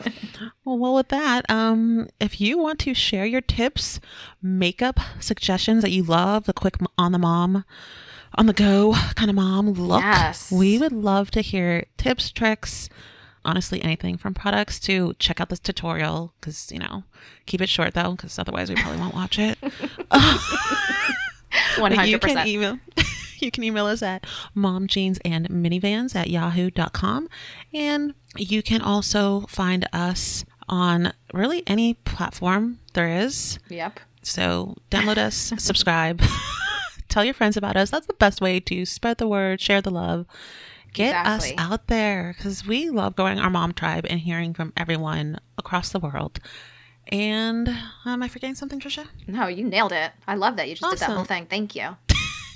Well, 0.64 0.78
well, 0.78 0.94
with 0.94 1.08
that, 1.08 1.48
um, 1.50 2.08
if 2.20 2.40
you 2.40 2.58
want 2.58 2.78
to 2.80 2.92
share 2.92 3.24
your 3.24 3.40
tips, 3.40 4.00
makeup 4.42 4.98
suggestions 5.20 5.82
that 5.82 5.90
you 5.92 6.02
love, 6.02 6.44
the 6.44 6.52
quick 6.52 6.74
on 6.98 7.12
the 7.12 7.18
mom, 7.18 7.64
on 8.34 8.46
the 8.46 8.52
go 8.52 8.94
kind 9.14 9.30
of 9.30 9.36
mom 9.36 9.70
look, 9.72 10.02
Yes. 10.02 10.50
we 10.52 10.76
would 10.78 10.92
love 10.92 11.30
to 11.32 11.40
hear 11.40 11.86
tips, 11.96 12.30
tricks, 12.30 12.88
honestly, 13.44 13.82
anything 13.82 14.18
from 14.18 14.34
products 14.34 14.78
to 14.80 15.14
check 15.18 15.40
out 15.40 15.48
this 15.48 15.60
tutorial 15.60 16.34
because 16.40 16.70
you 16.72 16.78
know, 16.80 17.04
keep 17.46 17.60
it 17.62 17.68
short 17.68 17.94
though, 17.94 18.10
because 18.12 18.38
otherwise 18.38 18.68
we 18.68 18.74
probably 18.76 18.98
won't 18.98 19.14
watch 19.14 19.38
it. 19.38 19.56
One 21.78 21.94
But 21.96 22.08
you 22.08 22.18
can 22.18 22.46
email 22.46 22.78
you 23.40 23.50
can 23.50 23.62
email 23.64 23.86
us 23.86 24.02
at 24.02 24.24
momjeans 24.56 25.18
and 25.24 25.48
minivans 25.48 26.14
at 26.14 26.28
yahoo.com 26.30 27.28
and 27.74 28.14
you 28.36 28.62
can 28.62 28.80
also 28.80 29.40
find 29.48 29.86
us 29.92 30.44
on 30.68 31.12
really 31.32 31.62
any 31.66 31.94
platform 31.94 32.78
there 32.94 33.08
is 33.08 33.58
Yep. 33.68 34.00
so 34.22 34.74
download 34.90 35.18
us 35.18 35.52
subscribe 35.58 36.20
tell 37.08 37.24
your 37.24 37.34
friends 37.34 37.56
about 37.56 37.76
us 37.76 37.90
that's 37.90 38.06
the 38.06 38.14
best 38.14 38.40
way 38.40 38.58
to 38.60 38.84
spread 38.84 39.18
the 39.18 39.28
word 39.28 39.60
share 39.60 39.80
the 39.80 39.90
love 39.90 40.26
get 40.92 41.10
Exactly. 41.10 41.50
us 41.50 41.54
out 41.58 41.86
there 41.88 42.34
because 42.36 42.66
we 42.66 42.90
love 42.90 43.14
growing 43.16 43.38
our 43.38 43.50
mom 43.50 43.72
tribe 43.72 44.06
and 44.10 44.20
hearing 44.20 44.54
from 44.54 44.72
everyone 44.76 45.38
across 45.58 45.90
the 45.90 46.00
world 46.00 46.40
and 47.12 47.68
am 48.04 48.22
i 48.22 48.28
forgetting 48.28 48.56
something 48.56 48.80
trisha 48.80 49.06
No, 49.28 49.46
you 49.46 49.62
nailed 49.62 49.92
it. 49.92 50.10
I 50.26 50.34
love 50.34 50.56
that 50.56 50.68
you 50.68 50.74
just 50.74 50.90
did 50.90 50.98
that 51.00 51.10
whole 51.14 51.24
thing. 51.24 51.46
Thank 51.46 51.76
you. 51.76 51.96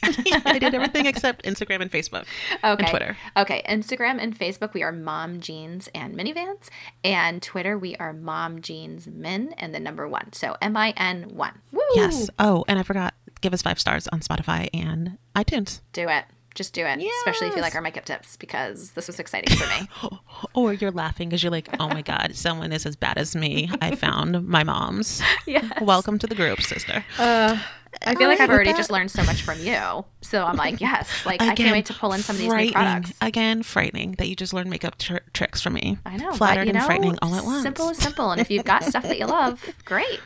i 0.44 0.58
did 0.58 0.74
everything 0.74 1.06
except 1.06 1.44
instagram 1.44 1.80
and 1.80 1.90
facebook 1.90 2.24
Okay. 2.64 2.82
and 2.84 2.88
twitter 2.88 3.16
Okay. 3.36 3.62
Instagram 3.68 4.20
and 4.20 4.36
Facebook, 4.38 4.74
we 4.74 4.82
are 4.82 4.92
Mom 4.92 5.40
Jeans 5.40 5.88
and 5.94 6.14
Minivans. 6.14 6.68
And 7.04 7.40
Twitter, 7.42 7.78
we 7.78 7.94
are 7.96 8.12
Mom 8.12 8.60
Jeans 8.60 9.06
Min 9.06 9.54
and 9.56 9.74
the 9.74 9.80
number 9.80 10.06
one. 10.08 10.32
So 10.32 10.56
M 10.60 10.76
I 10.76 10.92
N 10.96 11.30
1. 11.34 11.52
Woo! 11.72 11.80
Yes. 11.94 12.28
Oh, 12.38 12.64
and 12.68 12.78
I 12.78 12.82
forgot. 12.82 13.14
Give 13.40 13.54
us 13.54 13.62
five 13.62 13.78
stars 13.80 14.08
on 14.08 14.20
Spotify 14.20 14.68
and 14.74 15.16
iTunes. 15.34 15.80
Do 15.92 16.08
it. 16.08 16.24
Just 16.54 16.72
do 16.72 16.84
it. 16.84 17.00
Especially 17.20 17.48
if 17.48 17.56
you 17.56 17.62
like 17.62 17.74
our 17.74 17.80
makeup 17.80 18.04
tips 18.04 18.36
because 18.36 18.90
this 18.92 19.06
was 19.06 19.18
exciting 19.20 19.56
for 19.56 19.66
me. 19.68 19.88
Or 20.54 20.72
you're 20.72 20.90
laughing 20.90 21.28
because 21.28 21.42
you're 21.42 21.52
like, 21.52 21.68
oh 21.78 21.88
my 21.88 22.02
God, 22.02 22.34
someone 22.34 22.72
is 22.72 22.84
as 22.86 22.96
bad 22.96 23.18
as 23.18 23.36
me. 23.36 23.70
I 23.80 23.94
found 23.94 24.48
my 24.48 24.64
mom's. 24.64 25.22
yes. 25.46 25.64
Welcome 25.80 26.18
to 26.18 26.26
the 26.26 26.34
group, 26.34 26.60
sister. 26.62 27.04
Uh, 27.18 27.56
I 28.02 28.14
feel 28.14 28.28
like 28.28 28.38
Alright, 28.38 28.40
I've 28.40 28.50
already 28.50 28.70
that- 28.72 28.76
just 28.78 28.90
learned 28.90 29.10
so 29.10 29.22
much 29.24 29.42
from 29.42 29.60
you. 29.60 30.04
So 30.22 30.44
I'm 30.44 30.56
like, 30.56 30.80
yes, 30.80 31.24
like 31.26 31.40
I 31.42 31.54
can't 31.54 31.72
wait 31.72 31.86
to 31.86 31.94
pull 31.94 32.12
in 32.14 32.20
some 32.22 32.34
of 32.36 32.40
these 32.42 32.52
new 32.52 32.72
products. 32.72 33.12
Again, 33.20 33.62
frightening 33.62 34.12
that 34.12 34.28
you 34.28 34.34
just 34.34 34.52
learned 34.52 34.70
makeup 34.70 34.98
tr- 34.98 35.18
tricks 35.34 35.60
from 35.60 35.74
me. 35.74 35.98
I 36.04 36.16
know. 36.16 36.32
Flattered 36.32 36.60
but, 36.60 36.66
you 36.66 36.70
and 36.70 36.78
know, 36.78 36.86
frightening 36.86 37.18
all 37.22 37.34
at 37.34 37.44
once. 37.44 37.62
Simple 37.62 37.90
is 37.90 37.98
simple. 37.98 38.30
And 38.32 38.40
if 38.40 38.50
you've 38.50 38.64
got 38.64 38.82
stuff 38.84 39.04
that 39.04 39.18
you 39.18 39.26
love, 39.26 39.64
great. 39.84 40.20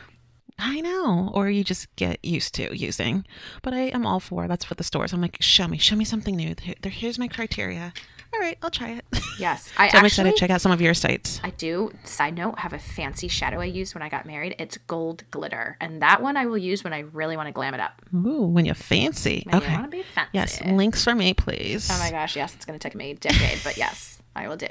I 0.59 0.81
know. 0.81 1.31
Or 1.35 1.51
you 1.51 1.65
just 1.65 1.95
get 1.97 2.25
used 2.25 2.55
to 2.55 2.77
using. 2.77 3.27
But 3.63 3.75
I 3.75 3.89
am 3.89 4.07
all 4.07 4.21
for 4.21 4.49
that's 4.49 4.71
what 4.71 4.79
the 4.79 4.85
stores. 4.85 5.13
I'm 5.13 5.21
like, 5.21 5.37
show 5.41 5.69
me, 5.69 5.79
show 5.79 5.97
me 5.97 6.05
something 6.05 6.37
new. 6.37 6.55
There- 6.55 6.93
Here's 6.93 7.19
my 7.19 7.29
criteria. 7.29 7.93
All 8.33 8.41
right, 8.41 8.59
I'll 8.63 8.71
try 8.71 8.91
it. 8.91 9.05
Yes. 9.37 9.73
I 9.77 9.89
so 9.89 9.99
I'm 9.99 10.05
actually, 10.05 10.07
excited 10.07 10.31
to 10.31 10.39
check 10.39 10.51
out 10.51 10.61
some 10.61 10.71
of 10.71 10.81
your 10.81 10.95
sites. 10.95 11.41
I 11.43 11.51
do, 11.51 11.91
side 12.05 12.37
note, 12.37 12.57
have 12.61 12.73
a 12.73 12.79
fancy 12.79 13.27
shadow 13.27 13.61
I 13.61 13.65
used 13.65 13.93
when 13.97 14.03
I 14.03 14.09
got 14.09 14.27
married. 14.27 14.55
It's 14.61 14.79
gold 14.79 15.25
glitter. 15.33 15.77
And 15.81 16.03
that 16.03 16.23
one 16.23 16.37
I 16.37 16.47
will 16.47 16.57
use 16.57 16.85
when 16.85 16.93
I 16.93 17.01
really 17.01 17.37
want 17.37 17.49
to 17.49 17.53
glam 17.53 17.75
it 17.75 17.81
up. 17.81 18.01
Ooh, 18.15 18.43
when 18.47 18.65
you're 18.65 18.77
fancy. 18.77 19.43
When 19.47 19.57
okay. 19.57 19.73
you 19.73 19.79
want 19.79 19.91
to 19.91 19.97
be 19.97 20.05
fancy. 20.05 20.31
Yes, 20.35 20.63
links 20.65 21.03
for 21.03 21.17
me, 21.17 21.35
please. 21.35 21.91
Oh 21.91 21.99
my 21.99 22.13
gosh, 22.13 22.37
yes, 22.37 22.55
it's 22.55 22.65
going 22.65 22.79
to 22.79 22.83
take 22.83 22.95
me 22.95 23.11
a 23.11 23.15
decade, 23.17 23.59
but 23.65 23.77
yes, 23.77 24.23
I 24.37 24.47
will 24.47 24.57
do. 24.57 24.69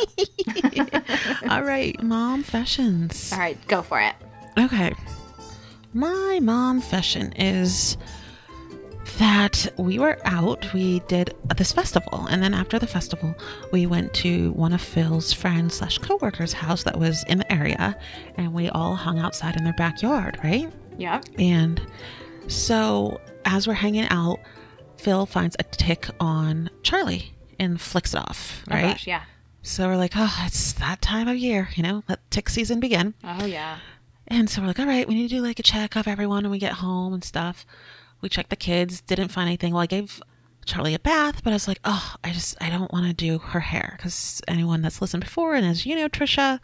All 1.50 1.63
right, 1.63 2.02
mom 2.02 2.43
fashions. 2.43 3.34
All 3.34 3.39
right, 3.39 3.58
go 3.67 3.82
for 3.82 4.00
it. 4.00 4.15
Okay. 4.58 4.93
My 5.94 6.40
mom 6.42 6.82
fashion 6.82 7.34
is 7.34 7.98
that 9.20 9.72
we 9.78 10.00
were 10.00 10.18
out, 10.26 10.74
we 10.74 11.02
did 11.02 11.36
this 11.56 11.72
festival, 11.72 12.26
and 12.28 12.42
then 12.42 12.54
after 12.54 12.80
the 12.80 12.88
festival, 12.88 13.36
we 13.72 13.86
went 13.86 14.14
to 14.16 14.52
one 14.54 14.74
of 14.74 14.82
Phil's 14.82 15.32
friends 15.34 15.76
slash 15.76 16.00
coworkers' 16.00 16.54
house 16.54 16.84
that 16.84 16.98
was 16.98 17.24
in 17.26 17.38
the 17.38 17.52
area, 17.54 17.96
and 18.38 18.54
we 18.54 18.70
all 18.70 18.96
hung 18.96 19.20
outside 19.20 19.56
in 19.56 19.64
their 19.64 19.74
backyard, 19.74 20.40
right? 20.44 20.72
Yeah. 20.98 21.22
And 21.38 21.80
so 22.48 23.22
as 23.46 23.68
we're 23.68 23.74
hanging 23.74 24.08
out, 24.10 24.40
Phil 24.98 25.26
finds 25.28 25.56
a 25.60 25.64
tick 25.64 26.08
on 26.20 26.70
Charlie 26.82 27.34
and 27.60 27.80
flicks 27.80 28.14
it 28.16 28.18
off, 28.18 28.64
Oh 28.72 28.74
right? 28.74 28.82
gosh, 28.94 29.06
yeah. 29.06 29.24
So 29.62 29.88
we're 29.88 29.98
like, 29.98 30.14
oh, 30.16 30.44
it's 30.46 30.74
that 30.74 31.02
time 31.02 31.28
of 31.28 31.38
year, 31.38 31.70
you 31.76 31.84
know, 31.84 32.04
let 32.10 32.20
tick 32.32 32.50
season 32.50 32.80
begin. 32.80 33.14
Oh 33.24 33.46
yeah. 33.46 33.78
And 34.28 34.50
so 34.50 34.62
we're 34.62 34.68
like, 34.68 34.80
all 34.80 34.86
right, 34.86 35.08
we 35.08 35.16
need 35.16 35.30
to 35.30 35.36
do 35.36 35.42
like 35.42 35.60
a 35.60 35.64
check 35.64 35.96
of 35.96 36.08
everyone 36.08 36.44
when 36.44 36.52
we 36.52 36.60
get 36.60 36.74
home 36.74 37.14
and 37.14 37.24
stuff. 37.24 37.66
We 38.22 38.30
checked 38.30 38.50
the 38.50 38.56
kids, 38.56 39.02
didn't 39.02 39.30
find 39.30 39.48
anything. 39.48 39.74
Well, 39.74 39.84
I 39.84 39.88
gave 39.88 40.22
Charlie 40.66 40.94
a 40.94 41.00
bath, 41.00 41.44
but 41.44 41.50
I 41.52 41.54
was 41.54 41.68
like, 41.68 41.80
oh, 41.84 42.16
I 42.24 42.32
just, 42.32 42.56
I 42.62 42.70
don't 42.70 42.92
want 42.94 43.06
to 43.06 43.14
do 43.14 43.38
her 43.38 43.60
hair 43.60 43.96
because 43.98 44.42
anyone 44.48 44.82
that's 44.82 45.02
listened 45.02 45.24
before, 45.24 45.56
and 45.56 45.66
as 45.66 45.86
you 45.86 45.96
know, 45.96 46.08
Trisha, 46.08 46.60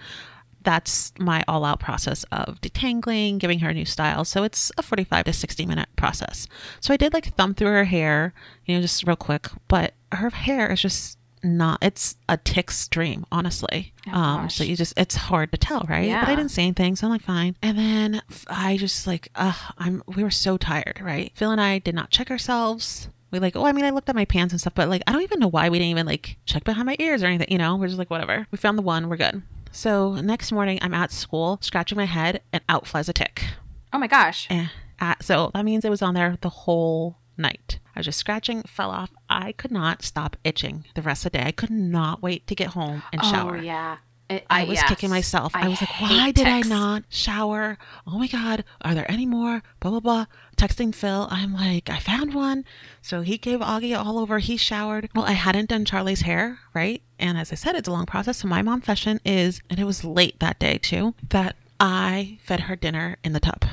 that's 0.62 1.14
my 1.20 1.44
all 1.48 1.66
out 1.66 1.80
process 1.80 2.24
of 2.32 2.60
detangling, 2.62 3.40
giving 3.40 3.60
her 3.60 3.70
a 3.70 3.74
new 3.74 3.86
style. 3.86 4.26
So 4.26 4.44
it's 4.44 4.72
a 4.78 4.82
45 4.82 5.26
to 5.26 5.34
60 5.34 5.66
minute 5.66 5.90
process. 5.96 6.48
So 6.80 6.94
I 6.94 6.98
did 6.98 7.14
like 7.14 7.36
thumb 7.36 7.54
through 7.54 7.68
her 7.68 7.86
hair, 7.86 8.34
you 8.66 8.76
know, 8.76 8.82
just 8.82 9.06
real 9.06 9.16
quick, 9.16 9.48
but 9.68 9.94
her 10.12 10.30
hair 10.30 10.72
is 10.72 10.82
just 10.82 11.19
not, 11.44 11.80
it's 11.82 12.16
a 12.28 12.38
tick 12.38 12.72
stream 12.72 13.26
honestly. 13.32 13.94
Oh, 14.08 14.18
um, 14.18 14.50
so 14.50 14.64
you 14.64 14.76
just, 14.76 14.94
it's 14.98 15.16
hard 15.16 15.52
to 15.52 15.58
tell, 15.58 15.86
right? 15.90 16.08
yeah. 16.08 16.22
But 16.26 16.32
I 16.32 16.36
didn't 16.36 16.52
say 16.52 16.64
anything. 16.64 16.96
So 16.96 17.08
I'm 17.08 17.12
like, 17.12 17.22
fine. 17.22 17.56
And 17.62 17.78
then 17.78 18.22
i 18.48 18.78
just 18.78 19.08
like, 19.08 19.30
uh, 19.36 19.54
I'm, 19.78 20.04
we 20.08 20.24
were 20.24 20.32
so 20.32 20.58
tired, 20.58 21.00
right? 21.02 21.32
Phil 21.36 21.52
and 21.52 21.62
I 21.62 21.80
did 21.80 21.96
not 21.96 22.10
check 22.10 22.32
ourselves. 22.32 23.10
We 23.32 23.40
like, 23.40 23.56
oh, 23.56 23.66
I 23.66 23.72
mean, 23.72 23.86
I 23.86 23.92
looked 23.92 24.10
at 24.10 24.16
my 24.16 24.26
pants 24.26 24.54
and 24.54 24.60
stuff, 24.60 24.74
but 24.74 24.90
like, 24.90 25.04
I 25.06 25.12
don't 25.12 25.22
even 25.22 25.40
know 25.40 25.48
why 25.48 25.70
we 25.70 25.78
didn't 25.78 25.92
even 25.92 26.06
like 26.08 26.38
check 26.46 26.64
behind 26.64 26.88
my 26.88 26.96
ears 27.00 27.22
or 27.22 27.28
anything, 27.28 27.52
you 27.52 27.58
know? 27.58 27.76
We're 27.76 27.88
just 27.88 28.00
like, 28.00 28.10
whatever. 28.10 28.48
We 28.52 28.58
found 28.58 28.78
the 28.78 28.84
one, 28.84 29.08
we're 29.08 29.18
good. 29.18 29.44
So 29.72 30.16
next 30.16 30.52
morning, 30.52 30.80
I'm 30.82 30.94
at 30.96 31.12
school, 31.12 31.60
scratching 31.62 31.98
my 31.98 32.06
head, 32.06 32.42
and 32.52 32.64
out 32.68 32.88
flies 32.88 33.08
a 33.08 33.14
tick. 33.14 33.46
Oh 33.94 34.00
my 34.00 34.08
gosh. 34.08 34.48
Eh, 34.50 34.68
uh, 35.00 35.16
so 35.22 35.52
that 35.54 35.64
means 35.64 35.86
it 35.86 35.90
was 35.90 36.02
on 36.02 36.14
there 36.14 36.38
the 36.42 36.50
whole 36.50 37.18
night. 37.40 37.80
I 37.96 38.00
was 38.00 38.06
just 38.06 38.20
scratching, 38.20 38.64
fell 38.64 38.92
off. 38.92 39.12
I 39.30 39.54
could 39.54 39.72
not 39.72 40.04
stop 40.04 40.38
itching 40.44 40.86
the 40.96 41.02
rest 41.02 41.26
of 41.26 41.32
the 41.32 41.40
day. 41.40 41.46
I 41.46 41.52
could 41.52 41.72
not 41.72 42.22
wait 42.22 42.46
to 42.48 42.56
get 42.56 42.70
home 42.70 43.04
and 43.12 43.22
oh, 43.24 43.32
shower. 43.32 43.58
Oh 43.58 43.62
yeah. 43.62 43.98
It- 44.30 44.46
I 44.48 44.64
was 44.66 44.76
yes. 44.76 44.88
kicking 44.88 45.10
myself. 45.10 45.56
I, 45.56 45.68
was 45.68 45.82
like, 45.82 46.00
why 46.00 46.32
did 46.32 46.46
I 46.46 46.62
not 46.62 47.04
shower? 47.10 47.80
Oh 48.06 48.20
my 48.20 48.28
God, 48.28 48.64
are 48.82 48.94
there 48.94 49.10
any 49.10 49.26
more? 49.26 49.64
Blah, 49.80 49.92
blah, 49.92 50.00
blah. 50.00 50.26
Texting 50.56 50.94
Phil, 50.94 51.28
I'm 51.32 51.54
like, 51.54 51.90
I 51.90 51.98
found 51.98 52.36
one. 52.36 52.64
So 53.02 53.22
he 53.22 53.40
gave 53.40 53.60
Augie 53.60 53.98
all 53.98 54.20
over. 54.20 54.38
He 54.38 54.56
showered. 54.56 55.10
Well, 55.16 55.26
I 55.26 55.32
hadn't 55.32 55.70
done 55.70 55.84
Charlie's 55.84 56.22
hair, 56.22 56.60
right? 56.76 57.02
And 57.18 57.40
as 57.40 57.52
I 57.52 57.56
said, 57.56 57.76
it's 57.76 57.88
a 57.88 57.92
long 57.92 58.06
process. 58.06 58.38
So 58.38 58.48
my 58.48 58.62
mom 58.62 58.82
fashion 58.82 59.20
is, 59.26 59.62
and 59.68 59.80
it 59.80 59.86
was 59.86 60.04
late 60.04 60.40
that 60.40 60.60
day 60.60 60.78
too, 60.78 61.16
that 61.30 61.56
I 61.80 62.38
fed 62.44 62.62
her 62.62 62.76
dinner 62.76 63.18
in 63.24 63.34
the 63.34 63.40
tub. 63.40 63.66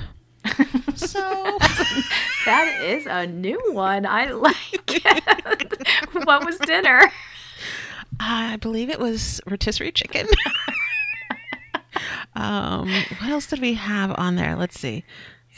So 0.96 1.59
That 2.46 2.80
is 2.80 3.06
a 3.06 3.26
new 3.26 3.61
one. 3.72 4.06
I 4.06 4.30
like 4.30 4.56
it. 4.87 5.88
what 6.24 6.46
was 6.46 6.59
dinner? 6.59 7.11
I 8.20 8.54
believe 8.56 8.88
it 8.88 9.00
was 9.00 9.40
rotisserie 9.48 9.90
chicken. 9.90 10.28
um, 12.37 12.88
what 13.18 13.30
else 13.30 13.46
did 13.48 13.61
we 13.61 13.74
have 13.74 14.14
on 14.16 14.37
there? 14.37 14.54
Let's 14.54 14.78
see. 14.78 15.02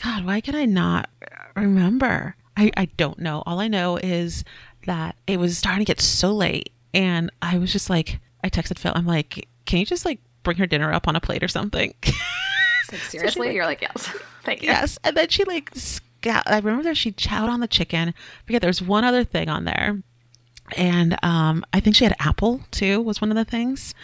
God, 0.03 0.25
why 0.25 0.41
can 0.41 0.55
I 0.55 0.65
not 0.65 1.11
remember? 1.55 2.35
I, 2.57 2.71
I 2.75 2.87
don't 2.97 3.19
know. 3.19 3.43
All 3.45 3.61
I 3.61 3.69
know 3.69 3.99
is 3.99 4.45
that 4.87 5.15
it 5.27 5.39
was 5.39 5.59
starting 5.59 5.85
to 5.85 5.91
get 5.91 6.01
so 6.01 6.33
late, 6.33 6.73
and 6.95 7.31
I 7.43 7.59
was 7.59 7.71
just 7.71 7.91
like, 7.91 8.19
I 8.43 8.49
texted 8.49 8.79
Phil. 8.79 8.93
I'm 8.95 9.07
like, 9.07 9.47
can 9.67 9.79
you 9.79 9.85
just 9.85 10.07
like 10.07 10.21
bring 10.43 10.57
her 10.57 10.67
dinner 10.67 10.91
up 10.91 11.07
on 11.07 11.17
a 11.17 11.21
plate 11.21 11.43
or 11.43 11.49
something? 11.49 11.93
Like, 12.03 13.01
seriously? 13.03 13.55
You're 13.55 13.67
like, 13.67 13.83
yes. 13.83 14.11
Thank 14.49 14.63
you. 14.63 14.69
yes. 14.69 14.99
And 15.05 15.17
then 15.17 15.29
she 15.29 15.45
like, 15.45 15.71
scout. 15.75 16.45
I 16.47 16.57
remember 16.57 16.83
that 16.85 16.97
she 16.97 17.13
chowed 17.13 17.49
on 17.49 17.61
the 17.61 17.69
chicken. 17.69 18.09
I 18.09 18.47
forget 18.47 18.61
there 18.63 18.69
was 18.69 18.83
one 18.83 19.05
other 19.05 19.25
thing 19.25 19.49
on 19.49 19.65
there, 19.65 20.03
and 20.77 21.17
um, 21.25 21.65
I 21.73 21.81
think 21.81 21.97
she 21.97 22.05
had 22.05 22.17
apple 22.19 22.63
too. 22.71 23.01
Was 23.01 23.21
one 23.21 23.31
of 23.31 23.37
the 23.37 23.45
things. 23.45 23.95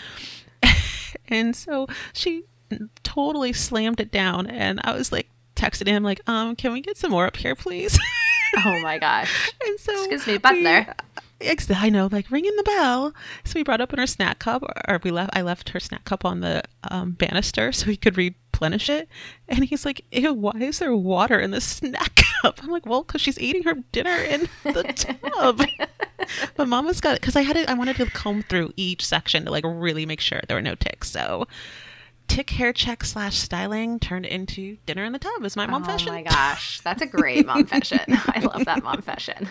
and 1.29 1.55
so 1.55 1.87
she 2.13 2.45
totally 3.03 3.53
slammed 3.53 4.01
it 4.01 4.11
down, 4.11 4.47
and 4.47 4.81
I 4.85 4.93
was 4.93 5.13
like 5.13 5.29
texting 5.57 5.87
him 5.89 6.03
like, 6.03 6.21
um, 6.29 6.57
can 6.57 6.73
we 6.73 6.81
get 6.81 6.97
some 6.97 7.11
more 7.11 7.27
up 7.27 7.37
here, 7.37 7.55
please? 7.55 7.99
Oh 8.65 8.81
my 8.83 8.99
gosh. 8.99 9.53
and 9.67 9.81
so 9.81 9.93
Excuse 10.05 10.27
me, 10.27 10.39
butler. 10.39 10.61
we- 10.63 10.69
ex- 10.69 10.95
I 11.41 11.89
know, 11.91 12.09
like 12.11 12.31
ringing 12.31 12.57
the 12.57 12.63
bell. 12.63 13.13
So 13.45 13.53
we 13.57 13.63
brought 13.65 13.81
up 13.81 13.93
in 13.93 13.99
her 13.99 14.07
snack 14.07 14.39
cup, 14.39 14.63
or 14.89 15.01
we 15.03 15.11
left. 15.11 15.31
I 15.35 15.43
left 15.43 15.71
her 15.71 15.81
snack 15.81 16.05
cup 16.05 16.25
on 16.25 16.41
the 16.41 16.63
um, 16.91 17.13
banister 17.13 17.73
so 17.73 17.87
he 17.87 17.97
could 17.97 18.17
replenish 18.17 18.89
it. 18.89 19.09
And 19.49 19.65
he's 19.65 19.85
like, 19.85 20.05
"Ew, 20.11 20.33
why 20.33 20.53
is 20.61 20.79
there 20.79 20.95
water 20.95 21.39
in 21.39 21.51
the 21.51 21.61
snack 21.61 22.23
cup?" 22.43 22.63
I'm 22.63 22.71
like, 22.71 22.87
"Well, 22.87 23.03
because 23.03 23.21
she's 23.21 23.39
eating 23.39 23.65
her 23.65 23.75
dinner 23.93 24.17
in 24.17 24.49
the 24.65 24.83
tub." 25.33 25.63
but 26.57 26.69
Mama's 26.69 27.01
got 27.01 27.17
it 27.17 27.21
because 27.21 27.37
I 27.37 27.43
had 27.43 27.57
it. 27.57 27.69
I 27.69 27.75
wanted 27.75 27.97
to 27.97 28.07
comb 28.07 28.43
through 28.43 28.73
each 28.77 29.05
section 29.05 29.45
to 29.45 29.51
like 29.51 29.65
really 29.67 30.07
make 30.07 30.21
sure 30.21 30.41
there 30.49 30.57
were 30.57 30.63
no 30.63 30.75
ticks. 30.75 31.11
So. 31.11 31.47
Tick 32.27 32.49
hair 32.49 32.73
check 32.73 33.05
slash 33.05 33.37
styling 33.37 33.99
turned 33.99 34.25
into 34.25 34.79
dinner 34.87 35.05
in 35.05 35.13
the 35.13 35.19
tub 35.19 35.45
is 35.45 35.57
my 35.57 35.67
mom 35.67 35.83
oh 35.83 35.85
fashion. 35.85 36.09
Oh 36.09 36.13
my 36.13 36.23
gosh. 36.23 36.81
That's 36.81 37.03
a 37.03 37.07
great 37.07 37.45
mom 37.45 37.67
fashion. 37.67 38.01
I 38.09 38.41
love 38.41 38.65
that 38.65 38.83
mom 38.83 39.03
fashion. 39.03 39.47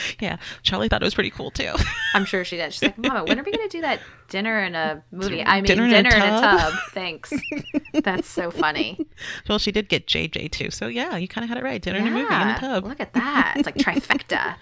yeah, 0.20 0.36
Charlie 0.62 0.88
thought 0.88 1.02
it 1.02 1.04
was 1.04 1.14
pretty 1.14 1.30
cool 1.30 1.50
too. 1.50 1.72
I'm 2.14 2.24
sure 2.24 2.44
she 2.44 2.56
did. 2.56 2.72
She's 2.72 2.82
like, 2.82 2.98
Mama, 2.98 3.24
when 3.24 3.38
are 3.38 3.42
we 3.42 3.52
going 3.52 3.68
to 3.68 3.76
do 3.76 3.80
that 3.82 4.00
dinner 4.28 4.62
in 4.64 4.74
a 4.74 5.02
movie? 5.10 5.42
I 5.44 5.56
mean, 5.56 5.64
Dinner 5.64 5.88
dinner, 5.88 6.10
in 6.10 6.22
a 6.22 6.26
in, 6.26 6.34
a 6.34 6.40
tub? 6.40 6.60
tub. 6.60 6.72
Thanks. 6.92 7.32
That's 8.02 8.28
so 8.28 8.50
funny. 8.50 9.06
well, 9.48 9.58
she 9.58 9.72
did 9.72 9.88
get 9.88 10.06
JJ 10.06 10.50
too, 10.52 10.70
so 10.70 10.86
yeah, 10.86 11.16
you 11.16 11.28
kind 11.28 11.44
of 11.44 11.48
had 11.48 11.58
it 11.58 11.64
right. 11.64 11.80
Dinner 11.80 11.98
in 11.98 12.06
a 12.06 12.10
movie 12.10 12.34
in 12.34 12.48
a 12.48 12.58
tub. 12.58 12.84
Look 12.84 13.00
at 13.00 13.12
that. 13.14 13.54
It's 13.56 13.66
like 13.66 13.76
trifecta. 13.76 14.56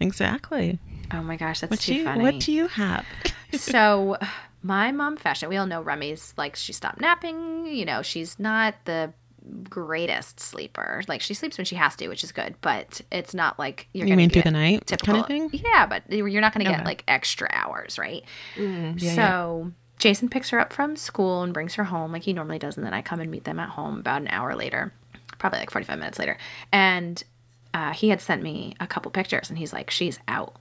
Exactly. 0.00 0.78
Oh 1.12 1.22
my 1.22 1.36
gosh, 1.36 1.60
that's 1.60 1.70
What 1.70 1.80
too 1.80 1.94
you 1.94 2.04
funny. 2.04 2.22
What 2.22 2.40
do 2.40 2.52
you 2.52 2.66
have? 2.68 3.06
so 3.52 4.16
my 4.62 4.90
mom 4.90 5.16
fashion 5.16 5.48
we 5.48 5.56
all 5.58 5.66
know 5.66 5.80
remy's 5.82 6.32
like 6.38 6.56
she 6.56 6.72
stopped 6.72 6.98
napping 6.98 7.66
you 7.66 7.84
know 7.84 8.00
she's 8.00 8.38
not 8.38 8.74
the 8.86 9.12
greatest 9.68 10.40
sleeper 10.40 11.02
like 11.08 11.20
she 11.20 11.34
sleeps 11.34 11.58
when 11.58 11.64
she 11.64 11.76
has 11.76 11.94
to 11.96 12.08
which 12.08 12.24
is 12.24 12.32
good 12.32 12.54
but 12.62 13.00
it's 13.12 13.34
not 13.34 13.58
like 13.58 13.88
you're 13.92 14.06
You 14.06 14.16
mean 14.16 14.30
through 14.30 14.42
the 14.42 14.50
night 14.50 14.86
typical 14.86 15.22
kind 15.22 15.24
of 15.24 15.50
thing? 15.50 15.60
yeah 15.64 15.86
but 15.86 16.02
you're 16.10 16.40
not 16.40 16.52
gonna 16.54 16.64
Okay. 16.68 16.76
get 16.76 16.84
like 16.86 17.04
extra 17.08 17.48
hours 17.52 17.98
right 17.98 18.24
Mm, 18.56 18.94
yeah, 19.00 19.14
so 19.14 19.72
jason 19.98 20.28
picks 20.28 20.50
her 20.50 20.58
up 20.58 20.72
from 20.72 20.96
school 20.96 21.42
and 21.42 21.52
brings 21.52 21.74
her 21.74 21.84
home 21.84 22.12
like 22.12 22.22
he 22.22 22.32
normally 22.32 22.58
does 22.58 22.76
and 22.76 22.86
then 22.86 22.94
i 22.94 23.02
come 23.02 23.20
and 23.20 23.30
meet 23.30 23.44
them 23.44 23.58
at 23.60 23.68
home 23.70 23.98
about 23.98 24.22
an 24.22 24.28
hour 24.28 24.54
later 24.54 24.92
probably 25.38 25.58
like 25.58 25.70
45 25.70 25.98
minutes 25.98 26.18
later 26.18 26.38
and 26.72 27.22
uh, 27.74 27.92
he 27.92 28.08
had 28.08 28.20
sent 28.20 28.42
me 28.42 28.74
a 28.80 28.86
couple 28.86 29.10
pictures 29.10 29.50
and 29.50 29.58
he's 29.58 29.72
like 29.72 29.90
she's 29.90 30.18
out 30.28 30.54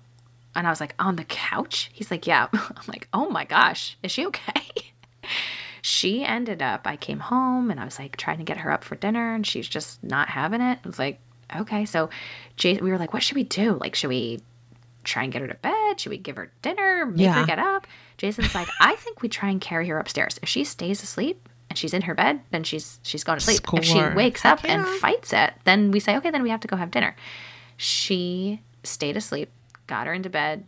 and 0.55 0.67
I 0.67 0.69
was 0.69 0.79
like, 0.79 0.93
on 0.99 1.15
the 1.15 1.23
couch? 1.23 1.89
He's 1.93 2.11
like, 2.11 2.27
yeah. 2.27 2.47
I'm 2.53 2.83
like, 2.87 3.07
oh 3.11 3.27
my 3.27 3.43
gosh, 3.43 3.97
is 4.03 4.11
she 4.11 4.23
okay? 4.27 4.61
she 5.85 6.23
ended 6.23 6.61
up, 6.61 6.87
I 6.87 6.95
came 6.95 7.19
home 7.19 7.69
and 7.69 7.77
I 7.77 7.83
was 7.83 7.99
like 7.99 8.15
trying 8.15 8.37
to 8.37 8.45
get 8.45 8.55
her 8.59 8.71
up 8.71 8.85
for 8.85 8.95
dinner 8.95 9.35
and 9.35 9.45
she's 9.45 9.67
just 9.67 10.01
not 10.01 10.29
having 10.29 10.61
it. 10.61 10.79
I 10.81 10.87
was 10.87 10.97
like, 10.97 11.19
okay. 11.53 11.83
So 11.83 12.09
Jay, 12.55 12.77
we 12.77 12.89
were 12.89 12.97
like, 12.97 13.11
what 13.13 13.21
should 13.21 13.35
we 13.35 13.43
do? 13.43 13.73
Like, 13.73 13.93
should 13.93 14.07
we 14.07 14.39
try 15.03 15.23
and 15.23 15.33
get 15.33 15.41
her 15.41 15.47
to 15.49 15.55
bed? 15.55 15.99
Should 15.99 16.11
we 16.11 16.17
give 16.17 16.37
her 16.37 16.49
dinner? 16.61 17.05
Make 17.05 17.19
Yeah. 17.19 17.33
her 17.41 17.45
get 17.45 17.59
up? 17.59 17.85
Jason's 18.17 18.55
like, 18.55 18.69
I 18.79 18.95
think 18.95 19.21
we 19.21 19.27
try 19.27 19.49
and 19.49 19.59
carry 19.59 19.89
her 19.89 19.99
upstairs. 19.99 20.39
If 20.41 20.47
she 20.47 20.63
stays 20.63 21.03
asleep 21.03 21.49
and 21.69 21.77
she's 21.77 21.93
in 21.93 22.03
her 22.03 22.15
bed, 22.15 22.39
then 22.51 22.63
she's 22.63 22.99
she's 23.03 23.25
going 23.25 23.37
to 23.39 23.43
sleep. 23.43 23.59
If 23.73 23.83
she 23.83 23.99
wakes 24.15 24.45
up 24.45 24.63
and 24.63 24.87
fights 25.01 25.33
it, 25.33 25.51
then 25.65 25.91
we 25.91 25.99
say, 25.99 26.15
okay, 26.15 26.31
then 26.31 26.43
we 26.43 26.49
have 26.49 26.61
to 26.61 26.67
go 26.69 26.77
have 26.77 26.91
dinner. 26.91 27.13
She 27.75 28.61
stayed 28.83 29.17
asleep, 29.17 29.49
got 29.87 30.07
her 30.07 30.13
into 30.13 30.29
bed, 30.29 30.63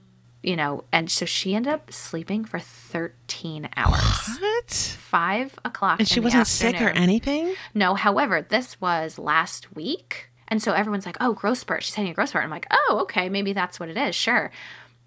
you 0.46 0.56
know, 0.56 0.84
and 0.92 1.10
so 1.10 1.26
she 1.26 1.56
ended 1.56 1.74
up 1.74 1.92
sleeping 1.92 2.46
for 2.46 2.60
13 2.60 3.68
hours. 3.76 4.38
What? 4.40 4.72
Five 4.72 5.58
o'clock. 5.66 6.00
And 6.00 6.08
she 6.08 6.20
wasn't 6.20 6.48
sick 6.48 6.80
or 6.82 6.90
anything? 6.90 7.56
No, 7.74 7.96
however, 7.96 8.46
this 8.48 8.80
was 8.80 9.18
last 9.18 9.76
week. 9.76 10.30
And 10.48 10.62
so 10.62 10.74
everyone's 10.74 11.08
like, 11.08 11.18
oh, 11.20 11.34
growth 11.34 11.58
spurt. 11.58 11.84
She's 11.84 11.96
having 11.96 12.12
a 12.12 12.14
growth 12.14 12.30
spurt. 12.30 12.44
I'm 12.44 12.52
like, 12.52 12.68
oh, 12.70 13.00
okay, 13.04 13.28
maybe 13.28 13.54
that's 13.54 13.80
what 13.80 13.90
it 13.90 13.98
is. 13.98 14.14
Sure. 14.14 14.52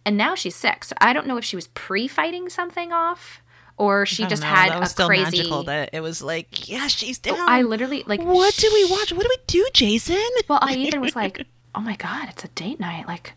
And 0.05 0.17
now 0.17 0.35
she's 0.35 0.57
sick. 0.57 0.83
So 0.83 0.97
I 1.01 1.13
don't 1.13 1.27
know 1.29 1.37
if 1.37 1.45
she 1.45 1.55
was 1.55 1.69
pre 1.69 2.09
fighting 2.09 2.49
something 2.49 2.93
off 2.93 3.41
or 3.77 4.07
she 4.07 4.27
just 4.27 4.43
know. 4.43 4.49
had 4.49 4.73
that 4.73 4.81
was 4.81 4.89
a 4.89 4.93
still 4.93 5.07
crazy. 5.07 5.39
magical 5.39 5.63
that 5.65 5.91
it 5.93 6.01
was 6.01 6.21
like, 6.21 6.69
yeah, 6.69 6.89
she's 6.89 7.21
oh, 7.29 7.37
down. 7.37 7.49
I 7.49 7.63
literally, 7.63 8.03
like, 8.07 8.23
what 8.23 8.57
do 8.57 8.71
we 8.73 8.91
watch? 8.91 9.13
What 9.13 9.23
do 9.23 9.29
we 9.31 9.43
do, 9.47 9.69
Jason? 9.73 10.19
Well, 10.49 10.59
I 10.61 10.75
even 10.79 11.01
was 11.01 11.15
like, 11.15 11.47
oh 11.77 11.81
my 11.81 11.95
God, 11.95 12.29
it's 12.29 12.45
a 12.45 12.49
date 12.49 12.81
night. 12.81 13.07
Like, 13.07 13.35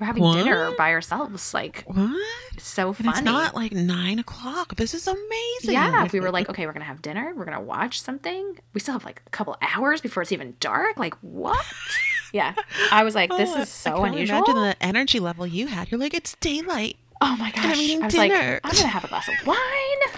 we're 0.00 0.06
having 0.06 0.22
What? 0.22 0.34
dinner 0.36 0.72
by 0.76 0.90
ourselves. 0.92 1.54
Like, 1.54 1.84
what? 1.86 2.16
so 2.58 2.88
And 2.88 2.96
funny. 2.96 3.08
it's 3.10 3.22
not 3.22 3.54
like 3.54 3.72
nine 3.72 4.18
o'clock. 4.18 4.76
This 4.76 4.94
is 4.94 5.06
amazing. 5.06 5.72
yeah, 5.74 6.08
we 6.12 6.20
were 6.20 6.30
like, 6.30 6.48
okay, 6.48 6.66
we're 6.66 6.72
gonna 6.72 6.84
have 6.84 7.02
dinner. 7.02 7.32
We're 7.36 7.44
gonna 7.44 7.60
watch 7.60 8.00
something. 8.00 8.58
We 8.72 8.80
still 8.80 8.92
have 8.94 9.04
like 9.04 9.22
a 9.26 9.30
couple 9.30 9.56
hours 9.60 10.00
before 10.00 10.22
it's 10.22 10.32
even 10.32 10.56
dark. 10.60 10.98
Like 10.98 11.14
what? 11.20 11.64
yeah, 12.32 12.54
I 12.90 13.04
was 13.04 13.14
like, 13.14 13.30
this 13.30 13.50
Oh, 13.54 13.62
is 13.62 13.68
so 13.68 13.90
I 14.02 14.08
can 14.08 14.14
unusual. 14.14 14.38
Imagine 14.44 14.54
the 14.62 14.76
energy 14.82 15.20
level 15.20 15.46
you 15.46 15.66
had. 15.68 15.90
You're 15.90 16.00
like, 16.00 16.14
it's 16.14 16.34
daylight. 16.40 16.96
oh 17.20 17.36
my 17.38 17.50
gosh! 17.52 17.78
eating 17.78 18.02
I 18.02 18.06
was 18.06 18.14
dinner. 18.14 18.34
like, 18.34 18.60
I'm 18.64 18.72
gonna 18.72 18.88
have 18.88 19.04
a 19.04 19.08
glass 19.08 19.28
of 19.28 19.46
wine. 19.46 19.56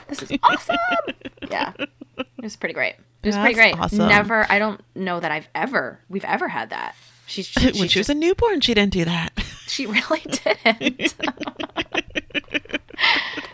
This 0.09 0.23
is 0.23 0.33
awesome. 0.43 0.77
yeah, 1.51 1.73
it 1.79 2.27
was 2.43 2.57
pretty 2.57 2.73
great. 2.75 2.95
It 3.23 3.29
was 3.31 3.37
pretty 3.37 3.55
great. 3.55 3.79
awesome. 3.79 4.09
Never. 4.09 4.47
I 4.51 4.59
don't 4.59 4.81
know 4.95 5.19
that 5.21 5.31
I've 5.33 5.49
ever 5.55 5.99
we've 6.09 6.25
ever 6.25 6.49
had 6.49 6.71
that. 6.71 6.95
She's 7.27 7.53
when 7.79 7.89
she 7.89 7.99
was 7.99 8.09
a 8.09 8.15
newborn, 8.15 8.61
she 8.61 8.73
didn't 8.73 8.93
do 8.93 9.05
that. 9.05 9.33
She 9.66 9.87
really 9.87 10.20
didn't. 10.64 11.14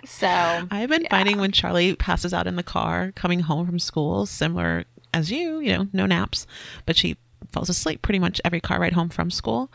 so 0.04 0.26
I've 0.70 0.88
been 0.88 1.06
finding 1.10 1.38
when 1.38 1.52
Charlie 1.52 1.94
passes 1.96 2.32
out 2.34 2.46
in 2.46 2.56
the 2.56 2.62
car 2.62 3.12
coming 3.14 3.40
home 3.40 3.66
from 3.66 3.78
school, 3.78 4.26
similar 4.26 4.84
as 5.14 5.30
you, 5.30 5.60
you 5.60 5.76
know, 5.76 5.88
no 5.92 6.06
naps, 6.06 6.46
but 6.86 6.96
she 6.96 7.16
falls 7.50 7.68
asleep 7.68 8.02
pretty 8.02 8.18
much 8.18 8.40
every 8.44 8.60
car 8.60 8.80
ride 8.80 8.92
home 8.94 9.08
from 9.08 9.30
school. 9.30 9.70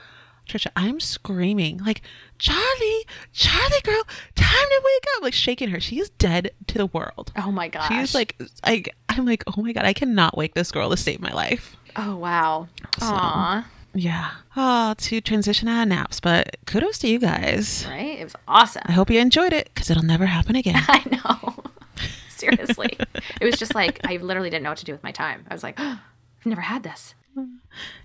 Trisha, 0.47 0.67
I'm 0.78 1.02
screaming 1.02 1.80
like, 1.80 2.02
Charlie, 2.39 3.06
Charlie 3.34 3.82
girl, 3.84 4.02
time 4.36 4.47
to 4.69 4.82
wake 4.86 5.04
up, 5.17 5.23
like 5.23 5.34
shaking 5.34 5.67
her. 5.69 5.80
She 5.82 6.00
is 6.00 6.10
dead 6.12 6.52
to 6.67 6.78
the 6.78 6.86
world. 6.86 7.34
oh 7.36 7.52
my 7.52 7.67
gosh, 7.67 7.89
She's 7.89 8.15
like, 8.15 8.41
I, 8.63 8.86
I'm 9.10 9.26
like, 9.26 9.43
oh 9.45 9.62
my 9.62 9.73
god, 9.73 9.84
I 9.84 9.91
cannot 9.91 10.38
wake 10.38 10.54
this 10.54 10.71
girl 10.71 10.89
to 10.89 10.95
save 10.97 11.19
my 11.19 11.34
life. 11.34 11.76
oh 11.97 12.15
wow, 12.15 12.69
Aw. 13.02 13.67
Yeah. 13.93 14.30
Ah, 14.56 14.91
oh, 14.91 14.93
to 14.95 15.21
transition 15.21 15.67
out 15.67 15.84
of 15.84 15.88
naps, 15.88 16.19
but 16.19 16.58
kudos 16.65 17.00
to 17.00 17.08
you 17.08 17.19
guys. 17.19 17.86
right? 17.89 18.19
It 18.19 18.23
was 18.23 18.36
awesome. 18.47 18.84
I 18.86 18.91
hope 18.91 19.10
you 19.10 19.19
enjoyed 19.19 19.54
it 19.54 19.69
because 19.73 19.89
it'll 19.89 20.04
never 20.04 20.26
happen 20.28 20.56
again. 20.56 20.76
I 20.88 21.04
know. 21.12 21.56
Seriously. 22.30 22.95
it 23.41 23.45
was 23.45 23.58
just 23.58 23.73
like 23.73 24.00
I 24.08 24.17
literally 24.17 24.50
didn't 24.52 24.63
know 24.63 24.69
what 24.69 24.78
to 24.80 24.86
do 24.86 24.91
with 24.91 25.04
my 25.04 25.12
time. 25.12 25.45
I 25.50 25.54
was 25.54 25.63
like, 25.63 25.80
I've 25.80 25.97
never 26.45 26.62
had 26.62 26.84
this. 26.84 27.15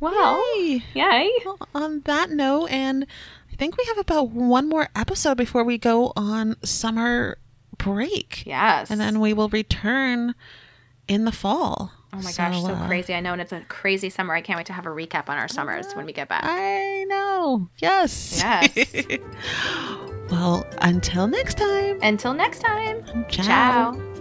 Well, 0.00 0.56
Yay. 0.58 0.82
yay. 0.94 1.30
Well, 1.44 1.58
on 1.74 2.00
that 2.00 2.30
note, 2.30 2.66
and 2.70 3.06
I 3.50 3.56
think 3.56 3.76
we 3.78 3.84
have 3.86 3.98
about 3.98 4.28
one 4.30 4.68
more 4.68 4.88
episode 4.94 5.36
before 5.38 5.64
we 5.64 5.78
go 5.78 6.12
on 6.16 6.56
summer 6.62 7.38
break. 7.78 8.44
Yes. 8.46 8.90
And 8.90 9.00
then 9.00 9.20
we 9.20 9.32
will 9.32 9.48
return 9.48 10.34
in 11.08 11.24
the 11.24 11.32
fall. 11.32 11.92
Oh 12.14 12.18
my 12.18 12.32
gosh, 12.32 12.60
so 12.60 12.74
uh, 12.74 12.86
crazy. 12.86 13.14
I 13.14 13.20
know, 13.20 13.32
and 13.32 13.40
it's 13.40 13.52
a 13.52 13.62
crazy 13.68 14.10
summer. 14.10 14.34
I 14.34 14.42
can't 14.42 14.58
wait 14.58 14.66
to 14.66 14.72
have 14.74 14.84
a 14.84 14.90
recap 14.90 15.28
on 15.30 15.38
our 15.38 15.48
summers 15.48 15.92
when 15.94 16.04
we 16.04 16.12
get 16.12 16.28
back. 16.28 16.44
I 16.44 17.04
know. 17.08 17.68
Yes. 17.78 18.38
Yes. 18.38 19.08
well, 20.30 20.66
until 20.82 21.26
next 21.26 21.56
time. 21.56 21.98
Until 22.02 22.34
next 22.34 22.60
time. 22.60 23.02
Ciao. 23.30 23.92
Ciao. 23.94 24.11